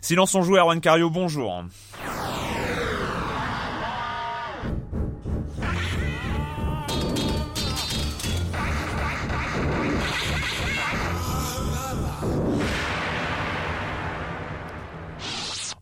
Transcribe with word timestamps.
Silence 0.00 0.34
on 0.34 0.42
joue, 0.42 0.56
Erwan 0.56 0.80
Cario, 0.80 1.10
bonjour. 1.10 1.64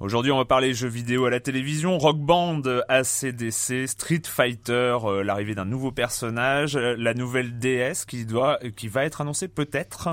Aujourd'hui, 0.06 0.30
on 0.30 0.36
va 0.36 0.44
parler 0.44 0.72
jeux 0.72 0.86
vidéo 0.86 1.24
à 1.24 1.30
la 1.30 1.40
télévision, 1.40 1.98
Rock 1.98 2.18
Band, 2.18 2.62
ACDC, 2.88 3.88
Street 3.88 4.22
Fighter, 4.24 4.98
euh, 5.02 5.24
l'arrivée 5.24 5.56
d'un 5.56 5.64
nouveau 5.64 5.90
personnage, 5.90 6.76
euh, 6.76 6.94
la 6.96 7.12
nouvelle 7.12 7.58
DS 7.58 8.04
qui 8.06 8.24
doit, 8.24 8.60
qui 8.76 8.86
va 8.86 9.04
être 9.04 9.20
annoncée 9.20 9.48
peut-être, 9.48 10.10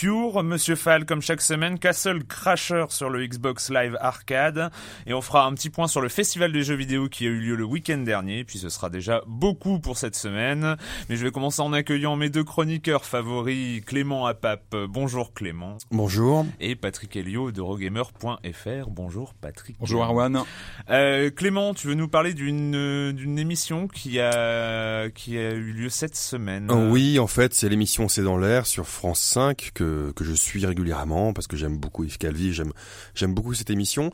Pure, 0.00 0.42
Monsieur 0.42 0.74
Fall 0.74 1.06
comme 1.06 1.22
chaque 1.22 1.40
semaine, 1.40 1.78
Castle 1.78 2.24
Crasher 2.24 2.86
sur 2.88 3.10
le 3.10 3.24
Xbox 3.24 3.70
Live 3.70 3.96
Arcade, 4.00 4.72
et 5.06 5.14
on 5.14 5.20
fera 5.20 5.46
un 5.46 5.54
petit 5.54 5.70
point 5.70 5.86
sur 5.86 6.00
le 6.00 6.08
festival 6.08 6.50
des 6.50 6.64
jeux 6.64 6.74
vidéo 6.74 7.08
qui 7.08 7.26
a 7.26 7.28
eu 7.28 7.38
lieu 7.38 7.54
le 7.54 7.64
week-end 7.64 7.98
dernier, 7.98 8.42
puis 8.42 8.58
ce 8.58 8.70
sera 8.70 8.90
déjà 8.90 9.22
beaucoup 9.28 9.78
pour 9.78 9.96
cette 9.96 10.16
semaine. 10.16 10.76
Mais 11.08 11.16
je 11.16 11.24
vais 11.24 11.30
commencer 11.30 11.62
en 11.62 11.72
accueillant 11.72 12.16
mes 12.16 12.28
deux 12.28 12.42
chroniqueurs 12.42 13.04
favoris, 13.04 13.82
Clément 13.84 14.26
Apap. 14.26 14.74
Bonjour 14.88 15.32
Clément. 15.32 15.78
Bonjour. 15.92 16.44
Et 16.58 16.74
Patrick 16.74 17.14
Helio 17.14 17.52
de 17.52 17.60
Rogamer.fr. 17.60 18.90
Bonjour. 18.90 19.34
Patrick. 19.34 19.76
Bonjour 19.78 20.02
Arwan. 20.02 20.42
Euh, 20.90 21.30
Clément, 21.30 21.72
tu 21.72 21.86
veux 21.86 21.94
nous 21.94 22.08
parler 22.08 22.34
d'une 22.34 22.74
euh, 22.74 23.12
d'une 23.12 23.38
émission 23.38 23.86
qui 23.86 24.18
a 24.18 25.08
qui 25.10 25.38
a 25.38 25.52
eu 25.52 25.72
lieu 25.72 25.88
cette 25.88 26.16
semaine? 26.16 26.68
Oui, 26.90 27.20
en 27.20 27.28
fait, 27.28 27.54
c'est 27.54 27.68
l'émission 27.68 28.08
C'est 28.08 28.24
dans 28.24 28.38
l'air 28.38 28.66
sur 28.66 28.88
France 28.88 29.20
5 29.20 29.70
que 29.72 29.83
que 30.14 30.24
je 30.24 30.32
suis 30.32 30.64
régulièrement 30.64 31.32
parce 31.32 31.46
que 31.46 31.56
j'aime 31.56 31.76
beaucoup 31.76 32.04
Yves 32.04 32.18
Calvi, 32.18 32.52
j'aime 32.52 32.72
j'aime 33.14 33.34
beaucoup 33.34 33.54
cette 33.54 33.70
émission. 33.70 34.10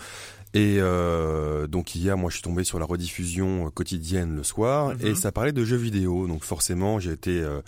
Et 0.52 0.78
euh, 0.78 1.66
donc 1.68 1.94
hier, 1.94 2.16
moi, 2.16 2.28
je 2.28 2.34
suis 2.36 2.42
tombé 2.42 2.64
sur 2.64 2.78
la 2.78 2.84
rediffusion 2.84 3.70
quotidienne 3.70 4.34
le 4.34 4.42
soir 4.42 4.94
et 5.00 5.14
ça 5.14 5.30
parlait 5.30 5.52
de 5.52 5.64
jeux 5.64 5.76
vidéo. 5.76 6.26
Donc 6.26 6.42
forcément, 6.42 6.98
j'ai 6.98 7.12
été 7.12 7.40
euh, 7.40 7.60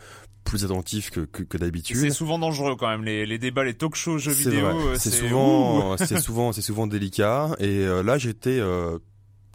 plus 0.45 0.65
attentif 0.65 1.11
que, 1.11 1.21
que, 1.21 1.45
que 1.45 1.59
d'habitude. 1.59 1.97
C'est 1.97 2.11
souvent 2.11 2.39
dangereux 2.39 2.75
quand 2.77 2.89
même 2.89 3.05
les, 3.05 3.25
les 3.27 3.39
débats, 3.39 3.65
les 3.65 3.75
talk 3.75 3.95
shows 3.95 4.19
jeux 4.19 4.33
vidéo. 4.33 4.97
C'est 4.97 5.11
souvent, 5.11 5.97
c'est 5.97 6.19
souvent, 6.19 6.53
c'est 6.53 6.63
souvent 6.63 6.89
délicat. 6.89 7.55
Et 7.61 7.87
euh, 7.87 8.03
là, 8.03 8.19
j'étais 8.19 8.59
euh, 8.59 8.99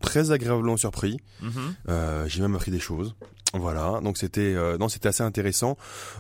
très 0.02 0.32
agréablement 0.32 0.78
surpris. 0.78 1.18
Mm 1.42 1.50
-hmm. 1.50 2.28
j'ai 2.28 2.42
même 2.42 2.56
appris 2.56 2.72
des 2.72 2.80
choses. 2.80 3.16
Voilà, 3.54 4.02
donc 4.04 4.18
c'était 4.18 4.54
euh, 4.56 4.78
non, 4.78 4.90
c'était 4.90 5.08
assez 5.08 5.24
intéressant. 5.24 5.78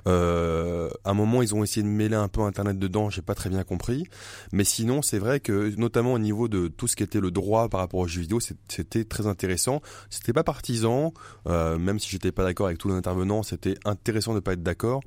Euh, 0.07 0.89
à 1.03 1.09
un 1.09 1.13
moment, 1.13 1.41
ils 1.41 1.53
ont 1.53 1.63
essayé 1.63 1.83
de 1.83 1.87
mêler 1.87 2.15
un 2.15 2.29
peu 2.29 2.41
Internet 2.41 2.79
dedans, 2.79 3.09
j'ai 3.09 3.21
pas 3.21 3.35
très 3.35 3.49
bien 3.49 3.63
compris. 3.63 4.05
Mais 4.53 4.63
sinon, 4.63 5.01
c'est 5.01 5.19
vrai 5.19 5.41
que 5.41 5.75
notamment 5.77 6.13
au 6.13 6.19
niveau 6.19 6.47
de 6.47 6.69
tout 6.69 6.87
ce 6.87 6.95
qui 6.95 7.03
était 7.03 7.19
le 7.19 7.31
droit 7.31 7.67
par 7.67 7.81
rapport 7.81 7.99
aux 7.99 8.07
jeux 8.07 8.21
vidéo, 8.21 8.39
c'était 8.39 9.03
très 9.03 9.27
intéressant. 9.27 9.81
C'était 10.09 10.31
pas 10.33 10.43
partisan, 10.43 11.13
euh, 11.47 11.77
même 11.77 11.99
si 11.99 12.09
j'étais 12.09 12.31
pas 12.31 12.43
d'accord 12.43 12.67
avec 12.67 12.77
tous 12.77 12.87
les 12.87 12.95
intervenants, 12.95 13.43
c'était 13.43 13.75
intéressant 13.83 14.33
de 14.33 14.39
pas 14.39 14.53
être 14.53 14.63
d'accord. 14.63 15.01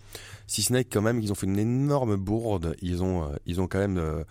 Si 0.47 0.63
ce 0.63 0.75
n'est 0.75 0.85
quand 0.85 1.03
même, 1.03 1.21
ils 1.21 1.33
ont 1.33 1.37
fait 1.37 1.47
une 1.47 1.59
énorme 1.59 2.17
bourde. 2.17 2.77
Ils 2.83 3.03
ont, 3.03 3.25
euh, 3.25 3.37
ils 3.47 3.63
ont 3.63 3.67
quand 3.67 3.79
même 3.79 4.25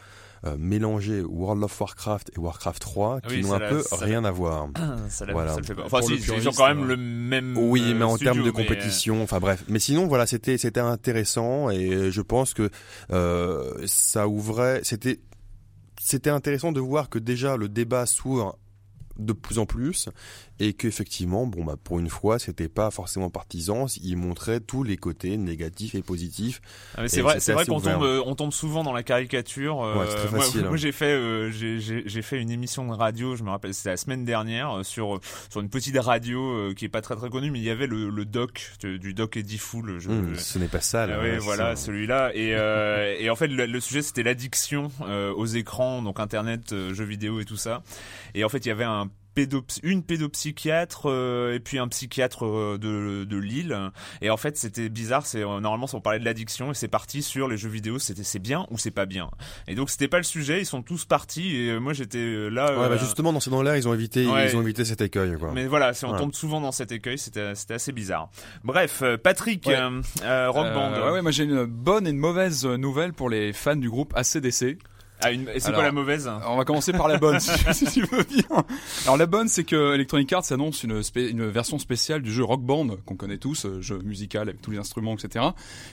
euh, 0.45 0.49
euh, 0.49 0.55
mélanger 0.57 1.21
World 1.21 1.63
of 1.63 1.79
Warcraft 1.79 2.31
et 2.35 2.39
Warcraft 2.39 2.81
3 2.81 3.21
qui 3.21 3.41
n'ont 3.41 3.53
un 3.53 3.59
peu 3.59 3.83
rien 3.91 4.23
à 4.23 4.31
voir. 4.31 4.69
Ça 5.09 5.25
voilà. 5.31 5.53
Ça 5.53 5.63
fait 5.63 5.73
Enfin, 5.81 6.01
si, 6.01 6.15
ils 6.15 6.49
ont 6.49 6.51
quand 6.51 6.67
même 6.67 6.85
le 6.85 6.97
même. 6.97 7.57
Oui, 7.57 7.93
mais 7.93 8.05
en 8.05 8.17
termes 8.17 8.39
de 8.39 8.43
mais... 8.43 8.51
compétition, 8.51 9.21
enfin 9.21 9.39
bref. 9.39 9.63
Mais 9.67 9.79
sinon, 9.79 10.07
voilà, 10.07 10.25
c'était 10.25 10.57
c'était 10.57 10.79
intéressant 10.79 11.69
et 11.69 12.11
je 12.11 12.21
pense 12.21 12.53
que 12.53 12.69
euh, 13.11 13.73
ça 13.85 14.27
ouvrait. 14.27 14.81
C'était 14.83 15.19
c'était 15.99 16.29
intéressant 16.29 16.71
de 16.71 16.79
voir 16.79 17.09
que 17.09 17.19
déjà 17.19 17.57
le 17.57 17.67
débat 17.67 18.05
s'ouvre 18.05 18.57
de 19.17 19.33
plus 19.33 19.59
en 19.59 19.65
plus 19.65 20.09
et 20.59 20.73
qu'effectivement 20.73 21.45
bon 21.45 21.63
bah 21.63 21.75
pour 21.81 21.99
une 21.99 22.09
fois 22.09 22.39
c'était 22.39 22.69
pas 22.69 22.91
forcément 22.91 23.29
partisan. 23.29 23.85
Il 24.01 24.17
montrait 24.17 24.59
tous 24.59 24.83
les 24.83 24.97
côtés 24.97 25.37
négatifs 25.37 25.95
et 25.95 26.01
positifs. 26.01 26.61
Ah 26.97 27.07
c'est 27.07 27.21
vrai 27.21 27.39
c'est 27.39 27.53
vrai 27.53 27.65
qu'on 27.65 27.79
tombe 27.81 28.03
on 28.25 28.35
tombe 28.35 28.53
souvent 28.53 28.83
dans 28.83 28.93
la 28.93 29.03
caricature 29.03 29.79
ouais, 29.79 30.05
c'est 30.09 30.15
très 30.15 30.27
facile, 30.27 30.59
moi, 30.59 30.65
hein. 30.65 30.69
moi 30.69 30.77
j'ai 30.77 30.91
fait 30.91 31.13
euh, 31.13 31.51
j'ai 31.51 32.21
fait 32.21 32.41
une 32.41 32.51
émission 32.51 32.87
de 32.87 32.93
radio 32.93 33.35
je 33.35 33.43
me 33.43 33.49
rappelle 33.49 33.73
c'était 33.73 33.89
la 33.89 33.97
semaine 33.97 34.25
dernière 34.25 34.79
euh, 34.79 34.83
sur 34.83 35.19
sur 35.49 35.61
une 35.61 35.69
petite 35.69 35.97
radio 35.97 36.39
euh, 36.41 36.73
qui 36.73 36.85
est 36.85 36.89
pas 36.89 37.01
très 37.01 37.15
très 37.15 37.29
connue 37.29 37.51
mais 37.51 37.59
il 37.59 37.65
y 37.65 37.69
avait 37.69 37.87
le, 37.87 38.09
le 38.09 38.25
doc 38.25 38.73
du 38.83 39.13
doc 39.13 39.37
Eddie 39.37 39.57
Fool 39.57 39.99
je, 39.99 40.09
mmh, 40.09 40.35
ce 40.35 40.59
n'est 40.59 40.67
pas 40.67 40.81
ça 40.81 41.07
là 41.07 41.17
ah, 41.19 41.23
ouais, 41.23 41.37
voilà 41.37 41.75
celui-là. 41.75 42.31
Et 42.35 42.55
euh, 42.55 43.15
et 43.19 43.29
en 43.29 43.35
fait 43.35 43.47
le, 43.47 43.65
le 43.65 43.79
sujet 43.79 44.01
c'était 44.01 44.23
l'addiction 44.23 44.91
aux 45.35 45.45
écrans 45.45 46.01
donc 46.01 46.19
internet 46.19 46.73
jeux 46.93 47.03
vidéo 47.03 47.39
et 47.39 47.45
tout 47.45 47.57
ça. 47.57 47.81
Et 48.35 48.43
en 48.43 48.49
fait 48.49 48.65
il 48.65 48.69
y 48.69 48.71
avait 48.71 48.83
un 48.83 49.09
une 49.83 50.03
pédopsychiatre 50.03 51.03
euh, 51.05 51.53
et 51.53 51.59
puis 51.59 51.77
un 51.79 51.87
psychiatre 51.87 52.45
euh, 52.45 52.77
de, 52.77 53.23
de 53.23 53.37
Lille. 53.37 53.77
Et 54.21 54.29
en 54.29 54.37
fait 54.37 54.57
c'était 54.57 54.89
bizarre 54.89 55.25
c'est 55.25 55.43
euh, 55.43 55.59
normalement 55.59 55.87
on 55.93 56.01
parlait 56.01 56.19
de 56.19 56.25
l'addiction 56.25 56.71
et 56.71 56.73
c'est 56.73 56.87
parti 56.87 57.21
sur 57.21 57.47
les 57.47 57.57
jeux 57.57 57.69
vidéo 57.69 57.99
c'était 57.99 58.23
c'est 58.23 58.39
bien 58.39 58.65
ou 58.69 58.77
c'est 58.77 58.91
pas 58.91 59.05
bien. 59.05 59.29
Et 59.67 59.75
donc 59.75 59.89
c'était 59.89 60.07
pas 60.07 60.17
le 60.17 60.23
sujet 60.23 60.59
ils 60.59 60.65
sont 60.65 60.81
tous 60.81 61.05
partis 61.05 61.55
et 61.55 61.69
euh, 61.69 61.79
moi 61.79 61.93
j'étais 61.93 62.49
là 62.49 62.77
ouais, 62.77 62.89
bah 62.89 62.97
justement 62.97 63.31
dans 63.33 63.39
ces 63.39 63.49
dans 63.49 63.61
l'air 63.61 63.75
ils 63.75 63.87
ont 63.87 63.93
évité 63.93 64.25
ouais, 64.27 64.49
ils 64.49 64.57
ont 64.57 64.61
évité 64.61 64.85
cet 64.85 65.01
écueil 65.01 65.35
quoi. 65.39 65.51
Mais 65.53 65.67
voilà 65.67 65.91
on 66.03 66.17
tombe 66.17 66.33
souvent 66.33 66.61
dans 66.61 66.71
cet 66.71 66.91
écueil 66.91 67.17
c'était 67.17 67.55
c'était 67.55 67.75
assez 67.75 67.91
bizarre. 67.91 68.29
Bref 68.63 69.03
Patrick 69.23 69.65
ouais. 69.67 69.77
Rock 69.77 70.73
Band. 70.73 70.91
Ouais, 70.91 71.11
ouais 71.11 71.21
moi 71.21 71.31
j'ai 71.31 71.43
une 71.43 71.65
bonne 71.65 72.07
et 72.07 72.11
une 72.11 72.17
mauvaise 72.17 72.65
nouvelle 72.65 73.13
pour 73.13 73.29
les 73.29 73.53
fans 73.53 73.75
du 73.75 73.89
groupe 73.89 74.13
ACDC 74.15 74.77
Ah, 75.21 75.31
une... 75.31 75.49
Et 75.49 75.59
c'est 75.59 75.73
quoi 75.73 75.83
la 75.83 75.91
mauvaise 75.91 76.29
On 76.47 76.57
va 76.57 76.65
commencer 76.65 76.93
par 76.93 77.07
la 77.07 77.17
bonne, 77.17 77.39
si, 77.71 77.85
tu 77.85 78.01
veux 78.01 78.23
bien. 78.23 78.65
Alors 79.03 79.17
la 79.17 79.25
bonne, 79.25 79.47
c'est 79.47 79.63
que 79.63 79.95
Electronic 79.95 80.31
Arts 80.33 80.51
annonce 80.51 80.83
une, 80.83 81.01
une 81.15 81.47
version 81.47 81.79
spéciale 81.79 82.21
du 82.21 82.31
jeu 82.31 82.43
Rock 82.43 82.61
Band, 82.61 82.87
qu'on 83.05 83.15
connaît 83.15 83.37
tous, 83.37 83.65
euh, 83.65 83.81
jeu 83.81 83.99
musical 83.99 84.49
avec 84.49 84.61
tous 84.61 84.71
les 84.71 84.77
instruments, 84.77 85.15
etc., 85.15 85.45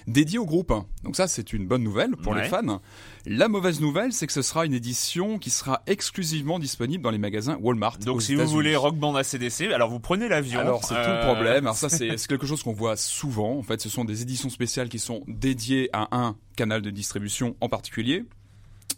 dédié 0.06 0.38
au 0.38 0.46
groupe. 0.46 0.72
Donc 1.02 1.16
ça, 1.16 1.28
c'est 1.28 1.52
une 1.52 1.66
bonne 1.66 1.82
nouvelle 1.82 2.16
pour 2.16 2.34
les 2.34 2.44
fans. 2.44 2.80
La 3.26 3.48
mauvaise 3.48 3.80
nouvelle, 3.80 4.12
c'est 4.12 4.26
que 4.26 4.32
ce 4.32 4.42
sera 4.42 4.66
une 4.66 4.74
édition 4.74 5.38
qui 5.38 5.50
sera 5.50 5.82
exclusivement 5.86 6.58
disponible 6.58 7.02
dans 7.02 7.10
les 7.10 7.18
magasins 7.18 7.56
Walmart. 7.60 7.98
Donc 7.98 8.22
si 8.22 8.34
vous 8.34 8.46
voulez 8.46 8.76
Rock 8.76 8.96
Band 8.96 9.14
ACDC, 9.16 9.72
alors 9.72 9.90
vous 9.90 10.00
prenez 10.00 10.28
l'avion. 10.28 10.60
Alors 10.60 10.84
c'est 10.84 10.94
tout 10.94 11.10
le 11.10 11.24
problème. 11.24 11.64
Alors 11.64 11.76
ça, 11.76 11.88
c'est 11.88 12.16
quelque 12.26 12.46
chose 12.46 12.62
qu'on 12.62 12.72
voit 12.72 12.96
souvent. 12.96 13.58
En 13.58 13.62
fait, 13.62 13.80
ce 13.80 13.88
sont 13.88 14.04
des 14.04 14.22
éditions 14.22 14.50
spéciales 14.50 14.88
qui 14.88 14.98
sont 14.98 15.22
dédiées 15.26 15.90
à 15.92 16.16
un 16.16 16.36
canal 16.56 16.82
de 16.82 16.90
distribution 16.90 17.56
en 17.60 17.68
particulier. 17.68 18.24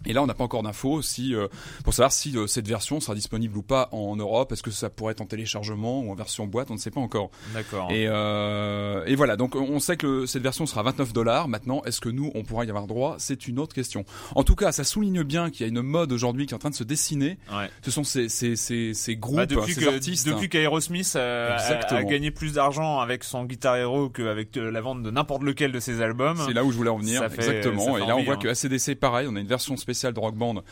Et 0.07 0.13
là, 0.13 0.23
on 0.23 0.27
n'a 0.27 0.35
pas 0.35 0.45
encore 0.45 0.63
d'infos 0.63 1.03
si 1.03 1.35
euh, 1.35 1.49
pour 1.85 1.93
savoir 1.93 2.13
si 2.13 2.37
euh, 2.37 2.47
cette 2.47 2.69
version 2.69 3.01
sera 3.01 3.15
disponible 3.15 3.57
ou 3.59 3.63
pas 3.63 3.89
en 3.93 4.15
Europe. 4.17 4.53
Est-ce 4.53 4.63
que 4.63 4.71
ça 4.71 4.91
pourrait 4.91 5.13
être 5.13 5.21
en 5.21 5.27
téléchargement 5.27 6.01
ou 6.01 6.13
en 6.13 6.15
version 6.15 6.47
boîte? 6.47 6.71
On 6.71 6.75
ne 6.75 6.79
sait 6.79 6.91
pas 6.91 7.01
encore. 7.01 7.31
D'accord. 7.53 7.91
Et, 7.91 8.07
euh, 8.07 9.05
et 9.07 9.17
voilà. 9.17 9.37
Donc, 9.37 9.57
on 9.57 9.81
sait 9.81 9.97
que 9.97 10.27
cette 10.27 10.43
version 10.43 10.67
sera 10.67 10.83
29 10.83 11.13
dollars. 11.13 11.49
Maintenant, 11.49 11.83
est-ce 11.85 12.01
que 12.01 12.09
nous, 12.09 12.31
on 12.35 12.45
pourra 12.45 12.65
y 12.65 12.71
avoir 12.71 12.87
droit? 12.87 13.17
C'est 13.19 13.49
une 13.49 13.59
autre 13.59 13.75
question. 13.75 14.05
En 14.35 14.45
tout 14.45 14.55
cas, 14.55 14.71
ça 14.73 14.85
souligne 14.85 15.23
bien 15.25 15.51
qu'il 15.51 15.63
y 15.63 15.65
a 15.65 15.69
une 15.69 15.83
mode 15.83 16.13
aujourd'hui 16.13 16.47
qui 16.47 16.55
est 16.55 16.57
en 16.57 16.61
train 16.61 16.71
de 16.71 16.75
se 16.75 16.85
dessiner. 16.85 17.39
Ouais. 17.53 17.69
Ce 17.83 17.91
sont 17.91 18.05
ces, 18.05 18.29
ces, 18.29 18.55
ces, 18.55 18.95
ces 18.95 19.17
groupes, 19.17 19.37
bah 19.37 19.47
depuis 19.47 19.75
ces 19.75 19.89
artistes. 19.89 20.29
Depuis 20.29 20.49
qu'Aerosmith 20.49 21.17
a, 21.17 21.57
a, 21.57 22.05
gagné 22.05 22.31
plus 22.31 22.55
d'argent 22.55 23.01
avec 23.01 23.25
son 23.25 23.45
Guitar 23.45 23.77
Hero 23.77 24.09
qu'avec 24.11 24.55
la 24.57 24.81
vente 24.81 25.03
de 25.03 25.11
n'importe 25.11 25.43
lequel 25.43 25.73
de 25.73 25.81
ses 25.81 26.01
albums. 26.03 26.39
C'est 26.47 26.55
là 26.55 26.65
où 26.65 26.71
je 26.71 26.77
voulais 26.77 26.91
en 26.91 26.99
venir. 26.99 27.25
Exactement. 27.25 27.99
et 27.99 28.07
là, 28.07 28.17
on 28.17 28.23
voit 28.23 28.35
hein. 28.35 28.39
que 28.39 28.49
ACDC, 28.49 28.95
pareil, 28.99 29.27
on 29.31 29.37
a 29.37 29.41
une 29.41 29.47
version 29.47 29.77
spéciale 29.89 30.13
de 30.13 30.21
Rock 30.21 30.37
Band 30.37 30.63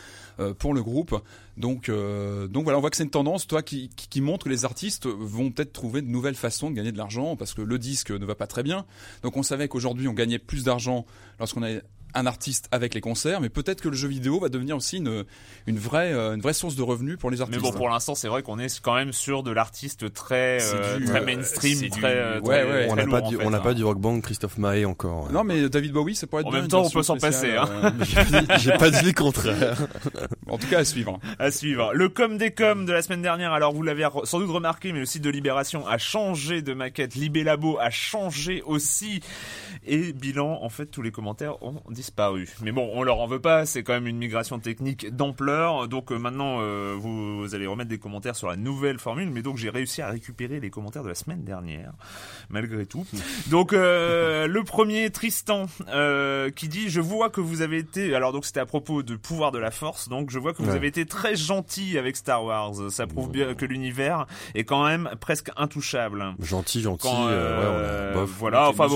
euh, 0.41 0.53
pour 0.53 0.75
le 0.75 0.83
groupe. 0.83 1.19
Donc, 1.57 1.89
euh, 1.89 2.49
donc 2.49 2.65
voilà, 2.65 2.77
on 2.77 2.83
voit 2.83 2.91
que 2.91 2.99
c'est 2.99 3.05
une 3.05 3.11
tendance, 3.11 3.47
toi, 3.47 3.63
qui, 3.63 3.89
qui, 3.97 4.21
montre 4.21 4.45
que 4.45 4.51
les 4.51 4.67
artistes 4.67 5.07
vont 5.07 5.51
peut-être 5.51 5.73
trouver 5.73 6.03
de 6.03 6.09
nouvelles 6.09 6.35
façons 6.35 6.71
de 6.71 6.77
gagner 6.77 6.93
de 6.93 6.99
l'argent 6.99 7.35
parce 7.35 7.55
que 7.55 7.63
le 7.63 7.79
disque 7.79 8.11
ne 8.11 8.27
va 8.27 8.35
pas 8.35 8.47
très 8.47 8.63
bien. 8.63 8.85
Donc 9.23 9.39
on 9.39 9.43
savait 9.43 9.69
qu'aujourd'hui 9.69 10.07
on 10.07 10.13
gagnait 10.13 10.39
plus 10.39 10.65
d'argent 10.65 11.07
lorsqu'on 11.39 11.63
un 12.15 12.27
artiste 12.27 12.69
avec 12.73 12.95
les 12.95 13.01
concerts, 13.01 13.41
mais 13.41 13.49
peut-être 13.49 13.81
que 13.81 13.89
le 13.89 13.97
jeu 13.97 14.09
vidéo 14.09 14.41
va 14.41 14.49
devenir 14.49 14.77
aussi 14.77 14.97
une, 14.97 15.25
une, 15.67 15.79
vraie, 15.79 16.13
euh, 16.13 16.35
une 16.35 16.41
vraie 16.41 16.55
source 16.55 16.75
de 16.75 16.83
revenus 16.83 17.19
pour 17.19 17.31
les 17.31 17.41
artistes. 17.41 17.63
Mais 17.63 17.71
bon, 17.71 17.77
pour 17.77 17.89
l'instant, 17.89 18.15
c'est 18.15 18.29
vrai 18.29 18.43
qu'on 18.43 18.59
est 18.59 18.81
quand 18.81 18.95
même 18.95 19.13
sur 19.13 19.43
de 19.43 19.51
l'artiste 19.51 20.13
très, 20.13 20.59
euh, 20.63 20.99
très 21.05 21.21
mainstream, 21.21 21.91
très, 21.91 22.39
ouais, 22.41 22.65
ouais, 22.65 22.87
on 22.91 22.97
n'a 22.97 23.07
pas, 23.07 23.21
du, 23.21 23.37
on 23.37 23.51
n'a 23.51 23.59
hein. 23.59 23.61
pas 23.61 23.75
du 23.75 23.85
rock 23.85 23.99
band 23.99 24.21
Christophe 24.21 24.59
Maé 24.59 24.85
encore. 24.85 25.31
Non, 25.31 25.45
mais 25.45 25.69
David 25.69 25.93
Bowie, 25.93 26.15
ça 26.15 26.27
pourrait 26.27 26.43
être 26.43 26.49
En 26.49 26.53
même 26.53 26.69
temps, 26.69 26.85
on 26.85 26.91
peut 26.91 27.03
s'en 27.03 27.19
passer. 27.19 27.57
Hein. 27.57 27.69
Euh, 27.85 27.91
J'ai 28.59 28.73
pas 28.73 28.91
dit 28.91 29.05
le 29.05 29.13
contraire. 29.13 29.77
en 30.49 30.59
tout 30.59 30.69
cas, 30.69 30.81
à 30.81 30.85
suivre. 30.85 31.19
À 31.39 31.51
suivre. 31.51 31.93
Le 31.93 32.09
com 32.09 32.39
des 32.39 32.53
com 32.53 32.87
de 32.87 32.93
la 32.93 33.03
semaine 33.03 33.23
dernière, 33.23 33.53
alors 33.53 33.73
vous 33.73 33.83
l'avez 33.83 34.09
sans 34.25 34.39
doute 34.39 34.51
remarqué, 34.51 34.93
mais 34.93 35.01
le 35.01 35.07
site 35.07 35.23
de 35.23 35.31
Libération 35.31 35.87
a 35.87 35.99
changé 35.99 36.63
de 36.63 36.73
maquette. 36.73 37.15
Libélabo 37.15 37.79
a 37.79 37.91
changé 37.91 38.63
aussi. 38.63 39.21
Et 39.87 40.13
bilan, 40.13 40.59
en 40.63 40.69
fait, 40.69 40.87
tous 40.87 41.03
les 41.03 41.11
commentaires 41.11 41.63
ont 41.63 41.83
disparu. 41.97 42.49
Mais 42.63 42.71
bon, 42.71 42.89
on 42.95 43.03
leur 43.03 43.19
en 43.19 43.27
veut 43.27 43.41
pas, 43.41 43.67
c'est 43.67 43.83
quand 43.83 43.95
même 43.95 44.07
une 44.07 44.19
migration 44.19 44.61
technique 44.61 45.15
d'ampleur. 45.15 45.89
Donc 45.89 46.13
euh, 46.13 46.19
maintenant, 46.19 46.59
euh, 46.61 46.95
vous, 46.97 47.55
allez 47.55 47.67
remettre 47.67 47.89
des 47.89 47.99
commentaires 47.99 48.37
sur 48.37 48.49
la 48.49 48.57
nouvelle 48.57 48.99
formule. 48.99 49.31
Mais 49.31 49.43
donc 49.43 49.57
j'ai 49.57 49.71
réussi 49.71 50.03
à 50.03 50.09
récupérer 50.09 50.61
les 50.61 50.71
commentaires 50.71 51.03
de 51.03 51.09
la 51.09 51.15
semaine 51.15 51.43
dernière, 51.43 51.93
malgré 52.51 52.87
tout. 52.87 53.07
Donc 53.49 53.73
euh, 53.73 54.47
le 54.47 54.63
premier, 54.63 55.11
Tristan, 55.11 55.67
qui 56.55 56.69
dit 56.69 56.89
je 56.89 57.01
vois 57.01 57.31
que 57.31 57.41
vous 57.41 57.63
avez 57.63 57.79
été. 57.79 58.15
Alors 58.15 58.33
donc 58.33 58.45
c'était 58.45 58.61
à 58.61 58.67
propos 58.67 59.03
de 59.03 59.17
pouvoir 59.17 59.51
de 59.51 59.59
la 59.59 59.71
force. 59.71 60.09
Donc 60.09 60.31
je 60.31 60.39
vois 60.39 60.53
que 60.53 60.63
vous 60.63 60.71
avez 60.71 60.87
été 60.87 61.07
très 61.07 61.35
gentil 61.35 61.99
avec 61.99 62.17
Star 62.17 62.45
Wars. 62.45 62.75
Ça 62.91 63.07
prouve 63.07 63.31
bien 63.31 63.55
que 63.55 63.65
l'univers 63.65 64.27
est 64.55 64.65
quand 64.65 64.85
même 64.85 65.11
presque 65.19 65.51
intouchable. 65.57 66.35
Gentil, 66.41 66.83
gentil. 66.83 67.09
ouais, 67.09 68.25
voilà. 68.27 68.69
Enfin, 68.69 68.87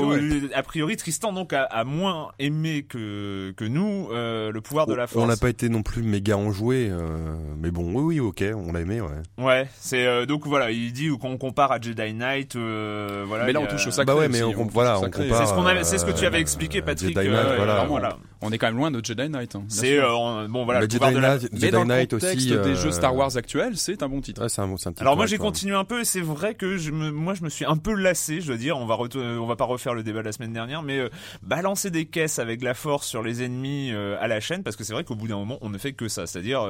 a 0.54 0.62
priori, 0.62 0.96
Tristan 0.96 1.32
donc 1.32 1.54
a, 1.54 1.64
a 1.64 1.84
moins 1.84 2.32
aimé 2.38 2.84
que 2.90 3.52
que 3.56 3.64
nous 3.64 4.08
euh, 4.12 4.52
le 4.52 4.60
pouvoir 4.60 4.86
de 4.86 4.94
la 4.94 5.06
force. 5.06 5.24
On 5.24 5.28
n'a 5.28 5.36
pas 5.36 5.48
été 5.48 5.68
non 5.68 5.82
plus 5.82 6.02
méga 6.02 6.36
enjoué, 6.36 6.88
euh, 6.90 7.36
mais 7.58 7.70
bon, 7.70 7.92
oui, 7.94 8.02
oui, 8.02 8.20
ok, 8.20 8.44
on 8.54 8.72
l'a 8.72 8.80
aimé, 8.80 9.00
ouais. 9.00 9.08
Ouais, 9.42 9.68
c'est 9.78 10.06
euh, 10.06 10.26
donc 10.26 10.46
voilà, 10.46 10.70
il 10.70 10.92
dit 10.92 11.08
qu'on 11.18 11.38
compare 11.38 11.72
à 11.72 11.80
Jedi 11.80 12.12
Knight, 12.12 12.56
euh, 12.56 13.24
voilà. 13.26 13.46
Mais 13.46 13.52
là, 13.52 13.60
on 13.60 13.66
touche 13.66 13.86
au 13.86 13.90
sacré. 13.90 14.12
Bah 14.12 14.18
ouais, 14.18 14.28
mais 14.28 14.42
on, 14.42 14.66
voilà, 14.66 14.98
on 14.98 15.04
compare. 15.04 15.46
C'est 15.46 15.46
ce 15.46 15.84
c'est 15.84 15.98
ce 15.98 16.04
que 16.04 16.18
tu 16.18 16.26
avais 16.26 16.40
expliqué, 16.40 16.82
Patrick. 16.82 17.16
Jedi 17.16 17.28
Knight, 17.28 17.56
voilà. 17.56 17.84
voilà. 17.84 18.18
On 18.42 18.52
est 18.52 18.58
quand 18.58 18.68
même 18.68 18.76
loin 18.76 18.90
de 18.90 19.04
Jedi 19.04 19.28
Knight. 19.28 19.54
Hein, 19.54 19.64
c'est 19.68 20.00
bon, 20.00 20.64
voilà. 20.64 20.80
Le 20.80 20.88
Jedi, 20.88 21.12
de 21.12 21.18
la... 21.18 21.38
Jedi 21.38 21.58
mais 21.60 21.70
dans 21.70 21.84
Knight 21.84 22.12
le 22.12 22.18
contexte 22.18 22.50
aussi, 22.50 22.58
des 22.58 22.74
jeux 22.74 22.90
Star 22.90 23.14
Wars 23.14 23.36
actuels, 23.36 23.76
c'est 23.76 24.02
un 24.02 24.08
bon 24.08 24.20
titre. 24.20 24.42
Ouais, 24.42 24.48
c'est 24.48 24.62
un 24.62 24.68
bon 24.68 24.76
titre. 24.76 25.00
Alors 25.00 25.16
moi, 25.16 25.26
j'ai 25.26 25.38
continué 25.38 25.74
un 25.74 25.84
peu, 25.84 26.00
et 26.00 26.04
c'est 26.04 26.20
vrai 26.20 26.54
que 26.54 26.76
je 26.76 26.90
me, 26.90 27.10
moi, 27.10 27.34
je 27.34 27.44
me 27.44 27.48
suis 27.48 27.64
un 27.64 27.76
peu 27.76 27.92
lassé, 27.92 28.40
je 28.40 28.46
dois 28.46 28.56
dire. 28.56 28.78
On 28.78 28.86
va, 28.86 28.96
on 29.14 29.46
va 29.46 29.56
pas 29.56 29.64
refaire 29.64 29.94
le 29.94 30.02
débat 30.02 30.20
de 30.20 30.26
la 30.26 30.32
semaine 30.32 30.52
dernière, 30.52 30.82
mais 30.82 31.10
balancer 31.42 31.90
des 31.90 32.06
caisses 32.06 32.38
avec 32.38 32.62
la 32.62 32.74
force 32.74 33.06
sur 33.06 33.22
les 33.22 33.42
ennemis 33.42 33.92
à 33.92 34.26
la 34.26 34.40
chaîne, 34.40 34.62
parce 34.62 34.76
que 34.76 34.84
c'est 34.84 34.92
vrai 34.92 35.04
qu'au 35.04 35.16
bout 35.16 35.28
d'un 35.28 35.36
moment, 35.36 35.58
on 35.60 35.68
ne 35.68 35.78
fait 35.78 35.92
que 35.92 36.08
ça. 36.08 36.26
C'est-à-dire, 36.26 36.62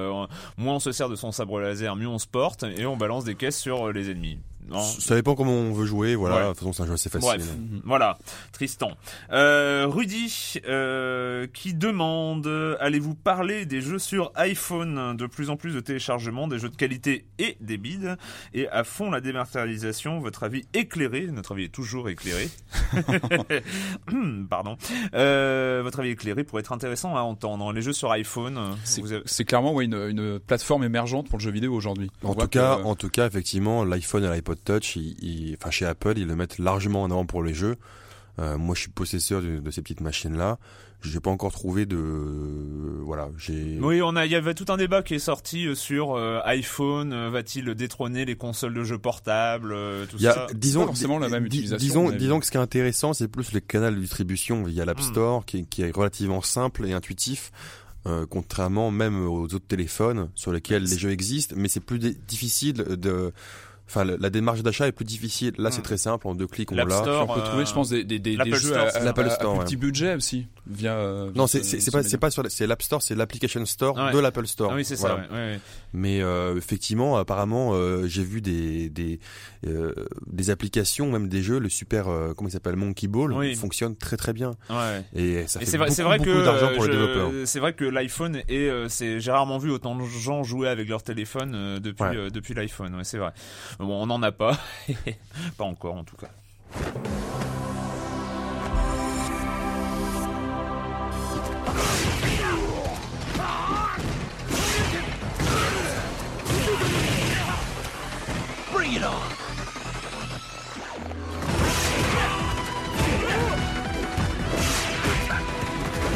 moins 0.57 0.75
on 0.75 0.81
se 0.81 0.93
sert 0.93 1.09
de 1.09 1.17
son 1.17 1.31
sabre 1.33 1.61
laser, 1.61 1.95
mieux 1.95 2.09
on 2.09 2.19
se 2.19 2.27
porte, 2.27 2.65
et 2.65 2.85
on 2.87 2.97
balance 2.97 3.25
des 3.25 3.37
caisses 3.37 3.59
sur 3.59 3.93
les 3.93 4.11
ennemis. 4.11 4.39
Ça 4.79 5.15
dépend 5.15 5.35
comment 5.35 5.53
on 5.53 5.73
veut 5.73 5.87
jouer, 5.87 6.15
voilà. 6.15 6.43
De 6.43 6.49
toute 6.49 6.59
façon, 6.59 6.73
c'est 6.73 6.83
un 6.83 6.87
jeu 6.87 6.93
assez 6.95 7.11
facile. 7.11 7.29
Bref, 7.29 7.55
voilà. 7.85 8.19
Tristan. 8.53 8.93
Euh, 9.33 9.87
Rudy, 9.89 10.55
euh, 10.69 11.47
qui 11.53 11.75
demande, 11.75 12.47
allez-vous 12.81 13.15
parler 13.15 13.67
des 13.67 13.81
jeux 13.81 13.99
sur 13.99 14.33
iPhone? 14.35 15.17
De 15.17 15.27
plus 15.27 15.51
en 15.51 15.57
plus 15.57 15.75
de 15.75 15.81
téléchargements, 15.81 16.49
des 16.49 16.59
jeux 16.59 16.69
de 16.69 16.77
qualité 16.77 17.27
et 17.39 17.57
des 17.61 17.79
bids, 17.79 18.17
et 18.55 18.69
à 18.69 18.85
fond 18.85 19.11
la 19.11 19.21
dématérialisation, 19.21 20.21
votre 20.21 20.45
avis 20.45 20.65
éclairé, 20.75 21.27
notre 21.27 21.53
avis 21.53 21.65
est 21.65 21.69
toujours 21.69 22.09
éclairé. 22.09 22.49
Pardon. 24.51 24.77
Euh, 25.15 25.81
votre 25.83 26.01
avis 26.01 26.11
éclairé 26.11 26.45
pourrait 26.45 26.61
être 26.61 26.73
intéressant 26.73 27.17
à 27.17 27.21
entendre. 27.21 27.73
Les 27.73 27.83
jeux 27.83 27.93
sur 27.93 28.11
iPhone, 28.11 28.59
c'est 28.85 29.03
avez... 29.03 29.45
clairement 29.45 29.73
ouais, 29.73 29.85
une, 29.85 29.95
une, 29.95 30.39
plateforme 30.39 30.85
émergente 30.85 31.29
pour 31.29 31.39
le 31.39 31.43
jeu 31.43 31.51
vidéo 31.51 31.75
aujourd'hui. 31.75 32.11
En 32.23 32.35
tout 32.35 32.49
cas, 32.49 32.79
en 32.79 32.95
tout 32.95 33.11
cas, 33.11 33.27
effectivement, 33.27 33.85
l'iPhone 33.85 34.25
et 34.25 34.31
l'iPod 34.31 34.60
Touch, 34.65 34.99
enfin 35.59 35.71
chez 35.71 35.87
Apple, 35.87 36.15
ils 36.17 36.27
le 36.27 36.37
mettent 36.37 36.59
largement 36.59 37.03
en 37.03 37.11
avant 37.11 37.27
pour 37.27 37.43
les 37.43 37.55
jeux. 37.55 37.77
Euh, 38.39 38.57
moi, 38.57 38.75
je 38.75 38.83
suis 38.83 38.91
possesseur 38.91 39.43
de, 39.43 39.59
de 39.59 39.71
ces 39.71 39.83
petites 39.83 40.01
machines-là. 40.01 40.59
J'ai 41.03 41.21
pas 41.21 41.31
encore 41.31 41.51
trouvé 41.51 41.87
de, 41.87 41.97
voilà, 43.03 43.31
j'ai. 43.39 43.79
Oui, 43.81 44.03
on 44.03 44.17
a, 44.17 44.27
il 44.27 44.33
y 44.33 44.35
avait 44.35 44.53
tout 44.53 44.67
un 44.69 44.77
débat 44.77 45.03
qui 45.03 45.15
est 45.15 45.19
sorti 45.19 45.67
euh, 45.67 45.75
sur 45.75 46.15
euh, 46.15 46.41
iPhone. 46.45 47.29
Va-t-il 47.31 47.75
détrôner 47.75 48.27
les 48.27 48.37
consoles 48.37 48.75
de 48.75 48.85
jeux 48.85 48.99
portables, 48.99 49.75
tout 50.09 50.19
y 50.19 50.27
a, 50.27 50.35
ça 50.35 50.47
Disons, 50.55 50.87
forcément 50.87 51.19
la 51.19 51.31
même 51.31 51.47
utilisation. 51.47 51.79
Disons, 51.79 52.11
disons 52.11 52.39
que 52.39 52.47
ce 52.47 52.51
qui 52.51 52.59
est 52.59 52.61
intéressant, 52.61 53.15
c'est 53.15 53.29
plus 53.29 53.53
le 53.53 53.61
canal 53.61 53.95
de 53.95 54.01
distribution 54.01 54.62
via 54.65 54.85
l'App 54.85 54.99
Hmm. 55.01 55.11
Store, 55.11 55.47
qui, 55.47 55.67
qui 55.67 55.83
est 55.83 55.91
relativement 55.91 56.43
simple 56.43 56.87
et 56.87 56.93
intuitif. 56.93 57.53
Euh, 58.07 58.25
contrairement 58.29 58.91
même 58.91 59.27
aux 59.29 59.45
autres 59.45 59.67
téléphones 59.67 60.31
sur 60.35 60.53
lesquels 60.53 60.85
les 60.85 60.97
jeux 60.97 61.11
existent, 61.11 61.55
mais 61.59 61.69
c'est 61.69 61.81
plus 61.81 61.99
difficile 61.99 62.73
de 62.75 63.31
Enfin, 63.91 64.05
la 64.05 64.31
démarche 64.31 64.63
d'achat 64.63 64.87
est 64.87 64.93
plus 64.93 65.05
difficile. 65.05 65.53
Là, 65.59 65.73
c'est 65.73 65.83
très 65.83 65.97
simple. 65.97 66.29
En 66.29 66.37
deux 66.37 66.47
clics, 66.47 66.71
on 66.71 66.77
l'a. 66.77 66.85
on 66.85 67.35
peut 67.35 67.43
trouver, 67.43 67.67
je 67.67 67.73
pense, 67.75 67.89
des, 67.89 68.05
des, 68.05 68.21
des, 68.21 68.37
des 68.37 68.51
jeux 68.53 68.59
Store, 68.73 68.87
à, 68.95 69.01
l'Apple 69.01 69.23
à, 69.23 69.31
Store, 69.31 69.55
à 69.55 69.59
ouais. 69.59 69.64
petit 69.64 69.76
budget 69.76 70.14
aussi. 70.14 70.47
Via, 70.69 70.95
euh, 70.95 71.33
non, 71.35 71.49
c'est 71.49 71.64
c'est 71.64 71.91
pas 71.91 72.05
c'est 72.05 72.19
pas 72.19 72.31
sur 72.31 72.45
c'est 72.49 72.67
l'App 72.69 72.83
Store, 72.83 73.03
c'est 73.03 73.17
l'application 73.17 73.64
store 73.67 73.97
ouais. 73.97 74.12
de 74.12 74.19
l'Apple 74.21 74.47
Store. 74.47 74.71
Ah 74.73 74.76
oui, 74.76 74.85
c'est 74.85 74.95
voilà. 74.95 75.17
ça. 75.26 75.35
Ouais, 75.35 75.38
ouais. 75.38 75.61
Mais 75.93 76.23
euh, 76.23 76.57
effectivement, 76.57 77.17
apparemment, 77.17 77.73
euh, 77.75 78.07
j'ai 78.07 78.23
vu 78.23 78.41
des 78.41 78.88
des 78.88 79.19
euh, 79.67 79.93
des 80.29 80.50
applications, 80.50 81.11
même 81.11 81.29
des 81.29 81.43
jeux, 81.43 81.59
le 81.59 81.69
super 81.69 82.07
euh, 82.09 82.33
comment 82.37 82.49
il 82.49 82.53
s'appelle 82.53 82.76
Monkey 82.76 83.09
Ball, 83.09 83.33
oui. 83.33 83.57
fonctionne 83.57 83.97
très 83.97 84.17
très 84.17 84.33
bien. 84.33 84.53
Ouais. 84.69 85.03
Et 85.17 85.47
ça 85.49 85.61
Et 85.61 85.64
fait 85.64 85.71
c'est 85.73 85.79
vrai, 85.79 85.88
beaucoup, 85.88 86.03
vrai 86.03 86.19
beaucoup 86.19 86.31
que 86.31 86.45
d'argent 86.45 86.69
pour 86.75 86.85
je- 86.85 86.91
les 86.91 86.97
développeurs. 86.97 87.31
C'est 87.47 87.59
vrai 87.59 87.73
que 87.73 87.85
l'iPhone 87.85 88.41
et 88.49 88.69
euh, 88.71 88.88
c'est 88.88 89.19
j'ai 89.19 89.33
rarement 89.33 89.59
vu 89.59 89.71
autant 89.73 89.97
de 89.97 90.05
gens 90.05 90.45
jouer 90.45 90.69
avec 90.69 90.88
leur 90.88 91.03
téléphone 91.03 91.53
euh, 91.57 91.81
depuis 91.81 92.05
Ouais. 92.05 92.17
euh, 92.17 92.31
depuis 92.31 92.55
l'iPhone. 92.55 92.95
Ouais, 92.95 93.05
c'est 93.05 93.19
vrai. 93.19 93.33
Bon, 93.81 94.03
on 94.03 94.07
n'en 94.07 94.23
a 94.23 94.31
pas, 94.31 94.59
pas 95.57 95.65
encore 95.65 95.95
en 95.95 96.05
tout 96.05 96.17
cas. 96.17 96.29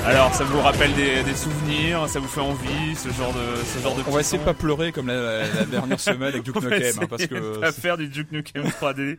Alors, 0.06 0.34
ça 0.34 0.44
vous 0.44 0.60
rappelle 0.60 0.92
des, 0.94 1.22
des, 1.22 1.34
souvenirs, 1.34 2.06
ça 2.10 2.20
vous 2.20 2.28
fait 2.28 2.42
envie, 2.42 2.94
ce 2.94 3.08
genre 3.08 3.32
de, 3.32 3.64
ce 3.64 3.82
genre 3.82 3.96
de. 3.96 4.02
On 4.06 4.10
va 4.10 4.20
essayer 4.20 4.38
de 4.38 4.44
pas 4.44 4.52
pleurer 4.52 4.92
comme 4.92 5.06
la, 5.06 5.48
la, 5.48 5.64
dernière 5.64 5.98
semaine 5.98 6.28
avec 6.28 6.42
Duke 6.42 6.56
Nukem, 6.62 6.92
hein, 7.00 7.06
parce 7.08 7.26
que 7.26 7.58
pas 7.58 7.72
faire 7.72 7.96
du 7.96 8.08
Duke 8.08 8.30
Nukem 8.30 8.64
3D. 8.64 9.16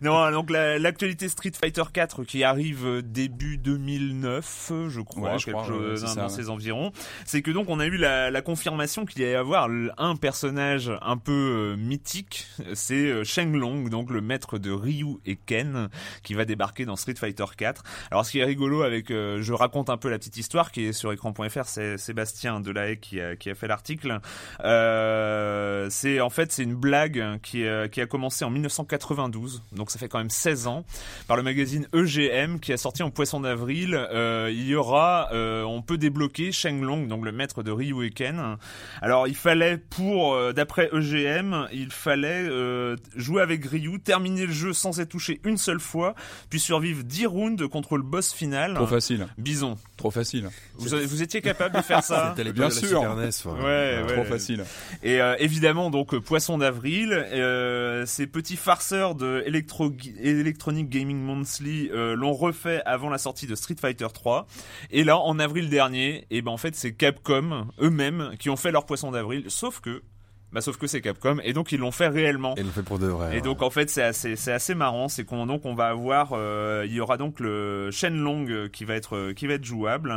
non, 0.00 0.30
donc 0.30 0.48
l'actualité 0.50 1.28
Street 1.28 1.52
Fighter 1.58 1.82
4 1.92 2.24
qui 2.24 2.42
arrive 2.42 3.02
début 3.02 3.58
2009, 3.58 4.72
je 4.88 5.00
crois, 5.02 5.32
ouais, 5.32 5.38
je 5.38 5.50
crois 5.50 5.66
chose, 5.66 6.02
dans, 6.02 6.22
dans 6.22 6.28
ces 6.30 6.48
environs. 6.48 6.90
C'est 7.26 7.42
que 7.42 7.50
donc 7.50 7.68
on 7.68 7.78
a 7.78 7.84
eu 7.84 7.98
la, 7.98 8.30
la 8.30 8.40
confirmation 8.40 9.04
qu'il 9.04 9.20
y 9.20 9.24
allait 9.26 9.34
avoir 9.34 9.68
un 9.98 10.16
personnage 10.16 10.90
un 11.02 11.18
peu 11.18 11.74
euh, 11.74 11.76
mythique, 11.76 12.46
c'est 12.72 12.94
euh, 12.94 13.24
Sheng 13.24 13.54
Long, 13.54 13.88
donc 13.90 14.10
le 14.10 14.22
maître 14.22 14.58
de 14.58 14.70
Ryu 14.70 15.18
et 15.26 15.36
Ken, 15.36 15.90
qui 16.22 16.32
va 16.32 16.46
débarquer 16.46 16.86
dans 16.86 16.96
Street 16.96 17.14
Fighter 17.14 17.44
4. 17.56 17.82
Alors, 18.10 18.24
ce 18.24 18.30
qui 18.30 18.38
est 18.38 18.44
rigolo 18.44 18.82
avec, 18.82 19.10
euh, 19.10 19.42
je 19.42 19.52
raconte 19.52 19.90
un 19.90 19.98
peu 19.98 20.13
la 20.14 20.18
petite 20.18 20.36
histoire 20.36 20.70
qui 20.70 20.84
est 20.84 20.92
sur 20.92 21.12
écran.fr, 21.12 21.64
c'est 21.64 21.98
Sébastien 21.98 22.60
Delahaye 22.60 22.98
qui 22.98 23.20
a, 23.20 23.34
qui 23.34 23.50
a 23.50 23.54
fait 23.56 23.66
l'article. 23.66 24.20
Euh, 24.62 25.88
c'est 25.90 26.20
en 26.20 26.30
fait 26.30 26.52
c'est 26.52 26.62
une 26.62 26.76
blague 26.76 27.40
qui, 27.42 27.64
euh, 27.64 27.88
qui 27.88 28.00
a 28.00 28.06
commencé 28.06 28.44
en 28.44 28.50
1992, 28.50 29.62
donc 29.72 29.90
ça 29.90 29.98
fait 29.98 30.08
quand 30.08 30.18
même 30.18 30.30
16 30.30 30.68
ans, 30.68 30.84
par 31.26 31.36
le 31.36 31.42
magazine 31.42 31.88
EGM 31.92 32.60
qui 32.60 32.72
a 32.72 32.76
sorti 32.76 33.02
en 33.02 33.10
Poisson 33.10 33.40
d'avril. 33.40 33.94
Euh, 33.94 34.50
il 34.52 34.66
y 34.66 34.76
aura, 34.76 35.30
euh, 35.32 35.64
on 35.64 35.82
peut 35.82 35.98
débloquer 35.98 36.52
Sheng 36.52 36.80
Long, 36.80 37.06
donc 37.06 37.24
le 37.24 37.32
maître 37.32 37.64
de 37.64 37.72
Ryu 37.72 38.06
et 38.06 38.10
Ken. 38.10 38.56
Alors 39.02 39.26
il 39.26 39.34
fallait 39.34 39.78
pour, 39.78 40.38
d'après 40.52 40.90
EGM, 40.92 41.68
il 41.72 41.90
fallait 41.90 42.48
jouer 43.16 43.42
avec 43.42 43.64
Ryu, 43.64 43.98
terminer 43.98 44.46
le 44.46 44.52
jeu 44.52 44.72
sans 44.72 45.00
être 45.00 45.08
touché 45.08 45.40
une 45.44 45.56
seule 45.56 45.80
fois, 45.80 46.14
puis 46.50 46.60
survivre 46.60 47.02
10 47.02 47.26
rounds 47.26 47.68
contre 47.68 47.96
le 47.96 48.04
boss 48.04 48.32
final. 48.32 48.74
Trop 48.74 48.86
facile. 48.86 49.26
Bison. 49.38 49.76
Trop 50.04 50.10
facile. 50.10 50.50
Vous, 50.74 50.90
vous 51.06 51.22
étiez 51.22 51.40
capable 51.40 51.76
de 51.76 51.80
faire 51.80 52.04
ça 52.04 52.34
Bien 52.36 52.68
sûr. 52.68 53.00
NES, 53.16 53.30
ouais, 53.46 53.62
ouais, 53.62 54.06
Trop 54.06 54.24
facile. 54.24 54.62
Et 55.02 55.18
euh, 55.18 55.34
évidemment, 55.38 55.88
donc 55.88 56.14
Poisson 56.18 56.58
d'avril, 56.58 57.14
euh, 57.14 58.04
ces 58.04 58.26
petits 58.26 58.58
farceurs 58.58 59.14
de 59.14 59.42
Electro 59.46 59.90
Electronic 60.22 60.90
Gaming 60.90 61.16
Monthly 61.16 61.88
euh, 61.90 62.14
l'ont 62.16 62.34
refait 62.34 62.82
avant 62.84 63.08
la 63.08 63.16
sortie 63.16 63.46
de 63.46 63.54
Street 63.54 63.76
Fighter 63.80 64.08
3. 64.12 64.46
Et 64.90 65.04
là, 65.04 65.16
en 65.16 65.38
avril 65.38 65.70
dernier, 65.70 66.26
et 66.30 66.42
ben 66.42 66.52
en 66.52 66.58
fait, 66.58 66.76
c'est 66.76 66.92
Capcom 66.92 67.68
eux-mêmes 67.80 68.32
qui 68.38 68.50
ont 68.50 68.56
fait 68.56 68.72
leur 68.72 68.84
Poisson 68.84 69.10
d'avril. 69.10 69.46
Sauf 69.48 69.80
que 69.80 70.02
bah, 70.54 70.60
sauf 70.60 70.76
que 70.76 70.86
c'est 70.86 71.00
Capcom 71.00 71.38
et 71.42 71.52
donc 71.52 71.72
ils 71.72 71.80
l'ont 71.80 71.90
fait 71.90 72.06
réellement. 72.06 72.54
Et 72.56 72.60
ils 72.60 72.66
l'ont 72.66 72.72
fait 72.72 72.84
pour 72.84 73.00
de 73.00 73.08
vrai. 73.08 73.36
Et 73.36 73.40
donc 73.40 73.60
en 73.60 73.70
fait 73.70 73.90
c'est 73.90 74.04
assez 74.04 74.36
c'est 74.36 74.52
assez 74.52 74.76
marrant, 74.76 75.08
c'est 75.08 75.24
qu'on 75.24 75.46
donc 75.46 75.64
on 75.64 75.74
va 75.74 75.88
avoir 75.88 76.30
euh, 76.32 76.84
il 76.86 76.94
y 76.94 77.00
aura 77.00 77.16
donc 77.16 77.40
le 77.40 77.90
Shenlong 77.90 78.46
euh, 78.48 78.68
qui 78.68 78.84
va 78.84 78.94
être 78.94 79.16
euh, 79.16 79.32
qui 79.32 79.48
va 79.48 79.54
être 79.54 79.64
jouable 79.64 80.14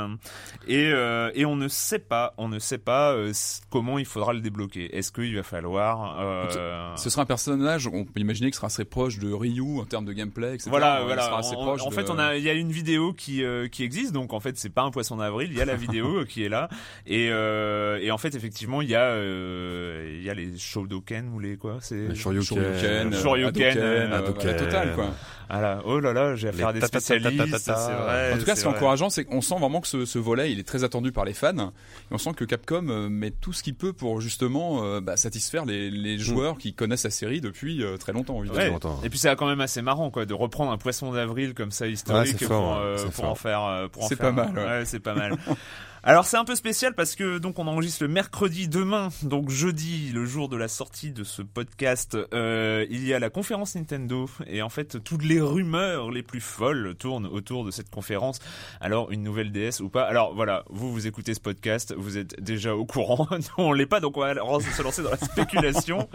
et 0.68 0.92
euh, 0.94 1.32
et 1.34 1.44
on 1.46 1.56
ne 1.56 1.68
sait 1.68 1.98
pas 1.98 2.36
on 2.38 2.50
ne 2.50 2.60
sait 2.60 2.78
pas 2.78 3.14
euh, 3.14 3.34
comment 3.72 3.98
il 3.98 4.06
faudra 4.06 4.32
le 4.32 4.42
débloquer. 4.42 4.96
Est-ce 4.96 5.12
qu'il 5.12 5.36
va 5.36 5.42
falloir 5.42 6.20
euh... 6.20 6.96
ce 6.96 7.10
sera 7.10 7.24
un 7.24 7.26
personnage 7.26 7.88
on 7.88 8.06
peut 8.06 8.20
imaginer 8.20 8.50
qu'il 8.50 8.58
sera 8.58 8.68
assez 8.68 8.86
proche 8.86 9.18
de 9.18 9.34
Ryu 9.34 9.80
en 9.80 9.86
termes 9.86 10.06
de 10.06 10.14
gameplay 10.14 10.54
etc. 10.54 10.70
Voilà 10.70 11.02
voilà. 11.04 11.24
Sera 11.24 11.40
assez 11.40 11.56
en, 11.56 11.64
proche 11.64 11.82
en 11.82 11.90
de... 11.90 11.96
fait 11.96 12.12
on 12.12 12.20
a 12.20 12.36
il 12.36 12.44
y 12.44 12.50
a 12.50 12.54
une 12.54 12.72
vidéo 12.72 13.12
qui 13.12 13.42
qui 13.72 13.84
existe 13.84 14.12
donc 14.12 14.34
en 14.34 14.40
fait 14.40 14.56
c'est 14.56 14.70
pas 14.70 14.84
un 14.84 14.92
poisson 14.92 15.18
d'avril, 15.18 15.50
il 15.52 15.58
y 15.58 15.62
a 15.62 15.66
la 15.66 15.76
vidéo 15.76 16.26
qui 16.30 16.44
est 16.44 16.50
là 16.50 16.70
et 17.08 17.26
et 17.26 18.12
en 18.12 18.18
fait 18.20 18.36
effectivement 18.36 18.84
il 18.84 18.90
y 18.90 18.96
a 18.96 19.18
il 19.18 20.27
y 20.28 20.32
a 20.32 20.34
les 20.34 20.58
Shodoken 20.58 21.30
ou 21.34 21.40
les 21.40 21.58
quoi? 21.58 21.78
C'est 21.82 22.16
Shoryuken 22.16 22.44
Shoryuken, 22.44 23.14
Shoryuken 23.14 23.78
euh, 23.78 24.08
voilà, 24.08 24.54
total 24.54 24.94
quoi. 24.96 25.14
Voilà. 25.50 25.82
oh 25.86 26.00
là 26.00 26.12
là 26.14 26.36
j'ai 26.36 26.50
affaire 26.50 26.70
à 26.70 26.74
des 26.74 26.82
spécialistes 26.82 27.70
en 27.70 28.38
tout 28.38 28.46
cas 28.46 28.56
ce 28.56 28.62
qui 28.62 28.68
est 28.68 28.70
encourageant 28.70 29.10
c'est 29.10 29.24
qu'on 29.26 29.42
sent 29.42 29.58
vraiment 29.60 29.82
que 29.82 29.88
ce, 29.88 30.06
ce, 30.06 30.20
volet 30.20 30.52
il 30.52 30.60
est 30.60 30.68
très 30.68 30.84
attendu 30.84 31.12
par 31.12 31.26
les 31.26 31.34
fans. 31.34 31.58
Et 31.58 32.14
on 32.14 32.18
sent 32.18 32.34
que 32.36 32.46
Capcom 32.46 32.88
euh, 32.90 33.10
met 33.10 33.32
tout 33.32 33.54
ce 33.54 33.64
qu'il 33.64 33.76
peut 33.76 33.94
pour 33.94 34.22
justement 34.22 34.84
euh, 34.84 35.02
bah, 35.02 35.18
satisfaire 35.18 35.66
les, 35.66 35.90
les 35.90 36.18
joueurs 36.18 36.56
mm. 36.56 36.58
qui 36.58 36.74
connaissent 36.74 37.04
la 37.04 37.10
série 37.10 37.42
depuis 37.42 37.84
euh, 37.84 37.98
très 37.98 38.14
longtemps 38.14 38.40
évidemment. 38.40 38.60
Ouais. 38.60 38.70
longtemps. 38.70 39.00
et 39.04 39.10
puis 39.10 39.20
c'est 39.20 39.36
quand 39.36 39.48
même 39.48 39.62
assez 39.62 39.82
marrant 39.82 40.12
quoi 40.12 40.26
de 40.26 40.34
reprendre 40.34 40.72
un 40.72 40.78
poisson 40.78 41.12
d'avril 41.12 41.54
comme 41.54 41.72
ça 41.72 41.88
historique 41.88 42.42
ouais, 42.42 42.48
pour, 42.48 42.78
euh, 42.78 42.98
en 43.24 43.36
faire 43.36 43.90
pour 43.92 44.04
en 44.04 44.08
c'est 44.08 44.16
pas 44.16 44.32
mal 44.32 44.58
ouais, 44.58 44.86
c'est 44.86 45.00
pas 45.00 45.16
mal 45.16 45.38
Alors 46.04 46.26
c'est 46.26 46.38
un 46.38 46.46
peu 46.46 46.56
spécial 46.56 46.94
parce 46.94 47.16
que 47.16 47.38
donc 47.38 47.60
on 47.60 47.68
enregistre 47.68 48.04
le 48.04 48.10
mercredi 48.10 48.68
demain, 48.68 49.10
donc 49.24 49.50
jeudi, 49.50 50.12
le 50.14 50.26
jour 50.26 50.48
de 50.48 50.56
la 50.56 50.68
sortie 50.68 51.12
de 51.12 51.24
ce 51.24 51.42
podcast, 51.42 52.18
euh, 52.34 52.86
il 52.90 53.06
y 53.06 53.14
a 53.14 53.20
la 53.20 53.30
conférence 53.30 53.76
Nintendo 53.76 54.30
et 54.46 54.62
en 54.62 54.70
fait 54.70 55.04
toutes 55.04 55.24
les 55.24 55.42
rumeurs 55.42 56.12
les 56.12 56.24
plus 56.24 56.40
folles 56.40 56.96
tournent 56.98 57.26
autour 57.26 57.66
de 57.66 57.72
cette 57.72 57.90
conférence. 57.90 58.40
Alors 58.80 59.12
une 59.12 59.24
nouvelle 59.24 59.52
DS 59.52 59.82
ou 59.82 59.90
pas? 59.90 60.04
Alors 60.04 60.34
voilà, 60.36 60.64
vous 60.70 60.94
vous 60.94 61.08
écoutez 61.08 61.34
ce 61.34 61.40
podcast, 61.40 61.94
vous 61.98 62.18
êtes 62.18 62.42
déjà 62.42 62.76
au 62.76 62.86
courant, 62.86 63.28
Nous, 63.32 63.42
on 63.58 63.74
l'est 63.74 63.86
pas 63.86 64.00
donc 64.00 64.18
on 64.18 64.22
va 64.22 64.34
se 64.34 64.82
lancer 64.82 65.04
dans 65.04 65.12
la 65.12 65.18
spéculation. 65.18 66.08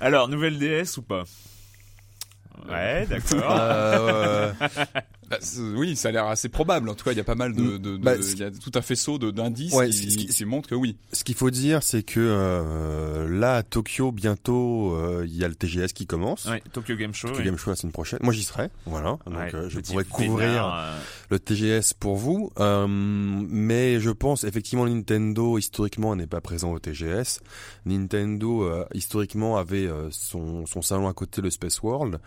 Alors 0.00 0.28
nouvelle 0.28 0.58
DS 0.58 0.96
ou 0.96 1.02
pas? 1.02 1.24
Ouais, 2.68 3.06
d'accord. 3.06 3.58
Euh, 3.60 4.52
ouais. 4.60 4.68
Bah, 5.40 5.46
oui, 5.76 5.96
ça 5.96 6.08
a 6.08 6.12
l'air 6.12 6.26
assez 6.26 6.48
probable. 6.48 6.88
En 6.88 6.94
tout 6.94 7.04
cas, 7.04 7.12
il 7.12 7.16
y 7.16 7.20
a 7.20 7.24
pas 7.24 7.34
mal 7.34 7.54
de, 7.54 7.78
de, 7.78 7.78
de 7.78 7.96
bah, 7.96 8.14
il 8.16 8.38
y 8.38 8.42
a 8.42 8.50
tout 8.50 8.72
un 8.74 8.82
faisceau 8.82 9.18
d'indices 9.18 9.72
ouais, 9.72 9.90
qui, 9.90 10.06
qui, 10.08 10.26
qui, 10.26 10.44
montrent 10.44 10.68
que 10.68 10.74
oui. 10.74 10.96
Ce 11.12 11.24
qu'il 11.24 11.34
faut 11.34 11.50
dire, 11.50 11.82
c'est 11.82 12.02
que 12.02 12.20
euh, 12.20 13.28
là, 13.28 13.56
à 13.56 13.62
Tokyo, 13.62 14.12
bientôt, 14.12 14.94
euh, 14.94 15.24
il 15.26 15.36
y 15.36 15.44
a 15.44 15.48
le 15.48 15.54
TGS 15.54 15.92
qui 15.94 16.06
commence. 16.06 16.46
Ouais, 16.46 16.62
Tokyo 16.72 16.96
Game 16.96 17.14
Show. 17.14 17.28
Tokyo 17.28 17.40
oui. 17.40 17.46
Game 17.46 17.58
Show 17.58 17.70
la 17.70 17.76
semaine 17.76 17.92
prochaine. 17.92 18.18
Moi, 18.22 18.32
j'y 18.32 18.42
serai. 18.42 18.68
Voilà. 18.86 19.18
Donc, 19.26 19.36
ouais, 19.36 19.54
euh, 19.54 19.68
je 19.68 19.80
pourrais 19.80 20.04
couvrir 20.04 20.36
vénard, 20.36 20.78
euh... 20.78 20.98
le 21.30 21.38
TGS 21.38 21.94
pour 21.98 22.16
vous. 22.16 22.50
Euh, 22.58 22.86
mais 22.88 24.00
je 24.00 24.10
pense 24.10 24.44
effectivement 24.44 24.86
Nintendo 24.86 25.58
historiquement 25.58 26.14
n'est 26.16 26.26
pas 26.26 26.40
présent 26.40 26.72
au 26.72 26.78
TGS. 26.78 27.40
Nintendo 27.86 28.64
euh, 28.64 28.84
historiquement 28.94 29.56
avait 29.56 29.88
son, 30.10 30.66
son 30.66 30.82
salon 30.82 31.08
à 31.08 31.12
côté, 31.12 31.42
le 31.42 31.50
Space 31.50 31.82
World, 31.82 32.18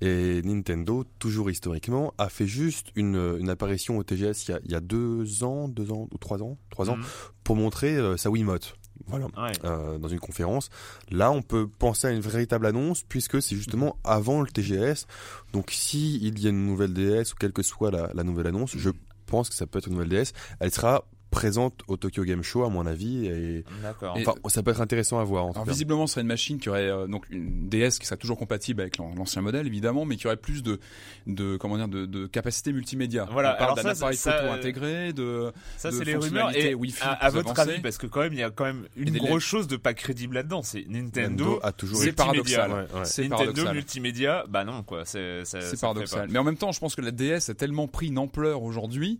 et 0.00 0.42
Nintendo 0.42 1.04
toujours 1.18 1.50
historiquement 1.50 2.14
a 2.18 2.28
fait 2.28 2.46
juste 2.52 2.88
une 2.94 3.36
une 3.40 3.48
apparition 3.50 3.96
au 3.98 4.02
TGS 4.04 4.44
il 4.46 4.50
y 4.50 4.54
a, 4.54 4.60
il 4.64 4.70
y 4.70 4.74
a 4.74 4.80
deux 4.80 5.42
ans, 5.42 5.66
deux 5.68 5.90
ans 5.90 6.06
ou 6.12 6.18
trois 6.18 6.42
ans, 6.42 6.58
trois 6.70 6.90
ans, 6.90 6.96
Mhm. 6.96 7.04
pour 7.44 7.56
montrer 7.56 7.96
euh, 7.96 8.16
sa 8.16 8.30
Wiimote. 8.30 8.74
Voilà, 9.06 9.26
Ouais. 9.36 9.50
euh, 9.64 9.98
dans 9.98 10.06
une 10.08 10.20
conférence. 10.20 10.68
Là, 11.10 11.32
on 11.32 11.42
peut 11.42 11.66
penser 11.66 12.06
à 12.06 12.10
une 12.12 12.20
véritable 12.20 12.66
annonce 12.66 13.02
puisque 13.02 13.42
c'est 13.42 13.56
justement 13.56 13.96
avant 14.04 14.40
le 14.42 14.46
TGS. 14.48 15.06
Donc, 15.52 15.70
si 15.72 16.18
il 16.22 16.38
y 16.38 16.46
a 16.46 16.50
une 16.50 16.66
nouvelle 16.66 16.92
DS 16.94 17.32
ou 17.32 17.36
quelle 17.40 17.52
que 17.52 17.62
soit 17.62 17.90
la, 17.90 18.10
la 18.14 18.22
nouvelle 18.22 18.46
annonce, 18.46 18.76
je 18.76 18.90
pense 19.26 19.48
que 19.48 19.56
ça 19.56 19.66
peut 19.66 19.78
être 19.78 19.86
une 19.88 19.94
nouvelle 19.94 20.08
DS. 20.10 20.32
Elle 20.60 20.70
sera 20.72 21.04
présente 21.32 21.80
au 21.88 21.96
Tokyo 21.96 22.22
Game 22.24 22.42
Show 22.44 22.62
à 22.62 22.68
mon 22.68 22.86
avis 22.86 23.26
et 23.26 23.64
enfin 24.00 24.34
ça 24.48 24.62
peut 24.62 24.70
être 24.70 24.80
intéressant 24.80 25.18
à 25.18 25.24
voir 25.24 25.46
en 25.46 25.48
tout 25.48 25.56
Alors 25.56 25.64
cas. 25.66 25.72
visiblement, 25.72 26.06
ce 26.06 26.12
serait 26.14 26.20
une 26.22 26.28
machine 26.28 26.58
qui 26.58 26.68
aurait 26.68 26.88
euh, 26.88 27.06
donc 27.08 27.24
une 27.30 27.68
DS 27.68 27.98
qui 27.98 28.06
serait 28.06 28.18
toujours 28.18 28.38
compatible 28.38 28.80
avec 28.82 28.98
l'an- 28.98 29.12
l'ancien 29.16 29.42
modèle 29.42 29.66
évidemment, 29.66 30.04
mais 30.04 30.16
qui 30.16 30.26
aurait 30.28 30.36
plus 30.36 30.62
de 30.62 30.78
de 31.26 31.56
comment 31.56 31.76
dire 31.76 31.88
de, 31.88 32.06
de 32.06 32.26
capacité 32.26 32.72
multimédia. 32.72 33.26
Voilà, 33.32 33.54
On 33.54 33.58
parle 33.58 33.62
alors 33.72 33.76
d'un 33.76 33.82
ça, 33.82 33.90
appareil 33.90 34.16
ça, 34.16 34.32
photo 34.32 34.44
euh, 34.46 34.54
intégré, 34.54 35.12
de 35.12 35.52
Ça, 35.78 35.90
c'est 35.90 36.04
les 36.04 36.14
rumeurs. 36.16 36.54
Et 36.56 36.74
Wi-Fi 36.74 37.02
à, 37.02 37.12
à 37.12 37.30
votre 37.30 37.58
avis, 37.58 37.80
parce 37.80 37.98
que 37.98 38.06
quand 38.06 38.20
même, 38.20 38.32
il 38.34 38.38
y 38.38 38.42
a 38.42 38.50
quand 38.50 38.64
même 38.64 38.86
une 38.96 39.16
grosse 39.18 39.42
chose 39.42 39.66
de 39.66 39.76
pas 39.76 39.94
crédible 39.94 40.34
là-dedans. 40.34 40.62
C'est 40.62 40.84
Nintendo. 40.88 41.44
Nintendo 41.44 41.60
a 41.62 41.72
toujours 41.72 41.96
c'est 41.98 42.08
été- 42.08 42.12
paradoxal. 42.16 42.70
Ouais, 42.70 42.76
ouais. 42.76 42.86
C'est 43.04 43.22
Nintendo 43.22 43.36
paradoxal. 43.52 43.74
multimédia, 43.74 44.44
bah 44.48 44.64
non 44.64 44.82
quoi, 44.82 45.04
c'est 45.04 45.42
paradoxal. 45.80 46.28
Mais 46.30 46.38
en 46.38 46.44
même 46.44 46.56
temps, 46.56 46.72
je 46.72 46.78
pense 46.80 46.94
que 46.94 47.00
la 47.00 47.10
DS 47.10 47.48
a 47.50 47.54
tellement 47.54 47.88
pris 47.88 48.08
une 48.08 48.18
ampleur 48.18 48.62
aujourd'hui 48.62 49.18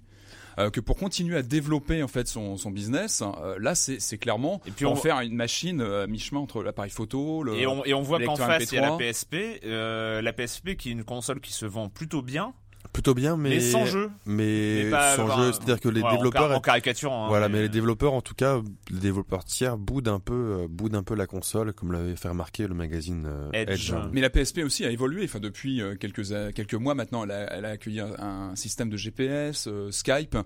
euh, 0.58 0.70
que 0.70 0.80
pour 0.80 0.96
continuer 0.96 1.36
à 1.36 1.42
développer 1.42 2.02
en 2.02 2.08
fait 2.08 2.26
son, 2.28 2.56
son 2.56 2.70
business, 2.70 3.22
euh, 3.22 3.56
là 3.58 3.74
c'est 3.74 4.00
c'est 4.00 4.18
clairement 4.18 4.60
Et 4.66 4.70
puis 4.70 4.84
en 4.86 4.92
on- 4.92 4.96
faire 4.96 5.18
une 5.20 5.34
machine 5.34 5.80
euh, 5.80 6.04
à 6.04 6.06
mi-chemin 6.06 6.40
entre 6.40 6.62
l'appareil 6.62 6.90
photo, 6.90 7.42
le. 7.42 7.54
Et 7.54 7.66
on, 7.66 7.84
et 7.84 7.94
on 7.94 8.02
voit 8.02 8.18
qu'en 8.20 8.36
face, 8.36 8.70
il 8.72 8.74
y 8.76 8.78
a 8.78 8.82
la 8.82 8.90
MP3. 8.96 8.98
PSP, 8.98 9.34
euh, 9.64 10.22
la 10.22 10.32
PSP 10.32 10.76
qui 10.76 10.88
est 10.90 10.92
une 10.92 11.04
console 11.04 11.40
qui 11.40 11.52
se 11.52 11.66
vend 11.66 11.88
plutôt 11.88 12.22
bien, 12.22 12.54
Plutôt 12.92 13.14
bien 13.14 13.36
mais 13.38 13.48
mais, 13.50 13.60
sans 13.60 13.86
jeu. 13.86 14.10
mais 14.26 14.82
Mais 14.84 14.90
pas- 14.90 15.16
sans 15.16 15.26
jeu, 15.38 15.52
c'est-à-dire 15.52 15.80
que 15.80 15.88
les 15.88 16.02
en 16.02 16.10
développeurs 16.12 16.48
car- 16.48 16.56
en, 16.58 16.60
caricaturant. 16.60 17.24
hein, 17.24 17.28
Voilà, 17.28 17.48
mais 17.48 17.62
les 17.62 17.68
développeurs, 17.70 18.12
en 18.12 18.20
tout 18.20 18.34
cas, 18.34 18.60
les 18.90 18.98
développeurs 18.98 19.44
tiers 19.44 19.78
boudent 19.78 20.08
un 20.08 20.20
peu, 20.20 20.34
euh, 20.64 20.66
boudent 20.68 20.96
un 20.98 21.02
peu 21.02 21.14
la 21.14 21.26
console, 21.26 21.72
comme 21.72 21.92
l'avait 21.92 22.16
fait 22.16 22.28
remarquer 22.28 22.66
le 22.66 22.74
magazine 22.74 23.24
euh, 23.26 23.48
Edge. 23.52 23.90
Edge. 23.92 23.94
Mais 24.12 24.20
la 24.20 24.28
PSP 24.28 24.58
aussi 24.64 24.84
a 24.84 24.90
évolué. 24.90 25.24
Enfin, 25.24 25.40
depuis 25.40 25.80
euh, 25.80 25.94
quelques 25.96 26.32
a- 26.32 26.52
quelques 26.52 26.74
mois 26.74 26.94
maintenant, 26.94 27.24
elle 27.24 27.30
a, 27.30 27.52
elle 27.56 27.64
a 27.64 27.70
accueilli 27.70 28.00
un, 28.00 28.12
un 28.18 28.56
système 28.56 28.90
de 28.90 28.96
GPS, 28.98 29.68
euh, 29.68 29.90
Skype. 29.90 30.36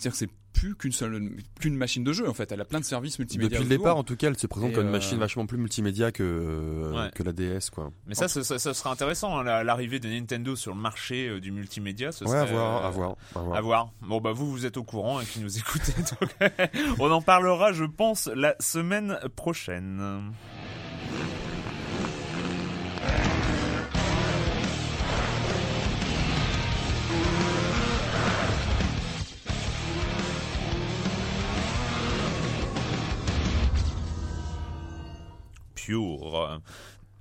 C'est-à-dire 0.00 0.12
que 0.12 0.18
c'est 0.18 0.30
plus 0.52 0.74
qu'une 0.74 0.92
seule 0.92 1.30
qu'une 1.60 1.76
machine 1.76 2.02
de 2.02 2.12
jeu 2.12 2.28
en 2.28 2.34
fait. 2.34 2.50
Elle 2.50 2.60
a 2.60 2.64
plein 2.64 2.80
de 2.80 2.84
services 2.84 3.18
multimédia. 3.18 3.58
Depuis 3.58 3.68
le 3.70 3.76
départ, 3.78 3.96
en 3.96 4.02
tout 4.02 4.16
cas, 4.16 4.28
elle 4.28 4.36
se 4.38 4.46
présente 4.46 4.72
comme 4.72 4.82
une 4.82 4.88
euh, 4.88 4.92
machine 4.92 5.18
vachement 5.18 5.46
plus 5.46 5.58
multimédia 5.58 6.10
que 6.10 6.22
euh, 6.24 6.92
Ouais. 7.04 7.10
que 7.14 7.22
la 7.22 7.32
DS, 7.32 7.70
quoi. 7.70 7.92
Mais 8.06 8.14
ça, 8.14 8.26
ça, 8.28 8.42
serait 8.58 8.90
intéressant, 8.90 9.38
hein, 9.38 9.44
la- 9.44 9.62
l'arrivée 9.62 10.00
de 10.00 10.08
Nintendo 10.08 10.56
sur 10.56 10.74
le 10.74 10.80
marché 10.80 11.28
euh, 11.28 11.40
du 11.40 11.52
multimédia. 11.52 12.10
Ce 12.12 12.24
Ouais, 12.24 12.30
serait, 12.30 12.40
à 12.40 12.44
voir, 12.46 12.84
euh, 12.84 12.88
à 12.88 12.90
voir, 12.90 13.16
à 13.36 13.40
voir. 13.40 13.56
À 13.56 13.60
voir. 13.60 13.92
Bon 14.02 14.20
bah 14.20 14.32
vous 14.32 14.50
vous 14.50 14.66
êtes 14.66 14.76
au 14.78 14.82
courant 14.84 15.20
et 15.20 15.24
qui 15.26 15.40
nous 15.40 15.56
écoutez. 15.58 15.92
donc, 16.20 16.50
on 16.98 17.10
en 17.10 17.22
parlera, 17.22 17.72
je 17.72 17.84
pense, 17.84 18.28
la 18.34 18.56
semaine 18.58 19.18
prochaine. 19.36 20.32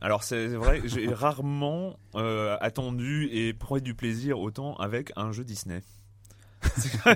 Alors 0.01 0.23
c'est 0.23 0.47
vrai, 0.47 0.81
j'ai 0.85 1.07
rarement 1.13 1.99
euh, 2.15 2.57
attendu 2.61 3.29
et 3.31 3.53
pris 3.53 3.81
du 3.81 3.95
plaisir 3.95 4.39
autant 4.39 4.75
avec 4.75 5.11
un 5.15 5.31
jeu 5.31 5.43
Disney. 5.43 5.81
c'est 6.77 7.01
pas 7.01 7.15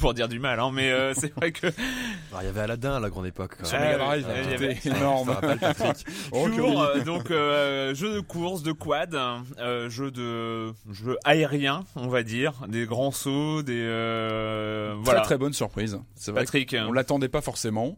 pour 0.00 0.14
dire 0.14 0.28
du 0.28 0.40
mal, 0.40 0.58
hein, 0.58 0.70
mais 0.72 0.90
euh, 0.90 1.14
c'est 1.14 1.32
vrai 1.34 1.52
que. 1.52 1.68
Il 1.68 2.44
y 2.44 2.48
avait 2.48 2.60
Aladdin 2.60 2.94
à 2.94 3.00
la 3.00 3.08
grande 3.08 3.26
époque. 3.26 3.54
Sur 3.62 3.78
Mega 3.78 3.98
Drive, 3.98 4.26
il 4.44 4.50
y 4.50 4.54
avait 4.54 4.78
énorme. 4.84 5.36
Toujours, 6.32 6.82
euh, 6.82 7.04
donc 7.04 7.30
euh, 7.30 7.94
jeu 7.94 8.14
de 8.14 8.20
course, 8.20 8.64
de 8.64 8.72
quad, 8.72 9.14
euh, 9.14 9.88
jeu 9.88 10.10
de 10.10 10.72
jeu 10.90 11.16
aérien, 11.24 11.84
on 11.94 12.08
va 12.08 12.24
dire, 12.24 12.54
des 12.66 12.84
grands 12.84 13.12
sauts, 13.12 13.62
des 13.62 13.80
euh, 13.80 14.96
voilà. 14.98 15.20
Très 15.20 15.28
très 15.28 15.38
bonne 15.38 15.52
surprise. 15.52 16.00
C'est 16.16 16.32
vrai. 16.32 16.40
Patrick, 16.40 16.74
on 16.76 16.92
l'attendait 16.92 17.28
pas 17.28 17.42
forcément, 17.42 17.96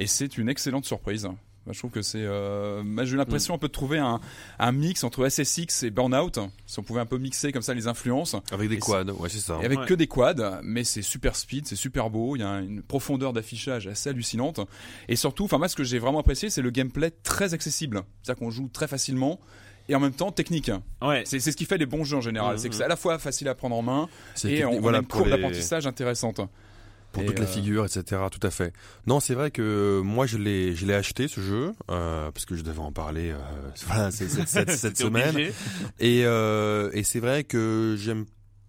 et 0.00 0.08
c'est 0.08 0.38
une 0.38 0.48
excellente 0.48 0.86
surprise. 0.86 1.28
Bah, 1.66 1.72
je 1.72 1.78
trouve 1.78 1.90
que 1.90 2.02
c'est. 2.02 2.22
Euh, 2.22 3.04
j'ai 3.04 3.16
l'impression 3.16 3.54
mm. 3.54 3.56
un 3.56 3.58
peu 3.58 3.68
de 3.68 3.72
trouver 3.72 3.98
un, 3.98 4.20
un 4.58 4.72
mix 4.72 5.02
entre 5.02 5.28
SSX 5.28 5.84
et 5.84 5.90
Burnout. 5.90 6.38
Si 6.66 6.78
on 6.78 6.82
pouvait 6.82 7.00
un 7.00 7.06
peu 7.06 7.18
mixer 7.18 7.52
comme 7.52 7.62
ça 7.62 7.72
les 7.72 7.86
influences. 7.86 8.36
Avec 8.52 8.68
des 8.68 8.78
quads, 8.78 9.04
ouais, 9.04 9.28
c'est 9.28 9.38
ça. 9.38 9.58
Et 9.62 9.64
avec 9.64 9.86
que 9.86 9.94
des 9.94 10.06
quads, 10.06 10.60
mais 10.62 10.84
c'est 10.84 11.02
super 11.02 11.36
speed, 11.36 11.66
c'est 11.66 11.76
super 11.76 12.10
beau. 12.10 12.36
Il 12.36 12.40
y 12.40 12.42
a 12.42 12.60
une 12.60 12.82
profondeur 12.82 13.32
d'affichage 13.32 13.86
assez 13.86 14.10
hallucinante. 14.10 14.60
Et 15.08 15.16
surtout, 15.16 15.44
enfin 15.44 15.58
moi, 15.58 15.68
ce 15.68 15.76
que 15.76 15.84
j'ai 15.84 15.98
vraiment 15.98 16.20
apprécié, 16.20 16.50
c'est 16.50 16.62
le 16.62 16.70
gameplay 16.70 17.10
très 17.10 17.54
accessible. 17.54 18.02
C'est-à-dire 18.22 18.40
qu'on 18.40 18.50
joue 18.50 18.68
très 18.68 18.88
facilement 18.88 19.40
et 19.88 19.94
en 19.94 20.00
même 20.00 20.12
temps 20.12 20.32
technique. 20.32 20.70
Ouais. 21.02 21.22
C'est 21.26 21.40
ce 21.40 21.50
qui 21.50 21.64
fait 21.64 21.78
les 21.78 21.86
bons 21.86 22.04
jeux 22.04 22.16
en 22.18 22.22
général. 22.22 22.58
C'est 22.58 22.68
que 22.68 22.74
mm. 22.74 22.78
c'est 22.78 22.84
à 22.84 22.88
la 22.88 22.96
fois 22.96 23.18
facile 23.18 23.48
à 23.48 23.54
prendre 23.54 23.76
en 23.76 23.82
main 23.82 24.08
et 24.44 24.64
on, 24.64 24.80
voilà, 24.80 24.98
a 24.98 25.00
une 25.00 25.06
courbe 25.06 25.28
d'apprentissage 25.28 25.86
intéressante 25.86 26.40
pour 27.14 27.24
toutes 27.24 27.38
les 27.38 27.44
euh, 27.44 27.48
figures, 27.48 27.84
etc. 27.86 28.22
Tout 28.30 28.46
à 28.46 28.50
fait. 28.50 28.72
Non, 29.06 29.20
c'est 29.20 29.34
vrai 29.34 29.50
que 29.50 30.00
moi 30.04 30.26
je 30.26 30.36
l'ai, 30.36 30.74
je 30.74 30.84
l'ai 30.84 30.94
acheté 30.94 31.28
ce 31.28 31.40
jeu 31.40 31.72
euh, 31.90 32.30
parce 32.30 32.44
que 32.44 32.56
je 32.56 32.62
devais 32.62 32.80
en 32.80 32.92
parler. 32.92 33.30
Euh, 33.30 33.38
voilà, 33.86 34.10
cette, 34.10 34.48
cette 34.48 34.98
semaine. 34.98 35.36
Et, 36.00 36.22
euh, 36.24 36.90
et 36.92 37.04
c'est 37.04 37.20
vrai 37.20 37.44
que 37.44 37.96
j'aime 37.98 38.26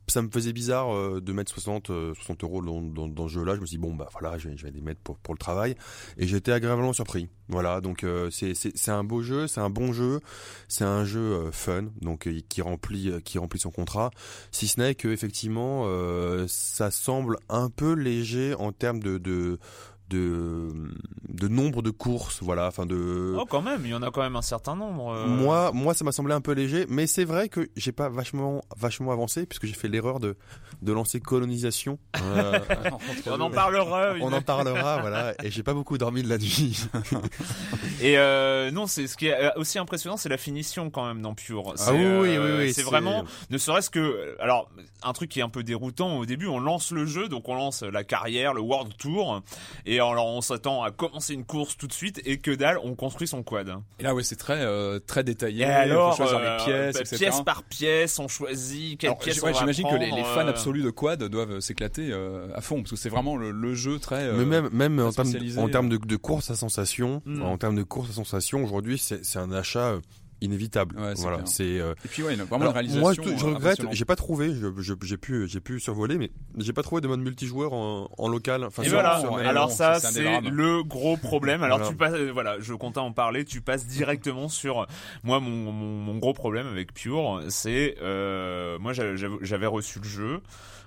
ça 0.07 0.21
me 0.21 0.29
faisait 0.29 0.53
bizarre 0.53 0.95
euh, 0.95 1.21
de 1.21 1.33
mettre 1.33 1.51
60, 1.51 1.87
60 1.87 2.43
euros 2.43 2.61
dans, 2.61 2.81
dans, 2.81 3.07
dans, 3.07 3.27
ce 3.27 3.33
jeu-là. 3.33 3.55
Je 3.55 3.61
me 3.61 3.65
suis 3.65 3.77
dit, 3.77 3.81
bon, 3.81 3.93
bah 3.93 4.09
voilà, 4.11 4.37
je 4.37 4.49
vais, 4.49 4.57
je 4.57 4.65
vais 4.65 4.71
les 4.71 4.81
mettre 4.81 5.01
pour, 5.01 5.17
pour 5.17 5.33
le 5.33 5.39
travail. 5.39 5.75
Et 6.17 6.27
j'étais 6.27 6.51
agréablement 6.51 6.93
surpris. 6.93 7.29
Voilà, 7.47 7.79
donc 7.79 8.03
euh, 8.03 8.29
c'est 8.31 8.89
un 8.89 9.03
beau 9.03 9.21
jeu, 9.21 9.47
c'est 9.47 9.61
un 9.61 9.69
bon 9.69 9.93
jeu, 9.93 10.19
c'est 10.67 10.83
un 10.83 11.05
jeu 11.05 11.19
euh, 11.19 11.51
fun, 11.51 11.85
donc 12.01 12.27
qui 12.49 12.61
remplit 12.61 13.11
qui 13.23 13.37
remplit 13.37 13.59
son 13.59 13.69
contrat. 13.69 14.09
Si 14.51 14.67
ce 14.67 14.79
n'est 14.79 14.95
que 14.95 15.07
effectivement, 15.07 15.87
ça 16.47 16.91
semble 16.91 17.37
un 17.49 17.69
peu 17.69 17.93
léger 17.93 18.55
en 18.55 18.71
termes 18.71 18.99
de, 18.99 19.17
de 19.17 19.59
de 20.09 20.67
de 21.29 21.47
nombre 21.47 21.81
de 21.81 21.89
courses 21.89 22.41
voilà 22.41 22.67
enfin 22.67 22.85
de 22.85 23.35
oh 23.37 23.45
quand 23.49 23.61
même 23.61 23.81
il 23.85 23.89
y 23.89 23.93
en 23.93 24.03
a 24.03 24.11
quand 24.11 24.21
même 24.21 24.35
un 24.35 24.43
certain 24.43 24.75
nombre 24.75 25.09
euh. 25.09 25.27
moi 25.27 25.71
moi 25.73 25.93
ça 25.93 26.05
m'a 26.05 26.11
semblé 26.11 26.33
un 26.33 26.41
peu 26.41 26.51
léger 26.51 26.85
mais 26.89 27.07
c'est 27.07 27.25
vrai 27.25 27.49
que 27.49 27.69
j'ai 27.75 27.91
pas 27.91 28.07
vachement 28.07 28.63
vachement 28.77 29.11
avancé 29.11 29.45
puisque 29.47 29.65
j'ai 29.65 29.73
fait 29.73 29.87
l'erreur 29.87 30.19
de 30.19 30.37
de 30.81 30.91
lancer 30.91 31.19
colonisation. 31.19 31.97
Euh, 32.21 32.59
on 33.27 33.39
en 33.41 33.49
parlera 33.49 34.13
on 34.21 34.31
en 34.31 34.41
parlera 34.41 34.99
voilà 35.01 35.33
et 35.43 35.49
j'ai 35.49 35.63
pas 35.63 35.73
beaucoup 35.73 35.97
dormi 35.97 36.21
de 36.21 36.29
la 36.29 36.37
nuit. 36.37 36.85
Et 38.01 38.17
euh, 38.17 38.71
non 38.71 38.87
c'est 38.87 39.07
ce 39.07 39.17
qui 39.17 39.27
est 39.27 39.55
aussi 39.55 39.79
impressionnant 39.79 40.17
c'est 40.17 40.29
la 40.29 40.37
finition 40.37 40.89
quand 40.89 41.07
même 41.07 41.21
dans 41.21 41.33
Pure. 41.33 41.73
Ah 41.79 41.93
oui 41.93 42.05
oui 42.05 42.37
oui, 42.37 42.73
c'est 42.73 42.83
vraiment 42.83 43.23
ne 43.49 43.57
serait-ce 43.57 43.89
que 43.89 44.35
alors 44.39 44.69
un 45.03 45.13
truc 45.13 45.29
qui 45.31 45.39
est 45.39 45.43
un 45.43 45.49
peu 45.49 45.63
déroutant 45.63 46.17
au 46.17 46.25
début 46.25 46.47
on 46.47 46.59
lance 46.59 46.91
le 46.91 47.05
jeu 47.05 47.27
donc 47.27 47.49
on 47.49 47.55
lance 47.55 47.81
la 47.81 48.03
carrière 48.03 48.53
le 48.53 48.61
World 48.61 48.95
Tour 48.97 49.41
et 49.85 49.94
et 49.95 49.99
alors 49.99 50.27
on 50.27 50.41
s'attend 50.41 50.83
à 50.83 50.91
commencer 50.91 51.33
une 51.33 51.45
course 51.45 51.77
tout 51.77 51.87
de 51.87 51.93
suite 51.93 52.21
et 52.25 52.37
que 52.37 52.51
dalle, 52.51 52.79
on 52.83 52.95
construit 52.95 53.27
son 53.27 53.43
quad. 53.43 53.73
Et 53.99 54.03
là 54.03 54.13
ouais, 54.13 54.23
c'est 54.23 54.35
très 54.35 54.61
euh, 54.61 54.99
très 54.99 55.23
détaillé. 55.23 55.61
Et 55.61 55.65
alors, 55.65 56.15
choisir 56.15 56.39
les 56.39 56.45
euh, 56.45 56.57
pièces, 56.65 56.99
etc. 56.99 57.17
pièce 57.17 57.41
par 57.41 57.63
pièce, 57.63 58.19
on 58.19 58.27
choisit 58.27 58.99
quelle 58.99 59.15
pièce 59.15 59.41
ouais, 59.41 59.53
J'imagine 59.53 59.87
que 59.89 59.95
les, 59.95 60.09
fans 60.09 60.45
euh. 60.45 60.49
absolus 60.49 60.83
de 60.83 60.89
quad 60.89 61.23
doivent 61.23 61.59
s'éclater 61.59 62.13
à 62.53 62.61
fond 62.61 62.77
parce 62.81 62.91
que 62.91 62.97
c'est 62.97 63.09
vraiment 63.09 63.37
le, 63.37 63.73
jeu 63.73 63.99
très. 63.99 64.31
Mais 64.33 64.45
même 64.45 64.69
même 64.71 64.99
en 64.99 65.11
termes, 65.11 65.33
en 65.57 65.69
termes 65.69 65.89
de, 65.89 65.97
de 65.97 66.15
course 66.15 66.51
à 66.51 66.55
sensation, 66.55 67.21
mm. 67.25 67.41
en 67.41 67.57
termes 67.57 67.75
de 67.75 67.83
course 67.83 68.09
à 68.11 68.13
sensation, 68.13 68.63
aujourd'hui 68.63 68.97
c'est 68.97 69.37
un 69.37 69.51
achat 69.51 69.99
inévitable. 70.41 70.95
voilà, 71.17 71.45
c'est. 71.45 71.79
Euh, 71.79 71.93
Et 72.05 72.07
puis 72.07 72.23
ouais, 72.23 72.35
vraiment 72.35 72.71
réalisation. 72.71 73.01
Moi, 73.01 73.13
je, 73.13 73.45
regrette, 73.45 73.81
j'ai 73.91 74.05
pas 74.05 74.15
trouvé, 74.15 74.53
j'ai 74.53 75.17
pu, 75.17 75.47
j'ai 75.47 75.59
pu 75.59 75.79
survoler, 75.79 76.17
mais 76.17 76.31
j'ai 76.57 76.73
pas 76.73 76.83
trouvé 76.83 77.01
de 77.01 77.07
mode 77.07 77.21
multijoueur 77.21 77.73
en, 77.73 78.09
en 78.17 78.27
local. 78.27 78.63
Enfin, 78.63 78.83
Et 78.83 78.89
voilà. 78.89 79.21
Alors 79.45 79.71
ça, 79.71 79.99
c'est 79.99 80.41
le 80.41 80.83
gros 80.83 81.17
problème. 81.17 81.63
Alors 81.63 81.87
tu 81.87 81.95
passes, 81.95 82.13
euh, 82.13 82.31
voilà, 82.31 82.59
je 82.59 82.73
comptais 82.73 82.99
en 82.99 83.11
parler. 83.11 83.45
Tu 83.45 83.61
passes 83.61 83.85
directement 83.87 84.49
sur 84.49 84.87
moi 85.23 85.39
mon, 85.39 85.71
mon, 85.71 86.17
gros 86.17 86.33
problème 86.33 86.67
avec 86.67 86.93
Pure, 86.93 87.43
c'est 87.49 87.95
euh, 88.01 88.79
moi 88.79 88.93
j'avais 88.93 89.67
reçu 89.67 89.99
le 89.99 90.07
jeu. 90.07 90.41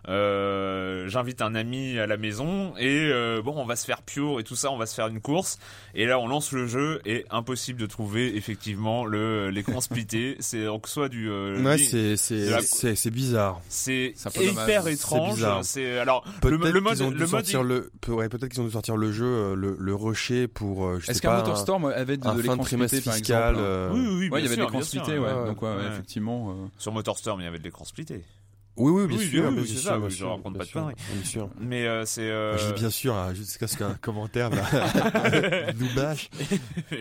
Euh, 0.08 1.06
j'invite 1.08 1.42
un 1.42 1.54
ami 1.54 1.98
à 1.98 2.06
la 2.06 2.16
maison 2.16 2.74
et 2.78 3.10
euh, 3.12 3.42
bon, 3.42 3.54
on 3.56 3.66
va 3.66 3.76
se 3.76 3.84
faire 3.84 4.02
pure 4.02 4.40
et 4.40 4.44
tout 4.44 4.56
ça, 4.56 4.70
on 4.70 4.78
va 4.78 4.86
se 4.86 4.94
faire 4.94 5.08
une 5.08 5.20
course. 5.20 5.58
Et 5.94 6.06
là, 6.06 6.18
on 6.18 6.26
lance 6.26 6.52
le 6.52 6.66
jeu 6.66 7.00
et 7.04 7.26
impossible 7.30 7.78
de 7.78 7.86
trouver 7.86 8.34
effectivement 8.36 9.04
le 9.04 9.50
l'écran 9.50 9.80
splitté. 9.80 10.36
C'est 10.40 10.64
donc 10.64 10.88
soit 10.88 11.08
du 11.08 11.30
euh, 11.30 11.62
ouais, 11.62 11.78
c'est 11.78 12.16
c'est 12.16 12.94
c'est 12.94 13.10
bizarre. 13.10 13.60
C'est 13.68 14.14
hyper 14.40 14.88
étrange. 14.88 15.44
C'est 15.62 15.98
alors 15.98 16.24
le, 16.42 16.50
le, 16.50 16.58
mode 16.58 16.72
le 16.72 16.80
mode 16.80 16.98
le 17.00 17.90
peut-être 18.00 18.48
qu'ils 18.48 18.60
ont 18.60 18.64
dû 18.64 18.70
sortir 18.70 18.96
le 18.96 19.12
jeu 19.12 19.54
le, 19.54 19.76
le 19.78 19.94
rusher 19.94 20.48
pour 20.48 20.90
Est-ce 21.08 21.20
qu'un 21.20 21.36
Motorstorm 21.36 21.86
avait 21.86 22.16
de, 22.16 22.30
de 22.30 22.40
l'écran 22.40 22.64
splitté 22.64 23.00
par 23.00 23.16
exemple 23.16 23.60
Oui 23.92 24.00
oui, 24.00 24.28
oui 24.30 24.38
il 24.38 24.44
y 24.44 24.46
avait 24.46 24.56
de 24.56 24.62
l'écran 24.62 24.82
splitté 24.82 25.18
ouais. 25.18 25.46
Donc 25.46 25.60
ouais, 25.62 25.74
effectivement 25.90 26.56
sur 26.78 26.92
Motorstorm, 26.92 27.40
il 27.40 27.44
y 27.44 27.46
avait 27.46 27.58
de 27.58 27.64
l'écran 27.64 27.84
splitté. 27.84 28.24
Oui, 28.78 28.92
oui, 28.92 29.06
bien 29.06 29.18
sûr, 29.18 29.52
bien 29.52 29.64
sûr, 29.64 29.78
ça, 29.78 29.98
bien 29.98 30.10
sûr, 30.10 30.40
pas 30.40 30.50
de. 30.50 30.58
Bien 30.58 31.24
sûr. 31.24 31.48
Mais 31.60 31.86
euh, 31.86 32.04
c'est. 32.04 32.22
Euh... 32.22 32.56
Je 32.56 32.66
dis 32.68 32.80
bien 32.80 32.90
sûr, 32.90 33.14
hein, 33.14 33.34
jusqu'à 33.34 33.66
ce 33.66 33.76
qu'un 33.76 33.94
commentaire 34.00 34.50
là, 34.50 34.62
nous 35.78 35.92
bâche. 35.94 36.30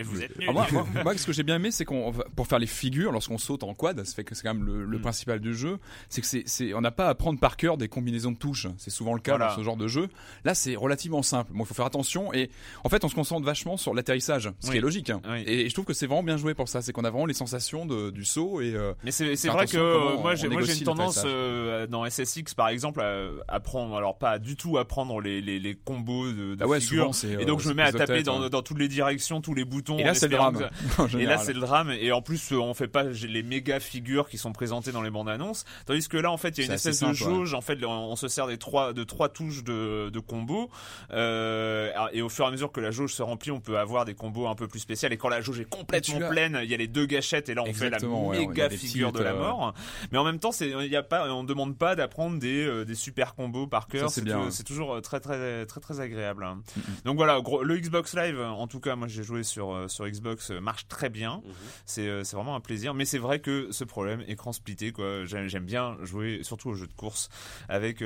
Vous 0.02 0.22
êtes 0.22 0.36
nuls. 0.38 0.48
Ah, 0.48 0.52
moi, 0.52 0.66
moi, 0.72 0.86
moi, 1.04 1.16
ce 1.16 1.26
que 1.26 1.32
j'ai 1.32 1.44
bien 1.44 1.56
aimé, 1.56 1.70
c'est 1.70 1.84
qu'on, 1.84 2.12
pour 2.34 2.46
faire 2.46 2.58
les 2.58 2.66
figures, 2.66 3.12
lorsqu'on 3.12 3.38
saute 3.38 3.62
en 3.62 3.74
quad, 3.74 4.04
ça 4.04 4.14
fait 4.14 4.24
que 4.24 4.34
c'est 4.34 4.42
quand 4.42 4.54
même 4.54 4.66
le, 4.66 4.84
le 4.84 4.98
mm. 4.98 5.02
principal 5.02 5.40
du 5.40 5.54
jeu, 5.54 5.78
c'est 6.08 6.20
que 6.20 6.26
c'est, 6.26 6.42
c'est, 6.46 6.74
on 6.74 6.80
n'a 6.80 6.90
pas 6.90 7.08
à 7.08 7.14
prendre 7.14 7.38
par 7.38 7.56
cœur 7.56 7.76
des 7.76 7.88
combinaisons 7.88 8.32
de 8.32 8.38
touches. 8.38 8.66
C'est 8.76 8.90
souvent 8.90 9.14
le 9.14 9.20
cas 9.20 9.36
voilà. 9.36 9.50
dans 9.50 9.56
ce 9.56 9.62
genre 9.62 9.76
de 9.76 9.86
jeu. 9.86 10.08
Là, 10.44 10.54
c'est 10.54 10.74
relativement 10.74 11.22
simple. 11.22 11.52
Bon, 11.52 11.64
il 11.64 11.66
faut 11.66 11.74
faire 11.74 11.86
attention 11.86 12.32
et 12.34 12.50
en 12.84 12.88
fait, 12.88 13.04
on 13.04 13.08
se 13.08 13.14
concentre 13.14 13.46
vachement 13.46 13.76
sur 13.76 13.94
l'atterrissage, 13.94 14.50
ce 14.60 14.66
oui. 14.66 14.72
qui 14.72 14.78
est 14.78 14.80
logique. 14.80 15.10
Hein. 15.10 15.20
Oui. 15.28 15.42
Et, 15.46 15.60
et, 15.62 15.68
je 15.68 15.74
trouve 15.74 15.84
que 15.84 15.94
c'est 15.94 16.06
vraiment 16.06 16.22
bien 16.22 16.36
joué 16.36 16.54
pour 16.54 16.68
ça. 16.68 16.82
C'est 16.82 16.92
qu'on 16.92 17.04
a 17.04 17.10
vraiment 17.10 17.26
les 17.26 17.34
sensations 17.34 17.86
de, 17.86 18.10
du 18.10 18.24
saut 18.24 18.60
et. 18.60 18.74
Euh, 18.74 18.92
Mais 19.04 19.10
c'est, 19.10 19.36
c'est 19.36 19.48
vrai 19.48 19.66
que 19.66 20.16
moi, 20.20 20.34
j'ai, 20.34 20.48
moi, 20.48 20.62
j'ai 20.62 20.78
une 20.78 20.84
tendance 20.84 21.22
euh, 21.68 21.86
dans 21.86 22.08
SSX 22.08 22.54
par 22.56 22.68
exemple 22.68 23.02
à, 23.48 23.60
prendre 23.60 23.96
alors 23.96 24.18
pas 24.18 24.38
du 24.38 24.56
tout 24.56 24.78
à 24.78 24.86
prendre 24.86 25.20
les, 25.20 25.40
les, 25.40 25.58
les 25.58 25.74
combos 25.74 26.26
de, 26.28 26.54
de 26.54 26.58
ah 26.60 26.66
ouais, 26.66 26.80
figures 26.80 27.10
et 27.38 27.44
donc 27.44 27.60
euh, 27.60 27.62
je 27.62 27.68
me 27.68 27.74
mets 27.74 27.82
à 27.82 27.92
taper 27.92 28.22
dans, 28.22 28.40
ouais. 28.40 28.50
dans 28.50 28.62
toutes 28.62 28.78
les 28.78 28.88
directions 28.88 29.40
tous 29.40 29.54
les 29.54 29.64
boutons 29.64 29.98
et 29.98 30.04
là 30.04 30.14
c'est 30.14 30.28
le 30.28 30.36
drame. 30.36 30.68
et 31.18 31.24
là 31.24 31.38
c'est 31.38 31.52
le 31.52 31.60
drame. 31.60 31.90
Et 31.90 32.12
en 32.12 32.22
plus 32.22 32.52
on 32.52 32.74
fait 32.74 32.88
pas 32.88 33.04
les 33.04 33.42
méga 33.42 33.80
figures 33.80 34.28
qui 34.28 34.38
sont 34.38 34.52
présentées 34.52 34.92
dans 34.92 35.02
les 35.02 35.10
bandes 35.10 35.28
annonces. 35.28 35.64
Tandis 35.86 36.08
que 36.08 36.16
là 36.16 36.30
en 36.30 36.36
fait 36.36 36.56
il 36.56 36.60
y 36.60 36.62
a 36.64 36.66
une 36.66 36.72
espèce 36.72 37.00
de 37.00 37.12
jauge. 37.12 37.54
En 37.54 37.60
fait 37.60 37.78
on, 37.84 38.16
se 38.16 38.28
sert 38.28 38.46
des 38.46 38.58
trois 38.58 38.92
de 38.92 39.04
trois 39.04 39.28
touches 39.28 39.64
de, 39.64 40.10
de 40.10 40.20
combos. 40.20 40.70
Euh, 41.12 41.90
et 42.12 42.22
au 42.22 42.28
fur 42.28 42.44
et 42.44 42.48
à 42.48 42.50
mesure 42.50 42.72
que 42.72 42.80
la 42.80 42.90
jauge 42.90 43.14
se 43.14 43.22
remplit 43.22 43.50
on 43.50 43.60
peut 43.60 43.78
avoir 43.78 44.04
des 44.04 44.14
combos 44.14 44.48
un 44.48 44.54
peu 44.54 44.66
plus 44.66 44.80
spéciaux 44.80 45.08
et 45.10 45.16
quand 45.16 45.28
la 45.28 45.40
jauge 45.40 45.60
est 45.60 45.68
complètement 45.68 46.28
pleine 46.28 46.58
il 46.62 46.70
y 46.70 46.74
a 46.74 46.76
les 46.76 46.88
deux 46.88 47.06
gâchettes. 47.06 47.48
Et 47.48 47.54
là 47.54 47.62
on 47.62 47.66
Exactement, 47.66 48.32
fait 48.32 48.40
la 48.40 48.46
méga 48.46 48.70
figure 48.70 49.12
de 49.12 49.22
la 49.22 49.32
euh, 49.32 49.38
mort. 49.38 49.74
Mais 50.12 50.18
en 50.18 50.24
même 50.24 50.38
temps 50.38 50.52
c'est 50.52 50.68
il 50.68 50.92
y 50.92 50.96
a 50.96 51.02
pas 51.02 51.30
on 51.32 51.44
demande 51.48 51.76
pas 51.76 51.96
d'apprendre 51.96 52.38
des, 52.38 52.64
euh, 52.64 52.84
des 52.84 52.94
super 52.94 53.34
combos 53.34 53.66
par 53.66 53.88
cœur. 53.88 54.10
C'est 54.10 54.24
C'est 54.50 54.64
toujours 54.64 54.94
euh, 54.94 55.00
très 55.00 55.20
très 55.20 55.66
très 55.66 55.80
très 55.80 56.00
agréable. 56.00 56.44
Hein. 56.44 56.56
Mm 56.56 56.80
-hmm. 56.80 57.04
Donc 57.04 57.16
voilà, 57.16 57.40
gros, 57.40 57.62
le 57.62 57.76
Xbox 57.78 58.14
Live, 58.14 58.40
en 58.40 58.66
tout 58.66 58.80
cas, 58.80 58.94
moi 58.96 59.08
j'ai 59.08 59.22
joué 59.22 59.42
sur 59.42 59.72
euh, 59.72 59.88
sur 59.88 60.06
Xbox, 60.08 60.50
marche 60.50 60.86
très 60.88 61.10
bien. 61.10 61.36
Mm 61.36 61.40
-hmm. 61.40 61.82
C'est 61.86 62.24
c'est 62.24 62.36
vraiment 62.36 62.54
un 62.54 62.60
plaisir. 62.60 62.94
Mais 62.94 63.04
c'est 63.04 63.22
vrai 63.26 63.40
que 63.40 63.72
ce 63.72 63.84
problème 63.84 64.20
écran 64.28 64.52
splitté, 64.52 64.92
quoi. 64.92 65.24
J'aime 65.24 65.66
bien 65.74 65.96
jouer, 66.02 66.30
surtout 66.42 66.68
aux 66.70 66.74
jeux 66.80 66.90
de 66.94 66.98
course, 67.02 67.28
avec 67.68 67.96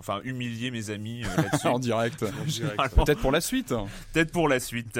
enfin 0.00 0.16
humilier 0.24 0.70
mes 0.70 0.90
amis 0.90 1.22
en 1.76 1.78
direct. 1.78 2.20
Peut-être 3.00 3.20
pour 3.20 3.32
la 3.32 3.40
suite. 3.40 3.72
Peut-être 4.12 4.32
pour 4.32 4.48
la 4.48 4.60
suite. 4.60 4.98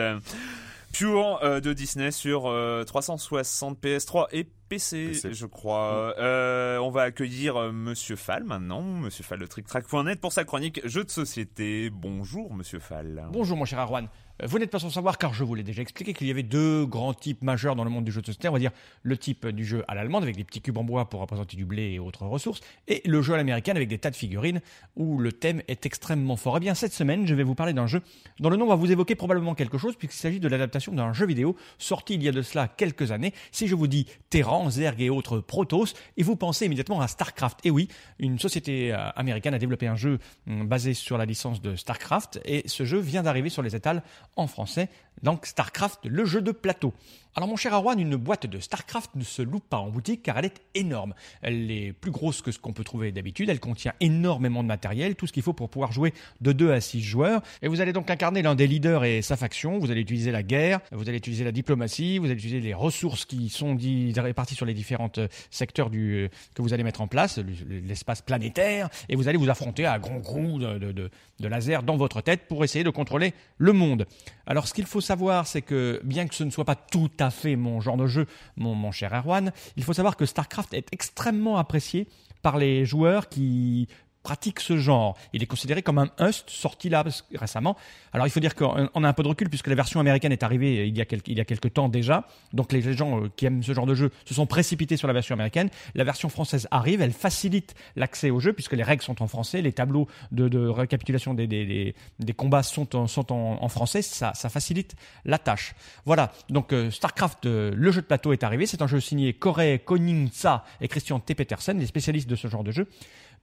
Pure 0.97 1.41
euh, 1.43 1.61
de 1.61 1.75
Disney 1.75 2.11
sur 2.11 2.47
euh, 2.47 2.83
360 2.85 3.79
PS3 3.83 4.29
et 4.33 4.49
PC, 4.71 5.13
je 5.31 5.45
crois. 5.45 6.15
Euh, 6.19 6.79
on 6.79 6.89
va 6.89 7.03
accueillir 7.03 7.57
euh, 7.57 7.71
Monsieur 7.71 8.17
Fall 8.17 8.45
maintenant, 8.45 8.81
Monsieur 8.81 9.23
Fall 9.23 9.39
de 9.41 9.47
TrickTrack.net 9.47 10.23
pour 10.23 10.33
sa 10.33 10.45
chronique 10.45 10.81
jeux 10.85 11.05
de 11.05 11.11
société. 11.11 11.91
Bonjour 11.91 12.55
Monsieur 12.55 12.79
Fall. 12.79 13.29
Bonjour 13.31 13.59
mon 13.59 13.67
cher 13.67 13.79
Arwan. 13.79 14.09
Euh, 14.43 14.47
vous 14.47 14.59
n'êtes 14.59 14.71
pas 14.71 14.79
sans 14.79 14.91
savoir, 14.91 15.19
car 15.19 15.35
je 15.35 15.45
vous 15.45 15.55
l'ai 15.55 15.63
déjà 15.63 15.83
expliqué, 15.83 16.13
qu'il 16.13 16.27
y 16.27 16.31
avait 16.31 16.43
deux 16.43 16.87
grands 16.87 17.15
types 17.15 17.43
majeurs 17.43 17.77
dans 17.77 17.85
le 17.85 17.91
monde 17.91 18.05
du 18.05 18.13
jeu 18.13 18.21
de 18.21 18.27
société. 18.27 18.49
On 18.49 18.53
va 18.53 18.59
dire 18.59 18.73
le 19.03 19.17
type 19.17 19.47
du 19.49 19.65
jeu 19.65 19.85
à 19.89 19.95
l'allemande, 19.95 20.23
avec 20.23 20.37
des 20.37 20.45
petits 20.45 20.61
cubes 20.61 20.77
en 20.79 20.85
bois 20.85 21.09
pour 21.09 21.21
représenter 21.21 21.57
du 21.57 21.65
blé 21.65 21.93
et 21.93 21.99
autres 21.99 22.27
ressources, 22.27 22.61
et 22.89 23.03
le 23.05 23.23
jeu 23.23 23.35
à 23.35 23.37
l'américaine, 23.37 23.77
avec 23.77 23.89
des 23.89 23.99
tas 23.99 24.11
de 24.11 24.17
figurines, 24.17 24.61
où 24.97 25.19
le 25.19 25.33
thème 25.33 25.63
est 25.69 25.87
extrêmement 25.87 26.37
fort. 26.37 26.57
Eh 26.57 26.61
bien, 26.61 26.75
cette 26.75 26.93
semaine, 26.93 27.27
je 27.27 27.35
vais 27.35 27.43
vous 27.43 27.55
parler 27.55 27.73
d'un 27.73 27.87
jeu 27.87 28.03
dont 28.41 28.51
le 28.51 28.57
nom 28.57 28.67
va 28.67 28.75
vous 28.75 28.91
évoquer 28.91 29.15
probablement 29.15 29.55
quelque 29.55 29.79
chose, 29.79 29.97
puisqu'il 29.97 30.19
s'agit 30.19 30.41
de 30.41 30.49
l'adaptation 30.49 30.93
d'un 30.93 31.13
jeu 31.13 31.27
vidéo 31.27 31.57
sorti 31.79 32.15
il 32.15 32.23
y 32.23 32.29
a 32.29 32.33
de 32.33 32.43
cela 32.43 32.69
quelques 32.69 33.13
années. 33.13 33.33
Si 33.53 33.67
je 33.67 33.75
vous 33.75 33.87
dis 33.87 34.07
Terran, 34.31 34.71
Zerg 34.71 35.01
et 35.01 35.11
autres 35.11 35.41
Protoss, 35.41 35.95
et 36.17 36.23
vous 36.23 36.37
pensez 36.37 36.67
immédiatement 36.67 37.01
à 37.01 37.09
StarCraft. 37.09 37.65
Et 37.65 37.71
oui, 37.71 37.89
une 38.19 38.39
société 38.39 38.93
euh, 38.93 39.11
américaine 39.17 39.55
a 39.55 39.59
développé 39.59 39.87
un 39.87 39.97
jeu 39.97 40.19
hum, 40.47 40.67
basé 40.67 40.95
sur 40.95 41.19
la 41.19 41.25
licence 41.25 41.61
de 41.61 41.77
StarCraft, 41.77 42.41
et 42.45 42.63
ce 42.67 42.85
jeu 42.85 42.99
vient 42.99 43.23
d'arriver 43.23 43.49
sur 43.49 43.63
les 43.63 43.75
étals 43.75 44.03
en 44.37 44.47
français 44.47 44.89
donc 45.23 45.47
StarCraft, 45.47 46.01
le 46.05 46.25
jeu 46.25 46.43
de 46.43 46.53
plateau. 46.53 46.93
Alors 47.35 47.51
mon 47.51 47.57
cher 47.57 47.75
Arwan, 47.75 48.01
une 48.01 48.17
boîte 48.17 48.47
de 48.47 48.59
StarCraft 48.59 49.11
ne 49.15 49.23
se 49.23 49.43
loupe 49.43 49.69
pas 49.69 49.77
en 49.77 49.91
boutique 49.91 50.23
car 50.23 50.39
elle 50.39 50.47
est 50.47 50.63
énorme. 50.75 51.15
Elle 51.43 51.71
est 51.71 51.93
plus 51.93 52.11
grosse 52.11 52.41
que 52.41 52.51
ce 52.51 52.59
qu'on 52.59 52.73
peut 52.73 52.85
trouver 52.85 53.13
d'habitude, 53.13 53.51
elle 53.51 53.61
contient 53.61 53.93
énormément 54.01 54.63
de 54.63 54.69
matériel, 54.69 55.17
tout 55.17 55.27
ce 55.27 55.35
qu'il 55.35 55.43
faut 55.43 55.53
pour 55.53 55.69
pouvoir 55.69 55.93
jouer 55.93 56.15
de 56.41 56.53
2 56.53 56.73
à 56.73 56.81
6 56.81 57.03
joueurs. 57.03 57.43
Et 57.61 57.69
vous 57.69 57.83
allez 57.83 57.93
donc 57.93 58.11
incarner 58.11 58.41
l'un 58.41 58.55
des 58.55 58.67
leaders 58.67 59.05
et 59.05 59.21
sa 59.21 59.37
faction, 59.37 59.79
vous 59.79 59.91
allez 59.91 60.01
utiliser 60.01 60.31
la 60.31 60.43
guerre, 60.43 60.81
vous 60.93 61.09
allez 61.09 61.19
utiliser 61.19 61.45
la 61.45 61.53
diplomatie, 61.53 62.19
vous 62.19 62.27
allez 62.27 62.35
utiliser 62.35 62.61
les 62.61 62.75
ressources 62.75 63.27
qui 63.27 63.51
sont 63.51 63.77
réparties 64.17 64.55
sur 64.55 64.65
les 64.65 64.75
différents 64.75 65.13
euh, 65.19 65.29
secteurs 65.51 65.91
euh, 65.95 66.29
que 66.55 66.63
vous 66.63 66.73
allez 66.73 66.85
mettre 66.85 67.03
en 67.03 67.07
place, 67.07 67.39
l'espace 67.69 68.23
planétaire, 68.23 68.89
et 69.11 69.17
vous 69.17 69.29
allez 69.29 69.39
vous 69.39 69.51
affronter 69.51 69.85
à 69.85 69.99
de, 69.99 70.79
de, 70.79 70.93
de, 70.93 71.11
de 71.41 71.49
laser 71.49 71.83
dans 71.83 71.97
votre 71.97 72.23
tête 72.23 72.49
pour 72.49 72.65
essayer 72.65 72.85
de 72.85 72.91
contrôler 72.91 73.35
le 73.59 73.73
monde. 73.75 74.07
Alors 74.47 74.69
ce 74.69 74.75
qu'il 74.75 74.87
faut 74.87 75.01
savoir, 75.01 75.47
c'est 75.47 75.63
que 75.63 76.01
bien 76.05 76.27
que 76.27 76.35
ce 76.35 76.45
ne 76.45 76.51
soit 76.51 76.65
pas 76.65 76.77
tout 76.77 77.11
à 77.19 77.31
fait 77.31 77.57
mon 77.57 77.81
genre 77.81 77.97
de 77.97 78.07
jeu, 78.07 78.27
mon, 78.57 78.93
cher 78.93 79.13
Erwan, 79.13 79.53
il 79.77 79.85
faut 79.85 79.93
savoir 79.93 80.17
que 80.17 80.27
StarCraft 80.27 80.73
est 80.75 80.89
extrêmement 80.93 81.59
apprécié 81.59 82.07
par 82.43 82.59
les 82.59 82.85
joueurs 82.85 83.29
qui 83.29 83.89
pratique 84.27 84.59
ce 84.59 84.77
genre. 84.77 85.17
Il 85.33 85.41
est 85.45 85.47
considéré 85.47 85.83
comme 85.83 85.99
un 85.99 86.09
Hust 86.19 86.51
sorti 86.51 86.89
là 86.89 87.05
récemment. 87.37 87.77
Alors 88.13 88.27
il 88.27 88.31
faut 88.31 88.41
dire 88.41 88.57
qu'on 88.57 89.05
a 89.05 89.09
un 89.09 89.13
peu 89.13 89.23
de 89.23 89.29
recul 89.29 89.49
puisque 89.49 89.69
la 89.69 89.77
version 89.77 90.01
américaine 90.01 90.33
est 90.33 90.43
arrivée 90.43 90.89
il 90.89 90.99
y 90.99 91.01
a 91.01 91.05
quelques, 91.05 91.29
il 91.29 91.39
y 91.39 91.41
a 91.41 91.45
quelques 91.45 91.73
temps 91.73 91.89
déjà. 91.89 92.27
Donc 92.53 92.73
les 92.73 92.83
gens 92.93 93.21
euh, 93.21 93.31
qui 93.37 93.47
aiment 93.47 93.63
ce 93.63 93.73
genre 93.73 93.87
de 93.87 93.95
jeu 93.95 94.11
se 94.25 94.35
sont 94.35 94.47
précipités 94.47 94.97
sur 94.97 95.07
la 95.07 95.15
version 95.15 95.35
américaine. 95.35 95.69
La 95.95 96.03
version 96.03 96.29
française 96.29 96.67
arrive, 96.73 97.03
elle 97.03 97.13
facilite 97.13 97.77
l'accès 97.95 98.31
au 98.31 98.41
jeu 98.41 98.53
puisque 98.53 98.73
les 98.73 98.83
règles 98.83 99.03
sont 99.05 99.23
en 99.23 99.29
français, 99.29 99.63
les 99.63 99.73
tableaux 99.73 100.09
de, 100.33 100.67
récapitulation 100.67 101.33
des, 101.33 101.47
des, 101.47 102.33
combats 102.33 102.65
sont, 102.65 102.97
en, 102.97 103.07
sont 103.07 103.33
en, 103.33 103.69
français, 103.69 104.03
ça, 104.03 104.33
ça, 104.35 104.49
facilite 104.49 104.97
la 105.25 105.39
tâche. 105.39 105.77
Voilà, 106.05 106.33
donc 106.51 106.73
euh, 106.73 106.91
StarCraft, 106.91 107.47
euh, 107.47 107.71
le 107.77 107.93
jeu 107.93 108.01
de 108.01 108.07
plateau 108.07 108.33
est 108.33 108.43
arrivé. 108.43 108.67
C'est 108.67 108.83
un 108.83 108.89
jeu 108.89 108.99
signé 108.99 109.35
Corey 109.35 109.79
Koningsa 109.85 110.65
et 110.81 110.89
Christian 110.89 111.21
T. 111.21 111.37
Petersen, 111.37 111.79
les 111.79 111.87
spécialistes 111.87 112.29
de 112.29 112.35
ce 112.35 112.49
genre 112.49 112.65
de 112.65 112.73
jeu. 112.73 112.89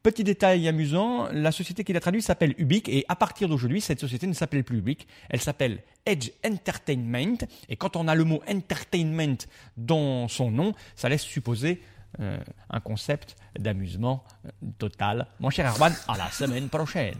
Petit 0.03 0.25
détail 0.25 0.67
amusant, 0.67 1.29
la 1.31 1.53
société 1.53 1.85
qui 1.85 1.93
l'a 1.93 2.01
traduit 2.01 2.21
s'appelle 2.21 2.53
Ubique 2.57 2.89
et 2.89 3.05
à 3.07 3.15
partir 3.15 3.47
d'aujourd'hui, 3.47 3.79
cette 3.79 4.01
société 4.01 4.27
ne 4.27 4.33
s'appelle 4.33 4.65
plus 4.65 4.79
Ubique, 4.79 5.07
elle 5.29 5.39
s'appelle 5.39 5.79
Edge 6.05 6.31
Entertainment 6.45 7.37
et 7.69 7.77
quand 7.77 7.95
on 7.95 8.09
a 8.09 8.13
le 8.13 8.25
mot 8.25 8.43
entertainment 8.49 9.37
dans 9.77 10.27
son 10.27 10.51
nom, 10.51 10.73
ça 10.97 11.07
laisse 11.07 11.21
supposer 11.21 11.81
euh, 12.19 12.37
un 12.69 12.81
concept 12.81 13.37
d'amusement 13.57 14.25
euh, 14.45 14.49
total. 14.77 15.25
Mon 15.39 15.49
cher 15.49 15.71
Erwan, 15.73 15.93
à 16.09 16.17
la 16.17 16.29
semaine 16.31 16.67
prochaine. 16.67 17.15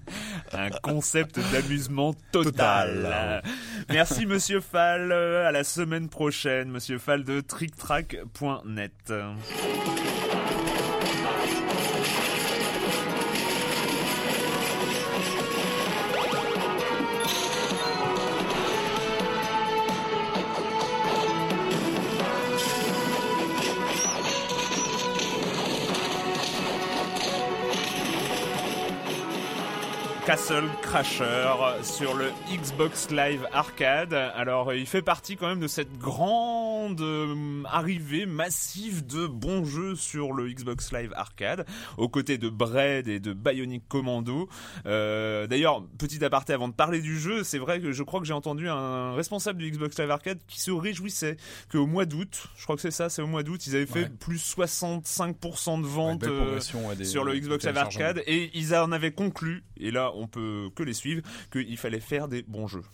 un 0.52 0.70
concept 0.82 1.38
d'amusement 1.52 2.12
total. 2.32 3.40
Merci 3.88 4.26
Monsieur 4.26 4.60
Fall, 4.60 5.12
à 5.12 5.52
la 5.52 5.62
semaine 5.62 6.08
prochaine, 6.08 6.70
Monsieur 6.70 6.98
Fall 6.98 7.22
de 7.22 7.40
TrickTrack.net. 7.40 9.12
Castle 30.46 30.68
Crasher 30.80 31.82
sur 31.82 32.14
le 32.14 32.26
Xbox 32.52 33.10
Live 33.10 33.48
Arcade. 33.52 34.14
Alors, 34.14 34.72
il 34.72 34.86
fait 34.86 35.02
partie 35.02 35.36
quand 35.36 35.48
même 35.48 35.58
de 35.58 35.66
cette 35.66 35.98
grande 35.98 37.00
euh, 37.00 37.62
arrivée 37.64 38.26
massive 38.26 39.04
de 39.04 39.26
bons 39.26 39.64
jeux 39.64 39.96
sur 39.96 40.32
le 40.32 40.48
Xbox 40.48 40.92
Live 40.92 41.12
Arcade, 41.16 41.66
aux 41.98 42.08
côtés 42.08 42.38
de 42.38 42.48
Braid 42.48 43.08
et 43.08 43.18
de 43.18 43.32
Bionic 43.32 43.88
Commando. 43.88 44.48
Euh, 44.86 45.48
D'ailleurs, 45.48 45.84
petit 45.98 46.24
aparté 46.24 46.52
avant 46.52 46.68
de 46.68 46.74
parler 46.74 47.00
du 47.00 47.18
jeu, 47.18 47.42
c'est 47.42 47.58
vrai 47.58 47.80
que 47.80 47.90
je 47.90 48.04
crois 48.04 48.20
que 48.20 48.26
j'ai 48.26 48.32
entendu 48.32 48.68
un 48.68 49.14
responsable 49.14 49.58
du 49.58 49.72
Xbox 49.72 49.98
Live 49.98 50.12
Arcade 50.12 50.38
qui 50.46 50.60
se 50.60 50.70
réjouissait 50.70 51.38
qu'au 51.72 51.86
mois 51.86 52.04
d'août, 52.04 52.46
je 52.56 52.62
crois 52.62 52.76
que 52.76 52.82
c'est 52.82 52.92
ça, 52.92 53.08
c'est 53.08 53.22
au 53.22 53.26
mois 53.26 53.42
d'août, 53.42 53.66
ils 53.66 53.74
avaient 53.74 53.86
fait 53.86 54.16
plus 54.16 54.54
65% 54.56 55.82
de 55.82 55.86
ventes 55.86 56.22
euh, 56.22 56.60
sur 56.60 57.24
le 57.24 57.34
Xbox 57.36 57.66
Live 57.66 57.78
Arcade 57.78 58.22
et 58.28 58.50
ils 58.54 58.76
en 58.76 58.92
avaient 58.92 59.12
conclu, 59.12 59.64
et 59.76 59.90
là 59.90 60.12
on 60.14 60.28
peut 60.28 60.35
que 60.36 60.82
les 60.82 60.92
suivre, 60.94 61.22
qu'il 61.50 61.76
fallait 61.76 62.00
faire 62.00 62.28
des 62.28 62.42
bons 62.42 62.66
jeux. 62.66 62.84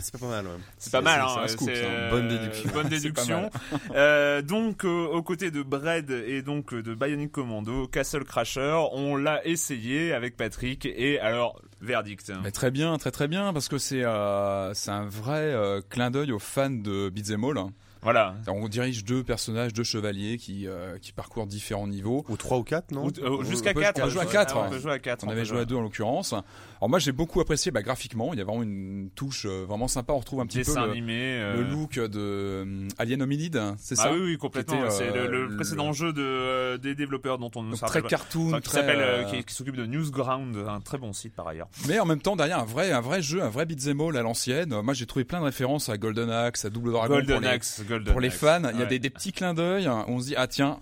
C'est 0.00 0.18
pas 0.18 0.26
mal, 0.26 0.46
ouais. 0.46 0.52
C'est 0.78 0.92
pas 0.92 1.00
mal, 1.00 1.20
hein. 1.20 1.46
C'est 1.46 1.56
une 1.56 2.10
bonne 2.10 2.28
déduction. 2.28 2.70
Bonne 2.72 2.88
déduction. 2.90 3.50
euh, 3.94 4.42
donc, 4.42 4.84
euh, 4.84 5.06
aux 5.06 5.22
côtés 5.22 5.50
de 5.50 5.62
Bread 5.62 6.10
et 6.10 6.42
donc 6.42 6.74
de 6.74 6.94
Bionic 6.94 7.32
Commando, 7.32 7.86
Castle 7.88 8.24
Crasher, 8.24 8.78
on 8.92 9.16
l'a 9.16 9.44
essayé 9.46 10.12
avec 10.12 10.36
Patrick 10.36 10.84
et 10.86 11.18
alors 11.20 11.60
verdict. 11.80 12.30
Mais 12.42 12.50
très 12.50 12.70
bien, 12.70 12.96
très 12.98 13.10
très 13.10 13.26
bien, 13.26 13.52
parce 13.52 13.68
que 13.68 13.78
c'est 13.78 14.04
euh, 14.04 14.74
c'est 14.74 14.90
un 14.90 15.06
vrai 15.06 15.40
euh, 15.40 15.80
clin 15.88 16.10
d'œil 16.10 16.32
aux 16.32 16.38
fans 16.38 16.68
de 16.70 17.08
Beat'em 17.08 17.42
All. 17.44 17.58
Voilà. 18.02 18.34
On 18.48 18.66
dirige 18.68 19.04
deux 19.04 19.22
personnages, 19.22 19.72
deux 19.74 19.84
chevaliers 19.84 20.38
qui, 20.38 20.66
euh, 20.66 20.98
qui 20.98 21.12
parcourent 21.12 21.46
différents 21.46 21.86
niveaux. 21.86 22.24
Ou 22.28 22.36
trois 22.36 22.58
ou 22.58 22.64
quatre, 22.64 22.92
non 22.92 23.08
euh, 23.22 23.44
Jusqu'à 23.44 23.74
quatre. 23.74 24.00
On 24.00 24.04
peut 24.04 24.10
jouer 24.10 24.22
à 24.22 24.26
quatre. 24.26 24.56
on 24.56 24.70
peut 24.70 24.78
jouer 24.78 24.92
à 24.92 24.98
quatre. 24.98 25.24
On 25.26 25.28
avait 25.28 25.44
joué 25.44 25.60
à 25.60 25.64
deux 25.64 25.76
en 25.76 25.82
l'occurrence. 25.82 26.34
Alors 26.80 26.88
moi 26.88 26.98
j'ai 26.98 27.12
beaucoup 27.12 27.42
apprécié 27.42 27.70
bah, 27.70 27.82
graphiquement, 27.82 28.32
il 28.32 28.38
y 28.38 28.42
a 28.42 28.44
vraiment 28.44 28.62
une 28.62 29.10
touche 29.14 29.44
euh, 29.44 29.66
vraiment 29.66 29.86
sympa. 29.86 30.14
On 30.14 30.18
retrouve 30.18 30.40
un 30.40 30.46
petit 30.46 30.62
peu 30.62 30.74
le, 30.74 30.94
le, 30.94 31.62
look 31.62 31.98
de 31.98 32.88
Alien 32.96 33.20
Hominid, 33.20 33.60
c'est 33.76 33.98
ah 33.98 34.04
ça 34.04 34.12
Oui, 34.12 34.20
oui, 34.22 34.38
complètement. 34.38 34.88
C'est 34.88 35.12
le, 35.12 35.54
précédent 35.56 35.92
jeu 35.92 36.14
de, 36.14 36.78
des 36.78 36.94
développeurs 36.94 37.36
dont 37.36 37.50
on 37.54 37.62
ne 37.62 37.76
Très 37.76 38.02
cartoon, 38.02 38.60
qui 38.60 38.70
s'appelle, 38.70 39.26
qui, 39.44 39.54
s'occupe 39.54 39.76
de 39.76 39.84
Newsground, 39.84 40.56
un 40.56 40.80
très 40.80 40.96
bon 40.96 41.12
site 41.12 41.34
par 41.34 41.48
ailleurs. 41.48 41.68
Mais 41.86 41.98
en 41.98 42.06
même 42.06 42.20
temps 42.20 42.34
derrière 42.34 42.60
un 42.60 42.64
vrai, 42.64 42.92
un 42.92 43.00
vrai 43.02 43.20
jeu, 43.20 43.42
un 43.42 43.50
vrai 43.50 43.66
beat'em 43.66 44.00
all 44.00 44.16
à 44.16 44.22
l'ancienne. 44.22 44.80
Moi 44.80 44.94
j'ai 44.94 45.04
trouvé 45.04 45.24
plein 45.26 45.40
de 45.40 45.44
références 45.44 45.90
à 45.90 45.98
Golden 45.98 46.30
Axe, 46.30 46.64
à 46.64 46.70
Double 46.70 46.92
Dragon 46.92 47.14
Golden 47.14 47.40
pour, 47.40 47.50
Axe, 47.50 47.82
Golden 47.86 48.12
pour 48.12 48.20
les 48.20 48.30
fans 48.30 48.62
il 48.72 48.80
y 48.80 48.82
a 48.82 48.86
des, 48.86 48.98
des, 48.98 49.10
petits 49.10 49.32
clins 49.32 49.52
d'œil. 49.52 49.86
On 49.88 50.18
se 50.18 50.28
dit 50.28 50.34
ah 50.36 50.46
tiens. 50.46 50.80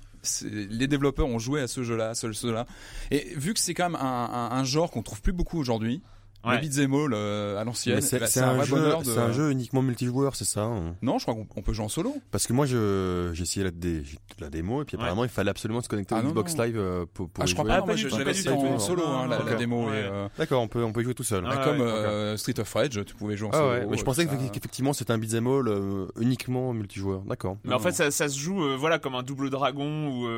Les 0.50 0.86
développeurs 0.86 1.26
ont 1.26 1.38
joué 1.38 1.60
à 1.60 1.68
ce 1.68 1.82
jeu-là, 1.82 2.14
ce 2.14 2.30
jeu-là. 2.32 2.66
Et 3.10 3.34
vu 3.36 3.54
que 3.54 3.60
c'est 3.60 3.74
quand 3.74 3.90
même 3.90 4.00
un, 4.00 4.48
un 4.52 4.64
genre 4.64 4.90
qu'on 4.90 5.02
trouve 5.02 5.22
plus 5.22 5.32
beaucoup 5.32 5.58
aujourd'hui, 5.58 6.02
Ouais. 6.44 6.54
Le 6.54 6.60
beat'em 6.60 6.94
all 6.94 7.12
euh, 7.14 7.60
à 7.60 7.64
l'ancienne. 7.64 8.00
C'est 8.00 8.40
un, 8.40 8.50
un, 8.50 8.62
jeu, 8.62 8.76
de... 8.76 9.18
un 9.18 9.32
jeu 9.32 9.50
uniquement 9.50 9.82
multijoueur, 9.82 10.36
c'est 10.36 10.44
ça 10.44 10.62
hein 10.62 10.94
Non, 11.02 11.18
je 11.18 11.24
crois 11.26 11.34
qu'on 11.34 11.62
peut 11.62 11.72
jouer 11.72 11.84
en 11.84 11.88
solo. 11.88 12.16
Parce 12.30 12.46
que 12.46 12.52
moi, 12.52 12.64
j'ai 12.66 13.42
essayé 13.42 13.64
la, 13.64 13.70
dé, 13.72 14.02
la 14.38 14.48
démo 14.48 14.82
et 14.82 14.84
puis 14.84 14.96
apparemment, 14.96 15.24
il 15.24 15.30
fallait 15.30 15.50
absolument 15.50 15.80
se 15.80 15.88
connecter 15.88 16.14
ah, 16.14 16.20
au 16.20 16.28
Xbox 16.28 16.56
Live 16.56 16.76
euh, 16.78 17.06
pour, 17.12 17.28
pour 17.28 17.42
ah, 17.42 17.46
je 17.46 17.54
crois 17.54 17.66
pas. 17.66 17.84
Moi, 17.84 17.96
j'avais 17.96 18.30
essayé 18.30 18.50
en 18.50 18.78
solo 18.78 19.04
hein, 19.06 19.26
la, 19.28 19.42
la, 19.42 19.54
démo. 19.56 19.88
Euh, 19.90 20.28
D'accord, 20.38 20.62
on 20.62 20.68
peut 20.68 20.84
on 20.84 20.92
peut 20.92 21.02
jouer 21.02 21.14
tout 21.14 21.24
seul. 21.24 21.44
Ah, 21.46 21.64
comme 21.64 21.80
euh, 21.80 22.36
Street 22.36 22.58
of 22.60 22.72
Rage, 22.72 23.00
tu 23.04 23.14
pouvais 23.14 23.36
jouer 23.36 23.48
en 23.48 23.52
solo. 23.52 23.90
Mais 23.90 23.96
je 23.96 24.04
pensais 24.04 24.26
qu'effectivement, 24.26 24.92
c'était 24.92 25.12
un 25.12 25.18
beat'em 25.18 25.46
all 25.46 26.08
uniquement 26.20 26.72
multijoueur. 26.72 27.22
D'accord. 27.22 27.56
Mais 27.64 27.74
en 27.74 27.80
fait, 27.80 27.92
ça 27.92 28.28
se 28.28 28.38
joue 28.38 28.76
voilà 28.76 28.98
comme 28.98 29.14
un 29.16 29.22
double 29.22 29.50
dragon 29.50 30.08
ou 30.08 30.28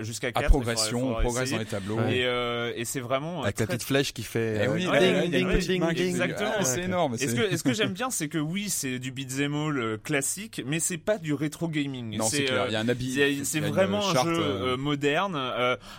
jusqu'à 0.00 0.32
4 0.32 0.44
À 0.44 0.48
progression, 0.48 1.16
on 1.16 1.20
progresse 1.20 1.52
dans 1.52 1.58
les 1.58 1.64
tableaux. 1.64 1.98
Et 2.08 2.84
c'est 2.84 3.00
vraiment 3.00 3.44
avec 3.44 3.60
la 3.60 3.66
petite 3.66 3.84
flèche 3.84 4.12
qui 4.12 4.24
fait. 4.24 4.66
Exactement. 4.88 6.50
Ah, 6.58 6.64
C'est 6.64 6.82
énorme. 6.82 7.14
Et 7.20 7.28
ce 7.28 7.34
que, 7.34 7.52
et 7.52 7.56
ce 7.56 7.62
que 7.62 7.72
j'aime 7.72 7.92
bien, 7.92 8.10
c'est 8.10 8.28
que 8.28 8.38
oui, 8.38 8.68
c'est 8.68 8.98
du 8.98 9.10
beat'em 9.12 9.54
all 9.54 9.78
euh, 9.78 9.96
classique, 9.98 10.62
mais 10.66 10.80
c'est 10.80 10.98
pas 10.98 11.18
du 11.18 11.34
rétro 11.34 11.68
gaming. 11.68 12.16
Non, 12.16 12.24
c'est 12.26 12.44
clair. 12.44 12.62
euh, 12.62 12.66
Il 12.68 12.72
y 12.72 12.76
a 12.76 12.80
un 12.80 12.88
habit. 12.88 13.40
c'est 13.44 13.60
vraiment 13.60 14.08
un 14.08 14.24
jeu 14.24 14.38
euh, 14.38 14.76
moderne. 14.76 15.36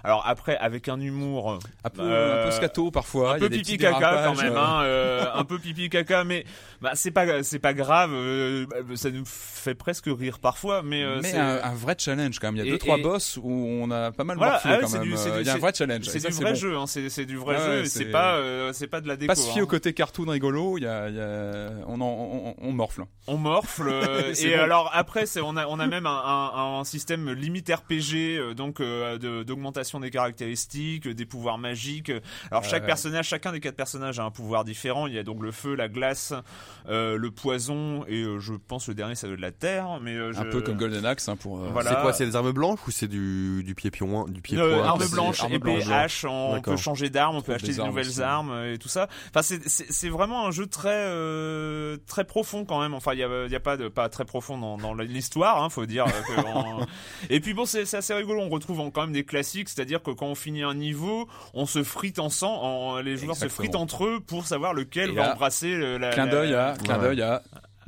alors 0.03 0.23
après, 0.27 0.57
avec 0.57 0.87
un 0.89 0.99
humour 0.99 1.59
un 1.83 1.89
peu, 1.89 2.01
euh, 2.01 2.43
un 2.43 2.45
peu 2.45 2.51
scato 2.51 2.91
parfois. 2.91 3.33
un 3.33 3.37
il 3.37 3.43
y 3.43 3.45
a 3.45 3.49
peu 3.49 3.55
des 3.55 3.61
pipi 3.61 3.77
caca 3.77 4.23
quand 4.25 4.41
même, 4.41 4.55
hein, 4.57 4.81
euh, 4.83 5.25
un 5.33 5.43
peu 5.43 5.59
pipi 5.59 5.89
caca, 5.89 6.23
mais 6.23 6.45
bah, 6.81 6.91
c'est 6.95 7.11
pas 7.11 7.43
c'est 7.43 7.59
pas 7.59 7.73
grave. 7.73 8.11
ça 8.95 9.09
nous 9.11 9.23
fait 9.25 9.75
presque 9.75 10.05
rire 10.07 10.39
parfois, 10.39 10.81
mais, 10.83 11.03
euh, 11.03 11.19
mais 11.21 11.31
c'est 11.31 11.37
un, 11.37 11.61
un 11.63 11.75
vrai 11.75 11.95
challenge 11.97 12.39
quand 12.39 12.47
même. 12.51 12.55
Il 12.55 12.59
y 12.59 12.61
a 12.61 12.65
Et- 12.67 12.71
deux 12.71 12.77
trois 12.77 12.97
et- 12.97 13.01
boss 13.01 13.37
où 13.41 13.49
on 13.51 13.89
a 13.91 14.11
pas 14.11 14.23
mal 14.23 14.37
Voilà, 14.37 14.53
morflé 14.53 14.71
ah 14.71 14.75
ouais, 14.75 14.81
quand 14.81 14.87
c'est 14.87 14.99
même. 14.99 15.07
du- 15.09 15.17
c'est 15.17 15.31
du- 15.31 15.39
Il 15.41 15.45
y 15.45 15.49
a 15.49 15.53
un 15.53 15.57
vrai 15.57 15.71
challenge. 15.75 16.03
c'est 16.05 16.19
du 16.27 16.33
vrai 16.33 16.55
jeu, 16.55 16.75
hein, 16.77 16.85
c'est 16.87 17.25
du 17.25 17.37
vrai 17.37 17.57
jeu. 17.57 17.85
C'est 17.85 17.99
c'est- 17.99 18.05
pas 18.05 18.35
euh, 18.35 18.70
c'est 18.73 18.87
pas 18.87 19.01
de 19.01 19.07
la 19.07 19.15
déco. 19.15 19.27
Pas 19.31 19.35
se 19.35 19.49
fier 19.49 19.61
hein. 19.61 19.63
au 19.63 19.67
côté 19.67 19.93
cartoon 19.93 20.29
rigolo. 20.29 20.77
Il 20.77 20.83
y 20.83 20.87
a, 20.87 21.09
il 21.09 21.15
y 21.15 21.19
a- 21.19 21.69
on, 21.87 21.99
en, 22.01 22.05
on, 22.05 22.55
on 22.59 22.71
morfle. 22.71 23.03
On 23.27 23.37
morfle 23.37 23.87
euh, 23.91 24.33
et 24.39 24.55
bon. 24.57 24.63
alors 24.63 24.89
après 24.93 25.25
c'est 25.25 25.41
on 25.41 25.55
a 25.57 25.65
on 25.67 25.79
a 25.79 25.87
même 25.87 26.05
un, 26.05 26.51
un, 26.55 26.79
un 26.79 26.83
système 26.83 27.31
limite 27.31 27.69
RPG 27.69 28.15
euh, 28.37 28.53
donc 28.53 28.79
euh, 28.79 29.17
de- 29.17 29.43
d'augmentation 29.43 29.99
des 29.99 30.09
caractéristiques, 30.09 31.07
des 31.07 31.25
pouvoirs 31.25 31.57
magiques. 31.57 32.11
Alors 32.49 32.63
chaque 32.63 32.81
Ouais. 32.81 32.87
personnage, 32.87 33.27
chacun 33.27 33.51
des 33.51 33.59
quatre 33.59 33.75
personnages 33.75 34.19
a 34.19 34.23
un 34.23 34.31
pouvoir 34.31 34.63
différent. 34.63 35.05
Il 35.07 35.13
y 35.13 35.19
a 35.19 35.23
donc 35.23 35.41
le 35.43 35.51
feu, 35.51 35.75
la 35.75 35.87
glace, 35.87 36.33
euh, 36.89 37.17
le 37.17 37.31
poison 37.31 38.03
et 38.07 38.23
euh, 38.23 38.39
je 38.39 38.53
pense 38.53 38.87
le 38.87 38.95
dernier 38.95 39.15
ça 39.15 39.27
doit 39.27 39.35
être 39.35 39.39
la 39.41 39.51
terre. 39.51 39.99
Mais 40.01 40.15
euh, 40.15 40.31
Un 40.37 40.45
peu 40.45 40.61
comme 40.61 40.77
Golden 40.77 41.05
Axe 41.05 41.29
hein, 41.29 41.35
pour. 41.35 41.59
euh, 41.59 41.69
Voilà. 41.71 41.91
C'est 41.91 42.01
quoi 42.01 42.13
C'est 42.13 42.25
des 42.25 42.35
armes 42.35 42.51
blanches 42.51 42.79
ou 42.87 42.91
c'est 42.91 43.07
du, 43.07 43.63
du 43.63 43.75
pied 43.75 43.91
point 43.91 44.25
du 44.27 44.41
pied 44.41 44.57
Euh, 44.57 44.77
point 44.77 44.85
arme 44.87 45.01
c'est 45.01 45.11
blanche, 45.11 45.41
arme 45.41 45.53
épée, 45.53 45.83
hache, 45.91 46.25
on 46.25 46.53
D'accord. 46.55 46.73
peut 46.75 46.81
changer 46.81 47.09
d'arme, 47.09 47.35
on 47.37 47.41
peut 47.41 47.53
acheter 47.53 47.67
des 47.67 47.73
des 47.73 47.79
armes 47.79 47.89
nouvelles 47.89 48.07
aussi. 48.07 48.21
armes 48.21 48.51
et 48.63 48.77
tout 48.77 48.87
ça. 48.89 49.07
Enfin, 49.29 49.41
c'est- 49.41 50.09
vraiment 50.09 50.45
un 50.47 50.51
jeu 50.51 50.67
très 50.67 50.89
euh, 51.07 51.97
très 52.07 52.23
profond 52.25 52.65
quand 52.65 52.81
même. 52.81 52.93
Enfin, 52.93 53.13
il 53.13 53.19
y 53.19 53.23
a, 53.23 53.45
il 53.45 53.51
y 53.51 53.55
a 53.55 53.59
pas 53.59 53.77
de 53.77 53.87
pas 53.87 54.09
très 54.09 54.25
profond 54.25 54.57
dans, 54.57 54.77
dans 54.77 54.93
l'histoire, 54.93 55.63
hein, 55.63 55.69
faut 55.69 55.85
dire. 55.85 56.05
euh, 56.07 56.41
on- 56.55 56.85
Et 57.29 57.39
puis 57.39 57.53
bon, 57.53 57.65
c'est 57.65 57.81
assez 57.93 58.13
rigolo. 58.13 58.41
On 58.41 58.49
retrouve 58.49 58.91
quand 58.91 59.01
même 59.01 59.13
des 59.13 59.23
classiques, 59.25 59.69
c'est-à-dire 59.69 60.01
que 60.01 60.11
quand 60.11 60.27
on 60.27 60.35
finit 60.35 60.63
un 60.63 60.73
niveau, 60.73 61.27
on 61.53 61.65
se 61.65 61.83
frite 61.83 62.19
ensemble. 62.19 62.59
En, 62.61 62.97
les 63.01 63.17
joueurs 63.17 63.35
se 63.35 63.45
fritent 63.47 63.75
entre 63.75 64.05
eux 64.05 64.19
pour 64.19 64.45
savoir 64.45 64.73
lequel 64.73 65.11
Et 65.11 65.13
va 65.13 65.21
là, 65.27 65.33
embrasser 65.33 65.77
la. 65.97 66.09
Clin 66.11 66.27
d'œil 66.27 66.53
à, 66.53 66.75
clin 66.83 66.97
d'œil 66.97 67.21
à 67.21 67.41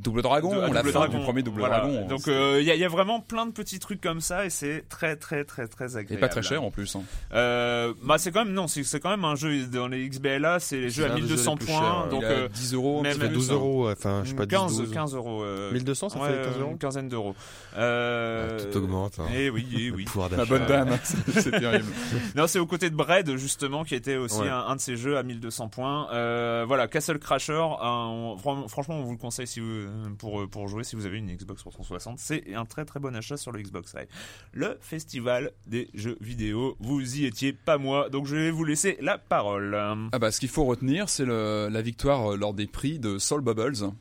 Double 0.04 0.22
Dragon, 0.22 0.54
de- 0.56 0.62
la 0.62 0.68
Double 0.82 0.92
fin 0.92 1.00
Dragon. 1.00 1.18
du 1.18 1.24
premier 1.24 1.42
Double 1.44 1.60
Voilà. 1.60 1.80
Dragon. 1.80 2.08
Donc 2.08 2.20
C'était- 2.20 2.32
euh, 2.32 2.62
il 2.62 2.68
y, 2.68 2.72
a, 2.72 2.76
il 2.76 2.80
y 2.82 2.86
a 2.86 2.90
vraiment 2.90 3.20
plein 3.22 3.46
de 3.46 3.52
petits 3.52 3.80
trucs 3.80 4.02
comme 4.02 4.22
ça 4.22 4.46
et 4.46 4.50
c'est 4.50 4.84
très 4.90 5.16
très 5.16 5.44
très 5.46 5.68
très 5.68 5.96
agréable. 5.98 6.14
et 6.14 6.18
pas 6.18 6.28
très 6.30 6.44
cher 6.44 6.64
en 6.64 6.72
plus. 6.72 6.96
hein. 6.96 7.04
Euh, 7.34 7.94
bah 8.04 8.18
c'est 8.18 8.32
quand 8.32 8.46
même 8.46 8.54
non, 8.54 8.68
c'est 8.68 8.84
c'est 8.84 9.00
quand 9.00 9.10
même 9.10 9.26
un 9.26 9.36
jeu 9.36 9.66
dans 9.68 9.88
les 9.88 10.08
XBLA, 10.10 10.60
c'est 10.60 10.78
les 10.82 10.90
jeux 10.90 11.06
à 11.06 11.12
un 11.12 11.16
des 11.16 11.22
jeux 11.22 11.28
1200 11.28 11.52
les 11.54 11.58
plus 11.58 11.66
points, 11.68 12.08
donc 12.10 12.22
Il 12.22 12.26
a 12.26 12.30
euh, 12.30 12.48
10 12.50 12.74
euros, 12.74 13.02
même- 13.02 13.14
petit 13.14 13.14
Ça 13.14 13.16
peu 13.16 13.20
fait 13.22 13.26
même 13.28 13.34
12 13.34 13.48
plus, 13.48 13.54
hein. 13.54 13.58
euros, 13.58 13.90
enfin, 13.92 14.22
je 14.24 14.30
sais 14.30 14.36
pas, 14.36 14.46
10, 14.46 14.50
15 14.56 14.78
12. 14.78 14.92
15 14.92 15.16
euros. 15.16 15.44
euh, 15.44 15.72
1200, 15.72 16.10
ça 16.10 16.20
ouais, 16.20 16.28
fait 16.30 16.44
15 16.46 16.60
euros 16.60 16.72
Une 16.72 16.78
quinzaine 16.78 17.10
d'euros. 17.10 17.36
Euh, 17.78 18.60
Ah, 18.60 18.64
Tout 18.72 18.78
augmente. 18.78 19.20
hein. 19.20 19.26
Eh 19.36 19.50
oui, 19.50 19.66
eh 19.78 19.92
oui. 19.92 20.06
D'achat. 20.30 20.46
bonne 20.46 20.66
dame, 20.66 20.98
c'est 21.04 21.52
terrible. 21.52 21.86
Non, 22.36 22.48
c'est 22.48 22.60
aux 22.60 22.66
côtés 22.66 22.90
de 22.90 22.96
Bread 22.96 23.36
justement 23.38 23.84
qui 23.84 23.96
était 23.96 24.16
aussi 24.18 24.42
Ouais. 24.42 24.50
un, 24.50 24.60
un 24.68 24.76
de 24.76 24.82
ces 24.82 24.96
jeux 24.96 25.18
à 25.18 25.24
1200 25.24 25.70
points. 25.70 26.08
Euh, 26.14 26.66
voilà, 26.68 26.88
Castle 26.88 27.20
Crasher. 27.20 27.54
un- 27.54 28.08
on- 28.10 28.38
fran- 28.38 28.68
franchement, 28.68 28.96
on 29.00 29.04
vous 29.04 29.12
le 29.12 29.18
conseille 29.18 29.48
si 29.48 29.60
vous, 29.60 29.88
pour 30.18 30.50
pour 30.50 30.68
jouer 30.68 30.84
si 30.84 30.96
vous 30.96 31.06
avez 31.06 31.18
une 31.18 31.34
Xbox 31.36 31.62
360. 31.62 32.20
C'est 32.20 32.54
un 32.54 32.66
très 32.66 32.86
très 32.86 33.00
bon 33.00 33.16
achat 33.16 33.38
sur 33.38 33.52
le 33.52 33.62
Xbox 33.62 33.96
Live. 33.96 34.08
Le 34.52 34.78
festival 34.82 35.52
des 35.68 35.90
jeux 35.94 36.18
vidéo. 36.22 36.76
Vous 36.80 37.18
y 37.18 37.26
étiez, 37.26 37.54
pas 37.54 37.78
moi. 37.78 38.10
Donc 38.10 38.28
je 38.28 38.36
vais 38.36 38.52
vous 38.52 38.66
laisser 38.66 38.98
la 39.02 39.18
parole. 39.18 39.76
Ah 39.76 40.20
bah, 40.20 40.32
ce 40.32 40.40
qu'il 40.40 40.50
faut 40.50 40.66
retenir, 40.66 41.10
c'est 41.10 41.26
la 41.26 41.82
victoire 41.82 42.34
euh, 42.34 42.38
lors 42.38 42.54
des 42.54 42.68
prix 42.68 43.00
de 43.00 43.18
Soul 43.18 43.42
Bubbles. 43.42 43.92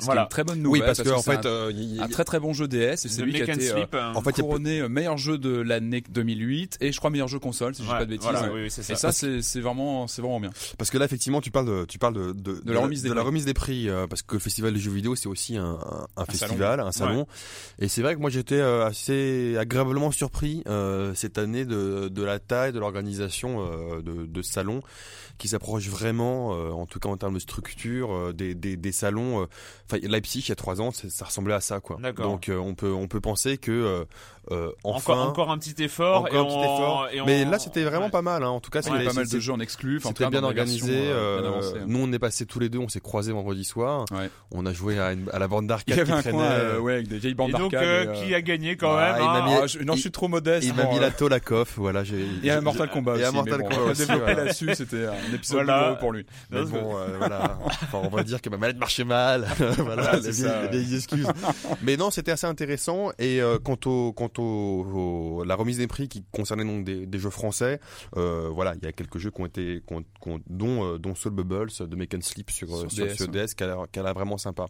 Ce 0.00 0.04
Voilà. 0.04 0.20
qui 0.22 0.24
est 0.24 0.26
une 0.26 0.28
très 0.30 0.44
bonne 0.44 0.58
Oui, 0.58 0.78
nouvelle. 0.80 0.84
parce 0.86 1.02
que 1.02 1.08
en 1.10 1.22
fait, 1.22 1.44
un, 1.44 1.48
euh, 1.48 1.72
il 1.74 1.96
y 1.96 2.00
a- 2.00 2.04
un 2.04 2.08
très 2.08 2.24
très 2.24 2.38
bon 2.38 2.52
jeu 2.52 2.68
DS 2.68 3.04
et 3.04 3.08
c'est 3.08 3.22
lui 3.22 3.32
qui 3.32 3.40
a 3.42 3.52
été 3.52 3.70
euh, 3.70 3.76
Sleep. 3.78 3.94
hein. 3.94 4.12
en 4.14 4.22
fait, 4.22 4.30
il 4.30 4.36
y 4.38 4.40
a 4.40 4.42
couronné 4.44 4.80
euh, 4.80 4.88
meilleur 4.88 5.16
jeu 5.18 5.38
de 5.38 5.50
l'année 5.60 6.02
2008 6.08 6.78
et 6.80 6.92
je 6.92 6.98
crois 6.98 7.10
meilleur 7.10 7.26
jeu 7.28 7.38
console 7.40 7.74
si 7.74 7.82
je 7.82 7.86
dis 7.88 7.92
Ouais, 7.92 7.98
pas 7.98 8.04
de 8.04 8.10
bêtises. 8.10 8.28
voilà, 8.30 8.52
oui, 8.52 8.62
oui, 8.62 8.70
c'est 8.70 8.82
ça. 8.84 8.92
Et 8.92 8.96
ça 8.96 9.10
c'est 9.12 9.42
c'est 9.42 9.60
vraiment 9.60 10.06
c'est 10.06 10.22
vraiment 10.22 10.38
bien. 10.40 10.50
Parce 10.78 10.90
que 10.90 10.98
là, 10.98 11.04
effectivement, 11.04 11.40
tu 11.40 11.50
parles 11.50 11.66
de, 11.66 11.84
tu 11.84 11.98
parles 11.98 12.14
de, 12.14 12.32
de, 12.32 12.60
De 12.64 12.72
la 12.72 12.80
remise 12.80 13.02
des 13.02 13.08
de 13.08 13.14
la 13.14 13.22
prix. 13.22 13.26
remise 13.28 13.44
des 13.44 13.54
prix, 13.54 13.88
euh, 13.88 14.06
parce 14.06 14.22
que 14.22 14.34
le 14.34 14.40
festival 14.40 14.72
des 14.72 14.80
jeux 14.80 14.92
vidéo, 14.92 15.16
c'est 15.16 15.28
aussi 15.28 15.56
un, 15.56 15.64
un, 15.84 16.06
un 16.16 16.24
festival, 16.26 16.78
un 16.80 16.92
salon. 16.92 17.20
Ouais. 17.20 17.84
Et 17.86 17.88
c'est 17.88 18.02
vrai 18.02 18.14
que 18.14 18.20
moi, 18.20 18.30
j'étais 18.30 18.54
euh, 18.60 18.86
assez 18.86 19.56
agréablement 19.58 20.12
surpris 20.12 20.62
euh, 20.68 21.12
cette 21.14 21.38
année 21.38 21.64
de, 21.64 22.08
de 22.08 22.22
la 22.22 22.38
taille, 22.38 22.72
de 22.72 22.78
l'organisation 22.78 23.66
euh, 23.66 24.00
de, 24.02 24.26
de 24.26 24.42
salon, 24.42 24.80
qui 25.38 25.48
s'approche 25.48 25.88
vraiment, 25.88 26.54
euh, 26.54 26.70
en 26.70 26.86
tout 26.86 26.98
cas 27.00 27.08
en 27.08 27.16
termes 27.16 27.34
de 27.34 27.38
structure, 27.38 28.12
euh, 28.12 28.32
des, 28.32 28.54
des, 28.54 28.76
des 28.76 28.92
salons. 28.92 29.46
Euh, 29.92 29.96
Enfin, 29.96 30.06
Leipzig, 30.06 30.40
il 30.40 30.48
y 30.48 30.52
a 30.52 30.56
trois 30.56 30.80
ans, 30.80 30.90
ça 30.90 31.24
ressemblait 31.24 31.54
à 31.54 31.60
ça, 31.60 31.80
quoi. 31.80 31.98
D'accord. 32.00 32.26
Donc, 32.26 32.48
euh, 32.48 32.56
on 32.56 32.74
peut, 32.74 32.92
on 32.92 33.08
peut 33.08 33.20
penser 33.20 33.58
que 33.58 34.06
euh, 34.50 34.68
euh, 34.68 34.72
enfin, 34.84 35.12
encore, 35.14 35.28
encore 35.28 35.50
un 35.50 35.58
petit 35.58 35.82
effort. 35.82 36.22
encore 36.22 36.32
et 36.34 36.38
un 36.38 36.44
petit 36.44 36.54
effort. 36.58 37.08
et 37.12 37.20
on- 37.20 37.26
Mais 37.26 37.44
là, 37.44 37.58
c'était 37.58 37.84
vraiment 37.84 38.06
ouais. 38.06 38.10
pas 38.10 38.22
mal. 38.22 38.42
Hein. 38.42 38.48
En 38.48 38.60
tout 38.60 38.70
cas, 38.70 38.80
Il 38.80 38.86
y 38.86 38.88
a 38.88 38.92
c'était- 38.98 39.04
pas 39.08 39.12
mal 39.14 39.28
de 39.28 39.38
jeux 39.40 39.52
en 39.52 39.60
exclu. 39.60 40.00
c'était 40.02 40.28
bien 40.28 40.42
organisé. 40.44 40.92
euh, 40.94 41.40
bien 41.40 41.46
euh, 41.50 41.52
avancées. 41.52 41.74
nous, 41.86 41.98
on 42.02 42.12
est 42.12 42.18
passé 42.18 42.46
tous 42.46 42.58
les 42.58 42.68
deux, 42.68 42.78
on 42.78 42.88
s'est 42.88 43.00
croisés 43.00 43.32
vendredi 43.32 43.64
soir. 43.64 44.04
Ouais. 44.12 44.30
On 44.50 44.64
a 44.66 44.72
joué 44.72 44.98
à, 44.98 45.12
une- 45.12 45.28
à 45.32 45.38
la 45.38 45.48
bande 45.48 45.64
Il 45.64 45.68
d'arcade 45.68 45.96
y 45.96 46.00
avait 46.00 46.04
qui 46.12 46.12
un 46.18 46.20
traînait. 46.22 46.36
coin 46.38 46.44
euh, 46.46 46.78
ouais, 46.78 46.94
avec 46.94 47.08
des 47.08 47.18
vieilles 47.18 47.34
bandes 47.34 47.50
Et 47.50 47.52
donc, 47.52 47.72
d'arcade. 47.72 47.88
euh, 47.88 48.04
et, 48.04 48.08
euh, 48.08 48.24
qui 48.26 48.34
a 48.34 48.40
gagné 48.42 48.76
quand 48.76 48.96
même 48.96 49.16
il 49.18 49.24
m'a 49.24 49.32
hein 49.32 49.44
mis- 49.46 49.54
ah, 49.62 49.66
je- 49.66 49.78
non, 49.80 49.94
je 49.94 50.00
suis 50.00 50.10
trop 50.10 50.28
modeste. 50.28 50.66
Il 50.66 50.74
m'a 50.74 50.82
pour, 50.82 50.92
mis 50.92 50.98
euh, 50.98 51.02
la 51.02 51.10
Tolakov, 51.10 51.72
voilà. 51.76 52.04
J'ai, 52.04 52.24
Et 52.42 52.50
un 52.50 52.60
Mortal 52.60 52.88
Kombat 52.90 53.12
et 53.12 53.14
aussi. 53.16 53.24
un 53.24 53.30
mais 53.32 53.36
Mortal 53.36 53.62
Kombat 53.62 53.76
on 53.76 53.84
va 53.84 53.90
aussi, 53.92 54.00
développer 54.00 54.20
voilà. 54.24 54.44
là-dessus, 54.44 54.74
c'était 54.74 55.06
un 55.06 55.34
épisode 55.34 55.66
douloureux 55.66 55.96
pour 56.00 56.12
lui. 56.12 56.26
Mais 56.50 56.62
bon, 56.62 56.96
euh, 56.96 57.06
voilà. 57.18 57.58
On 57.92 58.08
va 58.08 58.22
dire 58.22 58.40
que 58.40 58.48
ma 58.50 58.56
manette 58.56 58.78
marchait 58.78 59.04
mal. 59.04 59.46
voilà, 59.78 60.16
les, 60.72 60.94
excuses. 60.96 61.26
Mais 61.82 61.96
non, 61.96 62.10
c'était 62.10 62.32
assez 62.32 62.46
intéressant. 62.46 63.10
Et 63.18 63.40
euh, 63.40 63.58
quant 63.62 63.76
au, 63.86 64.12
quant 64.12 64.30
au, 64.38 65.38
au- 65.40 65.44
la 65.44 65.54
remise 65.54 65.78
des 65.78 65.86
prix 65.86 66.08
qui 66.08 66.24
concernait 66.32 66.64
donc 66.64 66.84
des, 66.84 67.06
des 67.06 67.18
jeux 67.18 67.30
français, 67.30 67.80
euh, 68.16 68.48
voilà, 68.52 68.74
il 68.80 68.84
y 68.84 68.88
a 68.88 68.92
quelques 68.92 69.18
jeux 69.18 69.30
qui 69.30 69.40
ont 69.40 69.46
été, 69.46 69.82
qui 69.86 69.94
ont- 69.94 70.02
qui 70.22 70.28
ont- 70.28 70.40
dont, 70.48 70.84
euh, 70.84 70.98
dont 70.98 71.14
Soul 71.14 71.32
Bubbles 71.32 71.70
de 71.80 71.96
Make 71.96 72.14
and 72.14 72.20
Sleep 72.22 72.50
sur, 72.50 72.68
Sur 72.68 72.90
sur, 72.90 73.06
DS, 73.06 73.14
sur. 73.16 73.28
DS, 73.28 73.54
qui 73.54 73.64
a, 73.64 73.66
l'air- 73.68 73.86
qui 73.90 73.98
a 73.98 74.02
l'air 74.02 74.14
vraiment 74.14 74.38
sympa. 74.38 74.66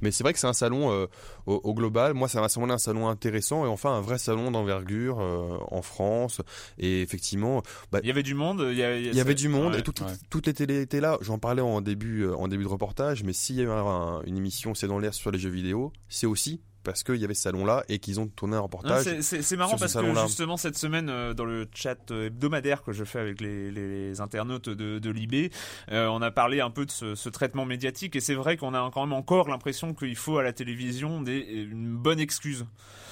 Mais 0.00 0.10
c'est 0.10 0.22
vrai 0.24 0.32
que 0.32 0.38
c'est 0.38 0.46
un 0.46 0.52
salon 0.52 0.90
euh, 0.92 1.06
au, 1.46 1.60
au 1.64 1.74
global. 1.74 2.14
Moi, 2.14 2.28
ça 2.28 2.40
m'a 2.40 2.48
semblé 2.48 2.72
un 2.72 2.78
salon 2.78 3.08
intéressant 3.08 3.64
et 3.64 3.68
enfin 3.68 3.90
un 3.92 4.00
vrai 4.00 4.18
salon 4.18 4.50
d'envergure 4.50 5.20
euh, 5.20 5.58
en 5.70 5.82
France. 5.82 6.40
Et 6.78 7.02
effectivement, 7.02 7.62
bah, 7.90 8.00
Il 8.02 8.08
y 8.08 8.10
avait 8.10 8.22
du 8.22 8.34
monde. 8.34 8.66
Il 8.70 8.76
y, 8.78 8.82
a- 8.82 8.98
il 8.98 9.14
y 9.14 9.20
avait 9.20 9.34
du 9.34 9.48
monde 9.48 9.72
Ouais, 9.74 9.80
et 9.80 9.82
toutes, 9.82 10.00
ouais. 10.00 10.06
toutes 10.30 10.46
les 10.46 10.54
télés 10.54 10.80
étaient 10.80 11.00
là. 11.00 11.18
J'en 11.20 11.38
parlais 11.38 11.62
en 11.62 11.80
début, 11.80 12.22
euh, 12.24 12.34
en 12.36 12.48
début 12.48 12.64
de 12.64 12.68
reportage, 12.68 13.22
mais 13.24 13.32
s'il 13.32 13.56
y 13.56 13.62
avait 13.62 13.70
un- 13.72 14.22
une 14.26 14.36
émission 14.36 14.74
C'est 14.74 14.86
dans 14.88 14.98
l'air 14.98 15.14
sur 15.14 15.30
les 15.30 15.38
jeux 15.38 15.50
vidéo, 15.50 15.92
c'est 16.08 16.26
aussi 16.26 16.60
parce 16.84 17.02
qu'il 17.02 17.16
y 17.16 17.24
avait 17.24 17.34
ce 17.34 17.42
salon-là 17.42 17.84
et 17.88 17.98
qu'ils 17.98 18.20
ont 18.20 18.26
tourné 18.26 18.56
un 18.56 18.60
reportage. 18.60 19.04
c'est- 19.22 19.56
marrant 19.56 19.76
sur 19.76 19.78
ce 19.88 19.92
parce 19.92 19.92
que 19.94 19.98
justement 20.26 20.56
cette 20.56 20.76
semaine 20.76 21.08
euh, 21.08 21.34
dans 21.34 21.44
le 21.44 21.66
chat 21.74 22.10
euh, 22.10 22.26
hebdomadaire 22.26 22.82
que 22.82 22.92
je 22.92 23.04
fais 23.04 23.18
avec 23.20 23.40
les, 23.40 23.70
les 23.70 24.20
internautes 24.20 24.68
de, 24.68 24.98
de 24.98 25.10
l'IB, 25.10 25.50
euh, 25.90 26.06
on 26.08 26.22
a 26.22 26.30
parlé 26.30 26.60
un 26.60 26.70
peu 26.70 26.84
de 26.86 26.90
ce, 26.90 27.14
ce 27.14 27.28
traitement 27.28 27.64
médiatique 27.64 28.16
et 28.16 28.20
c'est 28.20 28.34
vrai 28.34 28.56
qu'on 28.56 28.74
a 28.74 28.90
quand 28.92 29.06
même 29.06 29.12
encore 29.12 29.48
l'impression 29.48 29.94
qu'il 29.94 30.16
faut 30.16 30.38
à 30.38 30.42
la 30.42 30.52
télévision 30.52 31.20
des, 31.22 31.38
une 31.38 31.94
bonne 31.96 32.20
excuse 32.20 32.64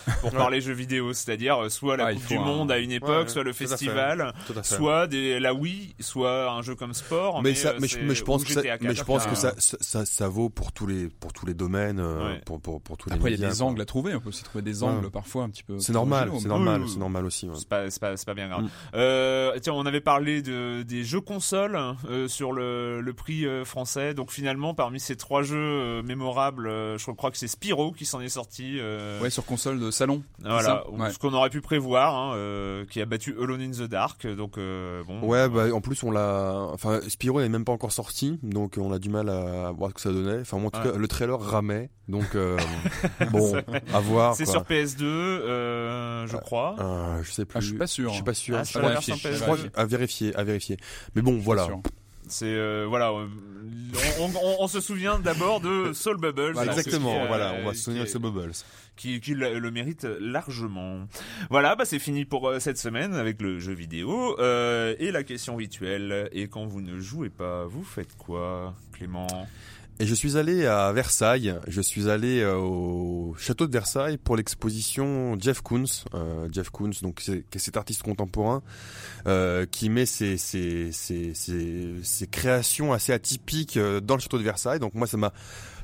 pour 0.20 0.30
parler 0.30 0.60
jeux 0.60 0.72
vidéo, 0.72 1.12
c'est-à-dire 1.12 1.64
euh, 1.64 1.68
soit 1.68 1.96
la 1.96 2.06
Ah, 2.06 2.14
Coupe 2.14 2.26
du 2.26 2.36
un- 2.36 2.40
Monde 2.40 2.72
à 2.72 2.78
une 2.78 2.92
époque, 2.92 3.26
Ouais, 3.26 3.28
soit 3.28 3.42
le 3.44 3.52
festival, 3.52 4.32
soit 4.62 5.06
des, 5.06 5.40
la 5.40 5.54
Wii, 5.54 5.94
soit 6.00 6.50
un 6.50 6.62
jeu 6.62 6.74
comme 6.74 6.94
sport. 6.94 7.42
mais, 7.42 7.54
ça, 7.54 7.70
euh, 7.70 7.78
mais, 7.80 7.88
je, 7.88 7.98
mais 8.00 8.14
pense 8.14 8.44
que 8.44 8.52
ça, 8.52 8.62
mais 8.62 8.94
je 8.94 8.94
4, 8.96 9.04
pense 9.04 9.24
que 9.24 9.30
enfin, 9.32 9.52
ça, 9.58 9.76
ça, 9.80 10.04
ça, 10.06 10.28
vaut 10.28 10.48
pour 10.48 10.72
tous 10.72 10.86
les, 10.86 11.08
pour 11.08 11.32
tous 11.32 11.46
les 11.46 11.54
domaines, 11.54 11.98
euh, 12.00 12.32
Ouais. 12.34 12.40
pour, 12.44 12.60
pour, 12.60 12.80
pour 12.80 12.96
tous 12.96 13.10
Après, 13.10 13.30
les 13.30 13.36
il 13.36 13.40
y 13.42 13.44
a 13.44 13.50
des 13.50 13.56
quoi. 13.58 13.66
angles 13.66 13.80
à 13.80 13.84
trouver. 13.84 14.14
On 14.14 14.20
peut 14.20 14.28
aussi 14.28 14.44
trouver 14.44 14.62
des 14.62 14.82
Ouais. 14.82 14.88
angles 14.88 15.10
parfois 15.10 15.44
un 15.44 15.50
petit 15.50 15.62
peu. 15.62 15.78
C'est 15.78 15.92
normal, 15.92 16.30
c'est 16.36 16.42
mais- 16.42 16.48
normal, 16.48 16.82
c'est 16.88 16.98
normal 16.98 17.24
aussi. 17.24 17.46
ouais. 17.48 17.54
C'est 17.58 17.68
pas, 17.68 17.90
c'est 17.90 18.00
pas, 18.00 18.16
c'est 18.16 18.26
pas 18.26 18.34
bien 18.34 18.48
grave. 18.48 18.62
Mm. 18.64 18.68
Euh, 18.94 19.58
tiens, 19.60 19.72
on 19.74 19.86
avait 19.86 20.00
parlé 20.00 20.42
de, 20.42 20.82
des 20.82 21.04
jeux 21.04 21.20
consoles 21.20 21.78
euh, 22.08 22.28
sur 22.28 22.52
le, 22.52 23.00
le 23.00 23.12
prix 23.12 23.46
euh, 23.46 23.64
français. 23.64 24.14
Donc 24.14 24.30
finalement, 24.30 24.74
parmi 24.74 25.00
ces 25.00 25.16
trois 25.16 25.42
jeux 25.42 25.56
euh, 25.56 26.02
mémorables, 26.02 26.66
euh, 26.68 26.98
je 26.98 27.10
crois 27.12 27.30
que 27.30 27.36
c'est 27.38 27.48
Spyro 27.48 27.92
qui 27.92 28.04
s'en 28.06 28.20
est 28.20 28.28
sorti. 28.28 28.76
euh, 28.78 29.20
Ouais, 29.20 29.30
sur 29.30 29.44
console 29.44 29.89
de 29.90 29.94
salon. 29.94 30.22
voilà, 30.40 30.88
Ouais. 30.90 31.10
ce 31.10 31.18
qu'on 31.18 31.32
aurait 31.34 31.50
pu 31.50 31.60
prévoir, 31.60 32.14
hein, 32.16 32.34
euh, 32.36 32.84
qui 32.90 33.00
a 33.00 33.06
battu 33.06 33.36
Alone 33.40 33.60
in 33.62 33.70
the 33.70 33.88
Dark. 33.88 34.26
Donc 34.26 34.56
euh, 34.58 35.02
bon. 35.06 35.20
Ouais, 35.22 35.48
bah, 35.48 35.66
en 35.72 35.80
plus, 35.80 36.02
on 36.02 36.10
l'a, 36.10 36.54
enfin, 36.72 37.00
Spyro 37.08 37.40
n'est 37.40 37.48
même 37.48 37.64
pas 37.64 37.72
encore 37.72 37.92
sorti, 37.92 38.38
donc 38.42 38.76
on 38.80 38.92
a 38.92 38.98
du 38.98 39.08
mal 39.10 39.28
à 39.28 39.70
voir 39.72 39.90
ce 39.90 39.94
que 39.94 40.00
ça 40.00 40.10
donnait. 40.12 40.40
Enfin, 40.40 40.58
moi, 40.58 40.68
en 40.68 40.70
tout 40.70 40.86
Ouais. 40.86 40.92
cas, 40.92 40.98
le 40.98 41.08
trailer 41.08 41.38
ramait, 41.40 41.90
donc, 42.08 42.34
euh, 42.34 42.56
bon, 43.30 43.54
à 43.92 44.00
voir. 44.00 44.34
c'est 44.34 44.46
sur 44.46 44.62
PS2, 44.62 45.04
euh, 45.04 46.26
je 46.26 46.36
crois. 46.36 46.76
Euh, 46.80 47.22
je 47.22 47.30
sais 47.30 47.44
plus. 47.44 47.58
Ah, 47.58 47.60
je 47.60 47.66
suis 47.68 47.76
pas 47.78 47.86
sûr. 47.86 48.08
Je 48.10 48.14
suis 48.14 48.24
pas 48.24 48.34
sûr. 48.34 48.56
Ah, 48.58 48.62
je 48.64 48.70
sur 48.70 48.80
crois, 48.80 48.88
la 48.94 49.00
vérifier, 49.00 49.14
version 49.14 49.30
je 49.30 49.34
PS2. 49.36 49.38
je 49.38 49.70
crois 49.70 49.82
à 49.82 49.84
vérifier, 49.86 50.36
à 50.36 50.44
vérifier. 50.44 50.76
Mais 51.14 51.22
bon, 51.22 51.38
voilà. 51.38 51.68
C'est 52.30 52.84
voilà, 52.86 53.12
on, 54.20 54.68
se 54.68 54.80
souvient 54.80 55.18
d'abord 55.18 55.60
de 55.60 55.92
Soul 55.92 56.18
Bubbles. 56.18 56.56
exactement. 56.58 57.26
voilà, 57.26 57.54
on 57.60 57.66
va 57.66 57.74
se 57.74 57.82
souvenir 57.82 58.04
de 58.04 58.08
Soul 58.08 58.22
Bubbles 58.22 58.52
qui, 59.00 59.34
le, 59.34 59.70
mérite 59.70 60.04
largement. 60.04 61.06
Voilà, 61.48 61.74
bah 61.74 61.84
c'est 61.84 61.98
fini 61.98 62.24
pour 62.24 62.48
euh, 62.48 62.58
cette 62.58 62.78
semaine 62.78 63.14
avec 63.14 63.40
le 63.40 63.58
jeu 63.58 63.72
vidéo 63.72 64.38
euh, 64.38 64.94
et 64.98 65.10
la 65.10 65.22
question 65.22 65.56
rituelle. 65.56 66.28
Et 66.32 66.48
quand 66.48 66.66
vous 66.66 66.82
ne 66.82 67.00
jouez 67.00 67.30
pas, 67.30 67.64
vous 67.64 67.82
faites 67.82 68.14
quoi, 68.16 68.74
Clément? 68.92 69.26
Et 70.00 70.06
je 70.06 70.14
suis 70.14 70.36
allé 70.36 70.66
à 70.66 70.90
Versailles. 70.92 71.54
Je 71.68 71.80
suis 71.80 72.08
allé 72.08 72.40
euh, 72.40 72.56
au 72.56 73.34
château 73.38 73.66
de 73.66 73.72
Versailles 73.72 74.16
pour 74.16 74.34
l'exposition 74.36 75.38
Jeff 75.38 75.60
Koons. 75.60 75.84
Jeff 76.50 76.70
Koons, 76.70 76.90
donc 77.02 77.20
c'est 77.20 77.44
cet 77.56 77.76
artiste 77.76 78.02
contemporain 78.02 78.62
qui 79.70 79.90
met 79.90 80.06
ses, 80.06 80.38
ses, 80.38 80.90
ses, 80.90 81.34
ses, 81.34 82.26
créations 82.26 82.92
assez 82.92 83.12
atypiques 83.12 83.78
dans 83.78 84.14
le 84.14 84.20
château 84.20 84.38
de 84.38 84.42
Versailles. 84.42 84.80
Donc 84.80 84.94
moi, 84.94 85.06
ça 85.06 85.18
m'a 85.18 85.32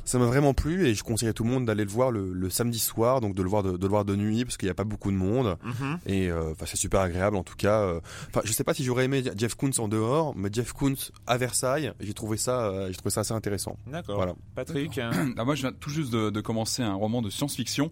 ça 0.07 0.19
m'a 0.19 0.27
vraiment 0.27 0.55
plu 0.55 0.87
et 0.87 0.95
je 0.95 1.03
conseille 1.03 1.29
à 1.29 1.33
tout 1.33 1.45
le 1.45 1.51
monde 1.51 1.67
d'aller 1.67 1.85
le 1.85 1.91
voir 1.91 2.11
le, 2.11 2.49
samedi 2.49 2.79
soir, 2.79 3.21
donc 3.21 3.35
de 3.35 3.43
le 3.43 3.49
voir 3.49 3.63
de, 3.63 3.77
le 3.77 3.89
voir 3.89 4.05
de 4.05 4.15
nuit 4.17 4.45
parce 4.45 4.57
qu'il 4.57 4.67
n'y 4.67 4.71
a 4.71 4.75
pas 4.75 4.85
beaucoup 4.85 5.11
de 5.11 5.17
monde 5.17 5.59
mhm. 5.65 5.99
et 6.07 6.31
euh, 6.31 6.53
enfin 6.53 6.65
c'est 6.67 6.77
super 6.77 7.01
agréable 7.01 7.37
en 7.37 7.43
tout 7.43 7.57
cas. 7.57 7.81
Euh, 7.81 8.01
enfin 8.29 8.41
je 8.45 8.53
sais 8.53 8.65
pas 8.65 8.73
si 8.73 8.85
j'aurais 8.85 9.05
aimé 9.05 9.23
Jeff 9.37 9.57
Koons 9.57 9.79
en 9.79 9.89
dehors, 9.89 10.35
mais 10.37 10.49
Jeff 10.53 10.73
Koons 10.73 11.11
à 11.27 11.37
Versailles, 11.37 11.93
j'ai 12.01 12.15
trouvé 12.15 12.37
ça 12.37 12.67
euh, 12.67 12.89
j'ai 12.89 12.95
trouvé 12.95 13.11
ça 13.11 13.21
assez 13.21 13.35
intéressant. 13.35 13.77
D'accord. 13.87 14.17
Voilà. 14.17 14.35
Patrick. 14.55 14.99
Ah, 14.99 15.45
moi 15.45 15.55
je 15.57 15.63
viens 15.63 15.73
tout 15.73 15.91
juste 15.91 16.13
de, 16.13 16.31
de 16.31 16.41
commencer 16.41 16.83
un 16.83 16.95
roman 16.95 17.21
de 17.21 17.29
science-fiction 17.29 17.91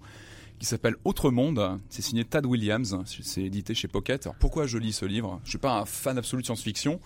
qui 0.59 0.67
s'appelle 0.67 0.95
Autre 1.05 1.31
Monde. 1.31 1.81
C'est 1.89 2.03
signé 2.03 2.25
Tad 2.25 2.47
Williams. 2.47 2.97
C'est 3.23 3.43
édité 3.43 3.75
chez 3.75 3.89
Pocket. 3.89 4.27
Alors 4.27 4.37
pourquoi 4.37 4.67
je 4.67 4.79
lis 4.79 4.93
ce 4.93 5.05
livre? 5.05 5.41
Je 5.45 5.51
suis 5.51 5.59
pas 5.59 5.73
un 5.73 5.85
fan 5.85 6.17
absolu 6.17 6.43
de 6.43 6.47
science-fiction. 6.47 7.01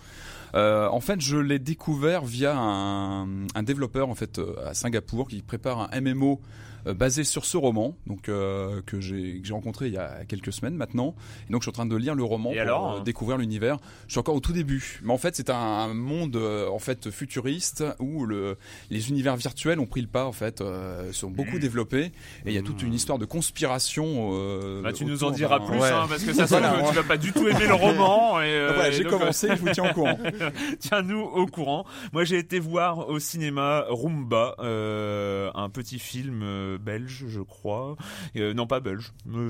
Euh, 0.55 0.87
en 0.87 0.99
fait, 0.99 1.21
je 1.21 1.37
l'ai 1.37 1.59
découvert 1.59 2.25
via 2.25 2.57
un, 2.57 3.47
un, 3.55 3.63
développeur 3.63 4.09
en 4.09 4.15
fait 4.15 4.39
euh, 4.39 4.55
à 4.65 4.73
Singapour 4.73 5.27
qui 5.27 5.41
prépare 5.41 5.89
un 5.93 6.01
MMO 6.01 6.41
basé 6.85 7.23
sur 7.23 7.45
ce 7.45 7.57
roman, 7.57 7.95
donc 8.07 8.29
euh, 8.29 8.81
que 8.85 8.99
j'ai 8.99 9.41
rencontré 9.51 9.87
il 9.87 9.93
y 9.93 9.97
a 9.97 10.25
quelques 10.27 10.53
semaines 10.53 10.75
maintenant. 10.75 11.15
Et 11.47 11.51
donc 11.51 11.61
je 11.61 11.65
suis 11.65 11.69
en 11.69 11.73
train 11.73 11.85
de 11.85 11.95
lire 11.95 12.15
le 12.15 12.23
roman 12.23 12.51
pour 12.51 12.59
alors, 12.59 12.97
euh, 12.97 12.99
découvrir 13.01 13.37
l'univers. 13.37 13.77
Je 14.07 14.13
suis 14.13 14.19
encore 14.19 14.35
au 14.35 14.39
tout 14.39 14.53
début, 14.53 14.99
mais 15.03 15.13
en 15.13 15.17
fait 15.17 15.35
c'est 15.35 15.49
un, 15.49 15.93
monde 15.93 16.37
en 16.37 16.79
fait 16.79 17.09
futuriste 17.09 17.83
où 17.99 18.25
le, 18.25 18.57
les 18.89 19.09
univers 19.09 19.35
virtuels 19.35 19.79
ont 19.79 19.85
pris 19.85 20.01
le 20.01 20.07
pas 20.07 20.25
en 20.25 20.31
fait, 20.31 20.63
sont 21.11 21.29
beaucoup 21.29 21.57
mmh. 21.57 21.59
développés 21.59 22.05
et 22.45 22.47
il 22.47 22.53
y 22.53 22.57
a 22.57 22.61
toute 22.61 22.83
une 22.83 22.93
histoire 22.93 23.17
de 23.17 23.25
conspiration. 23.25 24.81
Bah, 24.81 24.93
tu 24.93 25.05
nous 25.05 25.23
en 25.23 25.31
diras 25.31 25.59
plus, 25.59 25.81
hein, 25.81 26.05
parce 26.07 26.23
que 26.23 26.33
ça, 26.33 26.47
ça 26.47 26.61
tu 26.89 26.95
vas 26.95 27.03
pas 27.03 27.17
du 27.17 27.31
tout 27.31 27.47
aimer 27.47 27.67
le 27.67 27.73
roman. 27.73 28.41
Et, 28.49 28.65
voilà, 28.67 28.91
j'ai 28.91 29.03
commencé, 29.03 29.49
je 29.49 29.55
vous 29.55 29.69
tiens 29.71 29.89
au 29.89 29.93
courant. 29.93 30.17
Tiens-nous 30.79 31.19
au 31.19 31.45
courant. 31.45 31.85
Moi 32.13 32.23
j'ai 32.23 32.37
été 32.37 32.59
voir 32.59 33.09
au 33.09 33.19
cinéma 33.19 33.85
Rumba, 33.89 34.55
un 34.59 35.69
petit 35.69 35.99
film 35.99 36.43
belge, 36.77 37.25
je 37.27 37.41
crois. 37.41 37.95
Euh, 38.35 38.53
non, 38.53 38.67
pas 38.67 38.79
belge. 38.79 39.11
Euh, 39.33 39.49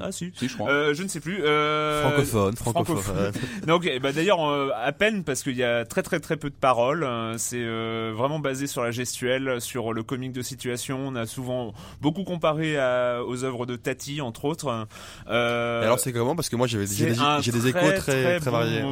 ah 0.00 0.12
si. 0.12 0.32
je 0.40 0.54
crois. 0.54 0.70
Euh, 0.70 0.94
je 0.94 1.02
ne 1.02 1.08
sais 1.08 1.20
plus. 1.20 1.38
francophone, 1.38 2.56
francophone. 2.56 3.32
Donc, 3.66 3.88
bah 4.02 4.12
d'ailleurs, 4.12 4.40
à 4.74 4.92
peine 4.92 5.24
parce 5.24 5.42
qu'il 5.42 5.56
y 5.56 5.64
a 5.64 5.84
très 5.84 6.02
très 6.02 6.20
très 6.20 6.36
peu 6.36 6.50
de 6.50 6.54
paroles. 6.54 7.06
C'est 7.38 7.64
vraiment 8.12 8.38
basé 8.38 8.66
sur 8.66 8.82
la 8.82 8.90
gestuelle, 8.90 9.60
sur 9.60 9.92
le 9.92 10.02
comique 10.02 10.32
de 10.32 10.42
situation. 10.42 10.98
On 11.06 11.14
a 11.14 11.26
souvent 11.26 11.72
beaucoup 12.00 12.24
comparé 12.24 12.78
à, 12.78 13.22
aux 13.24 13.44
œuvres 13.44 13.66
de 13.66 13.76
Tati, 13.76 14.20
entre 14.20 14.44
autres. 14.44 14.86
alors 15.26 15.98
c'est 15.98 16.12
comment? 16.12 16.36
Parce 16.36 16.48
que 16.48 16.56
moi 16.56 16.66
j'ai 16.66 16.78
des, 16.78 16.86
des 16.86 17.66
échos 17.68 17.78
très 17.96 18.40
très, 18.40 18.50
variés. 18.50 18.82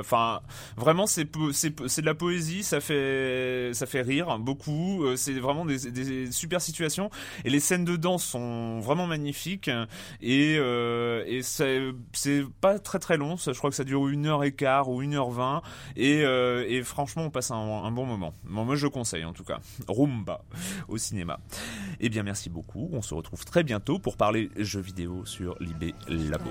Enfin, 0.00 0.40
vraiment 0.76 1.06
c'est 1.06 1.30
de 1.30 2.04
la 2.06 2.14
poésie. 2.14 2.62
Ça 2.62 2.80
fait 2.80 3.70
ça 3.72 3.86
fait 3.86 4.02
rire 4.02 4.38
beaucoup. 4.38 5.04
C'est 5.16 5.32
vraiment 5.34 5.64
des, 5.64 6.30
super 6.32 6.60
situation 6.60 7.10
et 7.44 7.50
les 7.50 7.60
scènes 7.60 7.84
de 7.84 7.96
danse 7.96 8.24
sont 8.24 8.80
vraiment 8.80 9.06
magnifiques. 9.06 9.70
Et, 10.20 10.56
euh, 10.58 11.42
c'est 11.42 12.42
pas 12.60 12.78
très 12.78 12.98
très 12.98 13.16
long. 13.16 13.36
Je 13.36 13.50
crois 13.52 13.70
que 13.70 13.76
ça 13.76 13.84
dure 13.84 14.08
une 14.08 14.26
heure 14.26 14.44
et 14.44 14.52
quart 14.52 14.88
ou 14.88 15.02
une 15.02 15.14
heure 15.14 15.30
vingt. 15.30 15.62
Et, 15.96 16.22
euh, 16.24 16.82
franchement 16.84 17.24
on 17.24 17.30
passe 17.30 17.50
un, 17.50 17.90
bon 17.90 18.06
moment. 18.06 18.34
Moi 18.44 18.76
je 18.76 18.86
conseille 18.86 19.24
en 19.24 19.32
tout 19.32 19.44
cas. 19.44 19.58
Rumba 19.88 20.42
au 20.88 20.98
cinéma. 20.98 21.40
Eh 22.00 22.08
bien 22.08 22.22
merci 22.22 22.50
beaucoup. 22.50 22.88
On 22.92 23.02
se 23.02 23.14
retrouve 23.14 23.44
très 23.44 23.62
bientôt 23.62 23.98
pour 23.98 24.16
parler 24.16 24.50
jeux 24.56 24.80
vidéo 24.80 25.24
sur 25.24 25.56
Libé 25.60 25.94
Labo 26.08 26.50